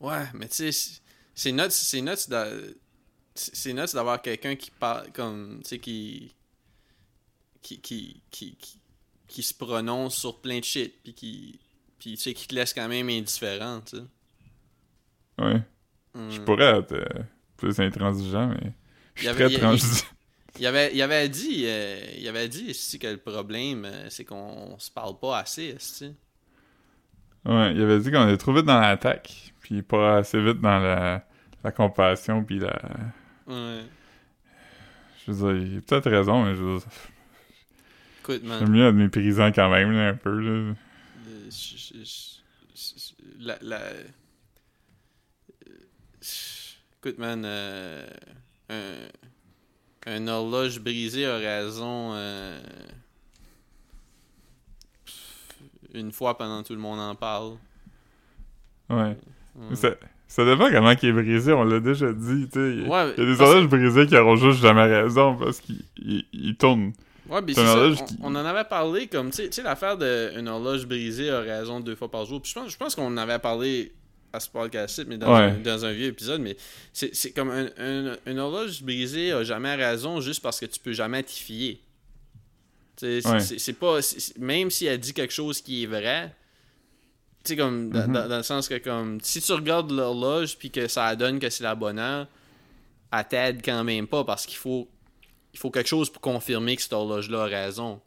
Ouais, 0.00 0.24
mais 0.34 0.48
tu 0.48 0.70
sais, 0.72 1.00
c'est- 1.34 1.52
nuts, 1.52 1.70
c'est 3.34 3.72
nuts 3.72 3.92
d'avoir 3.94 4.20
quelqu'un 4.22 4.56
qui 4.56 4.70
parle 4.70 5.10
comme, 5.12 5.60
tu 5.62 5.68
sais, 5.70 5.78
qui 5.78 6.32
qui, 7.62 7.78
qui, 7.80 8.22
qui, 8.30 8.56
qui, 9.28 9.42
se 9.42 9.52
prononce 9.54 10.16
sur 10.16 10.40
plein 10.40 10.58
de 10.60 10.64
shit, 10.64 10.94
puis 11.02 11.12
qui, 11.12 11.60
puis 11.98 12.12
tu 12.12 12.16
sais, 12.16 12.32
qui 12.34 12.46
te 12.48 12.54
laisse 12.54 12.72
quand 12.72 12.88
même 12.88 13.08
indifférent, 13.08 13.80
tu 13.82 13.98
sais. 13.98 14.02
Ouais. 15.38 15.62
Hmm. 16.14 16.30
Je 16.30 16.40
pourrais 16.40 16.78
être 16.78 16.92
euh, 16.92 17.22
plus 17.58 17.78
intransigeant, 17.80 18.48
mais 18.48 18.72
je 18.72 18.79
Il 19.22 19.28
avait- 19.28 19.50
il 20.58 20.66
avait, 20.66 20.90
il 20.94 21.02
avait 21.02 21.28
dit, 21.28 21.62
euh, 21.66 22.00
il 22.18 22.26
avait 22.28 22.48
dit 22.48 22.64
ici 22.64 22.98
que 22.98 23.06
le 23.06 23.16
problème, 23.18 23.84
euh, 23.84 24.06
c'est 24.10 24.24
qu'on 24.24 24.78
se 24.78 24.90
parle 24.90 25.18
pas 25.18 25.38
assez, 25.38 25.76
tu 25.98 26.04
Ouais, 27.46 27.72
il 27.74 27.80
avait 27.82 27.98
dit 28.00 28.10
qu'on 28.10 28.28
est 28.28 28.36
trop 28.36 28.52
vite 28.52 28.66
dans 28.66 28.80
l'attaque, 28.80 29.54
puis 29.60 29.80
pas 29.82 30.18
assez 30.18 30.38
vite 30.42 30.60
dans 30.60 30.78
la, 30.78 31.26
la 31.64 31.72
compassion, 31.72 32.44
puis 32.44 32.58
la... 32.58 32.78
Ouais. 33.46 33.80
Je 35.26 35.32
veux 35.32 35.54
dire, 35.54 35.66
il 35.66 35.78
a 35.78 35.80
peut-être 35.80 36.10
raison, 36.10 36.44
mais 36.44 36.54
je 36.54 36.62
veux 36.62 36.78
dire, 36.78 36.86
Écoute, 38.20 38.42
man. 38.44 38.58
j'aime 38.58 38.70
mieux 38.70 38.86
être 38.88 38.94
méprisant 38.94 39.50
quand 39.52 39.70
même, 39.70 39.92
là, 39.92 40.08
un 40.08 40.14
peu, 40.14 40.38
là. 40.38 40.50
Euh, 40.50 40.74
je- 41.50 41.76
je- 41.78 42.04
je- 42.74 43.44
la, 43.46 43.56
la... 43.62 43.80
Écoute, 46.98 47.18
man, 47.18 47.42
euh, 47.46 48.06
un, 48.70 49.08
un 50.06 50.28
horloge 50.28 50.80
brisé 50.80 51.26
a 51.26 51.36
raison 51.36 52.12
euh, 52.14 52.58
une 55.94 56.12
fois 56.12 56.36
pendant 56.38 56.62
tout 56.62 56.72
le 56.74 56.78
monde 56.78 57.00
en 57.00 57.14
parle. 57.14 57.52
Ouais. 58.88 59.16
Ouais. 59.56 59.74
Ça, 59.76 59.90
ça 60.28 60.44
dépend 60.44 60.70
comment 60.70 60.92
il 60.92 61.08
est 61.08 61.12
brisé, 61.12 61.52
on 61.52 61.64
l'a 61.64 61.80
déjà 61.80 62.12
dit. 62.12 62.48
Ouais, 62.54 63.14
il 63.16 63.24
y 63.24 63.32
a 63.32 63.34
des 63.34 63.40
horloges 63.40 63.68
brisées 63.68 64.06
qui 64.06 64.16
auront 64.16 64.36
juste 64.36 64.60
jamais 64.60 64.84
raison 64.84 65.36
parce 65.36 65.60
qu'ils 65.60 65.82
ils- 65.98 66.24
ils 66.32 66.56
tournent. 66.56 66.92
Ouais, 67.28 67.40
mais 67.42 67.52
On, 67.58 67.94
qui- 67.94 68.16
on 68.22 68.34
en 68.34 68.44
avait 68.44 68.64
parlé 68.64 69.06
comme, 69.06 69.30
tu 69.30 69.36
sais- 69.36 69.48
tu 69.48 69.56
sais, 69.56 69.62
l'affaire 69.62 69.96
d'une 69.96 70.48
horloge 70.48 70.86
brisée 70.86 71.30
a 71.30 71.40
raison 71.40 71.78
deux 71.80 71.94
fois 71.94 72.10
par 72.10 72.24
jour. 72.24 72.40
Puis 72.42 72.50
je 72.50 72.58
pense, 72.58 72.72
je 72.72 72.76
pense 72.76 72.94
qu'on 72.96 73.06
en 73.06 73.16
avait 73.16 73.38
parlé 73.38 73.92
à 74.32 74.40
ce 74.40 74.48
podcast 74.48 75.02
mais 75.06 75.18
dans, 75.18 75.32
Ouais. 75.34 75.42
un, 75.50 75.54
dans 75.58 75.84
un 75.84 75.92
vieux 75.92 76.06
épisode, 76.06 76.40
mais 76.40 76.56
c'est 76.92 77.32
comme 77.32 77.50
un- 77.50 77.70
un- 77.78 78.16
une 78.26 78.38
horloge 78.38 78.82
brisée 78.82 79.32
a 79.32 79.42
jamais 79.44 79.74
raison 79.74 80.20
juste 80.20 80.40
parce 80.42 80.60
que 80.60 80.66
tu 80.66 80.78
peux 80.78 80.92
jamais 80.92 81.22
t'y 81.22 81.40
fier. 81.40 81.80
C'est- 82.96 83.26
Ouais. 83.26 83.72
pas. 83.74 83.98
même 84.38 84.70
si 84.70 84.86
elle 84.86 85.00
dit 85.00 85.14
quelque 85.14 85.32
chose 85.32 85.60
qui 85.62 85.84
est 85.84 85.86
vrai, 85.86 86.34
tu 87.42 87.50
sais, 87.52 87.56
comme, 87.56 87.90
dans, 87.90 88.06
Mhm. 88.06 88.12
dans- 88.12 88.28
dans 88.28 88.36
le 88.36 88.42
sens 88.42 88.68
que, 88.68 88.76
comme, 88.78 89.18
si 89.22 89.40
tu 89.40 89.52
regardes 89.52 89.90
l'horloge 89.90 90.56
puis 90.58 90.70
que 90.70 90.86
ça 90.86 91.16
donne 91.16 91.38
que 91.38 91.48
c'est 91.48 91.64
la 91.64 91.74
bonne 91.74 91.98
heure, 91.98 92.26
elle 93.12 93.24
t'aide 93.28 93.62
quand 93.64 93.82
même 93.84 94.06
pas 94.06 94.24
parce 94.24 94.46
qu'il 94.46 94.58
faut 94.58 94.88
il 95.52 95.58
faut 95.58 95.70
quelque 95.72 95.88
chose 95.88 96.08
pour 96.10 96.20
confirmer 96.22 96.76
que 96.76 96.82
cette 96.82 96.92
horloge-là 96.92 97.42
a 97.42 97.46
raison. 97.46 98.00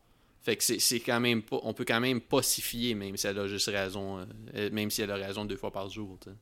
Fait 0.44 0.58
que 0.58 0.64
c'est 0.64 1.00
quand 1.00 1.20
même 1.22 1.42
pas. 1.42 1.58
On 1.64 1.74
peut 1.74 1.86
quand 1.86 2.02
même 2.02 2.20
pas 2.20 2.42
s'y 2.42 2.62
fier, 2.62 2.96
même 2.96 3.16
si 3.16 3.28
elle 3.28 3.40
a 3.40 3.48
juste 3.48 3.68
raison. 3.70 4.20
euh, 4.56 4.70
même 4.72 4.90
si 4.92 5.02
elle 5.02 5.12
a 5.12 5.16
raison 5.16 5.46
deux 5.46 5.56
fois 5.56 5.72
par 5.72 5.90
jour. 5.90 6.18
tu 6.22 6.30
sais. 6.30 6.36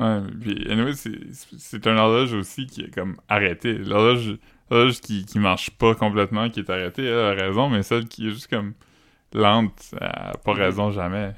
Ouais, 0.00 0.20
puis 0.40 0.70
anyway, 0.70 0.92
c'est 0.94 1.18
c'est 1.58 1.86
un 1.86 1.96
horloge 1.96 2.32
aussi 2.34 2.66
qui 2.66 2.82
est 2.82 2.90
comme 2.94 3.16
arrêté. 3.28 3.72
L'horloge 3.72 4.38
qui, 5.00 5.24
qui 5.24 5.38
marche 5.38 5.70
pas 5.70 5.94
complètement, 5.94 6.50
qui 6.50 6.60
est 6.60 6.70
arrêtée, 6.70 7.04
elle 7.06 7.18
a 7.18 7.32
raison, 7.46 7.68
mais 7.70 7.82
celle 7.82 8.06
qui 8.06 8.28
est 8.28 8.30
juste 8.30 8.48
comme 8.48 8.74
lente, 9.32 9.90
elle 10.00 10.06
a 10.06 10.34
pas 10.44 10.52
Mhm. 10.52 10.58
raison 10.60 10.90
jamais. 10.92 11.34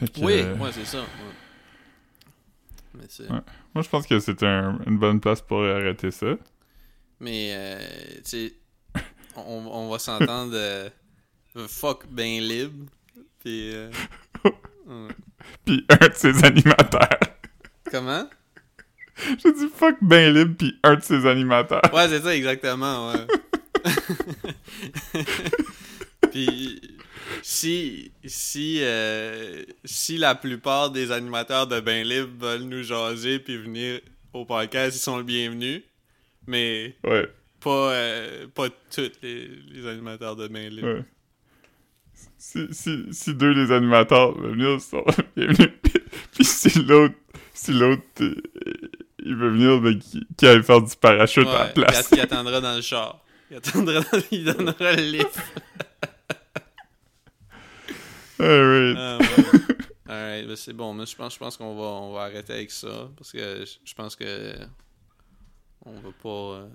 Fait 0.00 0.08
que, 0.12 0.24
Oui, 0.24 0.32
euh, 0.34 0.56
ouais, 0.56 0.72
c'est 0.72 0.84
ça. 0.84 0.98
ouais. 1.00 1.06
Mais, 2.94 3.04
Ouais. 3.30 3.40
Moi, 3.74 3.82
je 3.82 3.88
pense 3.88 4.06
que 4.06 4.18
c'est 4.20 4.42
un- 4.42 4.78
une 4.86 4.98
bonne 4.98 5.20
place 5.20 5.40
pour 5.40 5.62
arrêter 5.64 6.10
ça. 6.10 6.34
mais 7.20 7.52
euh, 7.54 7.78
tu 8.16 8.20
sais, 8.24 8.52
on, 9.36 9.66
on 9.66 9.90
va 9.90 9.98
s'entendre. 9.98 10.52
euh, 10.54 10.88
fuck 11.68 12.04
ben 12.08 12.40
libre. 12.40 12.86
Puis. 13.42 13.72
euh, 13.74 13.90
ouais. 14.86 15.08
Puis 15.64 15.84
un 15.88 16.08
de 16.08 16.14
ses 16.14 16.44
animateurs. 16.44 17.08
Comment? 17.90 18.28
J'ai 19.42 19.52
dit 19.52 19.68
fuck 19.74 19.96
ben 20.00 20.32
libre, 20.34 20.54
puis 20.58 20.76
un 20.82 20.96
de 20.96 21.02
ses 21.02 21.24
animateurs. 21.26 21.82
Ouais, 21.92 22.08
c'est 22.08 22.20
ça, 22.22 22.34
exactement, 22.34 23.12
ouais. 23.12 23.26
Puis, 26.32 26.80
si, 27.42 28.12
si, 28.24 28.78
euh, 28.82 29.62
si 29.84 30.16
la 30.18 30.34
plupart 30.34 30.90
des 30.90 31.12
animateurs 31.12 31.66
de 31.66 31.78
Bain 31.80 32.02
Libre 32.02 32.30
veulent 32.38 32.62
nous 32.64 32.82
jaser 32.82 33.38
puis 33.38 33.56
venir 33.56 34.00
au 34.32 34.44
podcast, 34.44 34.96
ils 34.96 35.00
sont 35.00 35.18
le 35.18 35.22
bienvenus. 35.22 35.82
Mais 36.46 36.96
Ouais, 37.04 37.30
pas, 37.64 37.92
euh, 37.92 38.46
pas 38.54 38.68
tous 38.94 39.10
les, 39.22 39.48
les 39.72 39.86
animateurs 39.88 40.36
de 40.36 40.46
Bain 40.48 40.68
Libre. 40.68 40.86
ouais. 40.98 41.04
Si, 42.38 42.66
si, 42.72 43.04
si 43.10 43.34
deux 43.34 43.54
des 43.54 43.72
animateurs 43.72 44.38
veulent 44.38 44.52
venir, 44.52 44.70
ils 44.74 44.80
sont 44.80 45.04
bienvenus. 45.36 45.70
Puis 46.32 46.44
si 46.44 46.82
l'autre, 46.84 47.14
si 47.54 47.72
l'autre, 47.72 48.02
euh, 48.20 48.34
il 49.24 49.34
veut 49.34 49.50
venir, 49.50 49.80
mais 49.80 49.98
qui, 49.98 50.24
qui 50.36 50.46
aille 50.46 50.62
faire 50.62 50.82
du 50.82 50.94
parachute 50.96 51.46
à 51.48 51.58
la 51.58 51.64
place. 51.68 52.08
il, 52.12 52.18
il 52.18 52.20
attendra 52.20 52.60
dans 52.60 52.76
le 52.76 52.82
char. 52.82 53.20
Il 53.50 53.56
attendra 53.56 54.00
dans- 54.00 54.22
il 54.30 54.44
donnera 54.44 54.92
le 54.92 55.02
lift. 55.10 55.40
Alright. 58.38 58.96
Ah, 58.98 59.18
ouais. 59.18 59.74
Alright, 60.12 60.46
ben 60.48 60.56
c'est 60.56 60.72
bon. 60.72 60.92
Mais 60.94 61.06
je 61.06 61.16
pense, 61.16 61.34
je 61.34 61.38
pense 61.38 61.56
qu'on 61.56 61.74
va, 61.76 61.82
on 61.84 62.12
va 62.12 62.22
arrêter 62.22 62.52
avec 62.52 62.70
ça. 62.70 63.08
Parce 63.16 63.32
que 63.32 63.64
je, 63.64 63.76
je 63.84 63.94
pense 63.94 64.16
que. 64.16 64.54
On 65.86 65.92
va 65.92 66.10
pas. 66.22 66.28
euh, 66.28 66.68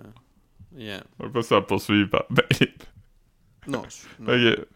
Yeah. 0.76 1.02
On 1.20 1.26
va 1.26 1.30
pas 1.32 1.42
se 1.42 1.48
faire 1.50 1.66
poursuivre 1.66 2.10
par 2.10 2.26
ben 2.30 2.44
libre. 2.60 2.86
Non. 3.68 3.84
je- 3.90 4.24
non. 4.24 4.34
Ok, 4.58 4.68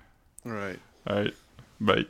Alright. 0.45 0.79
alright. 1.07 1.33
Bye. 1.79 2.07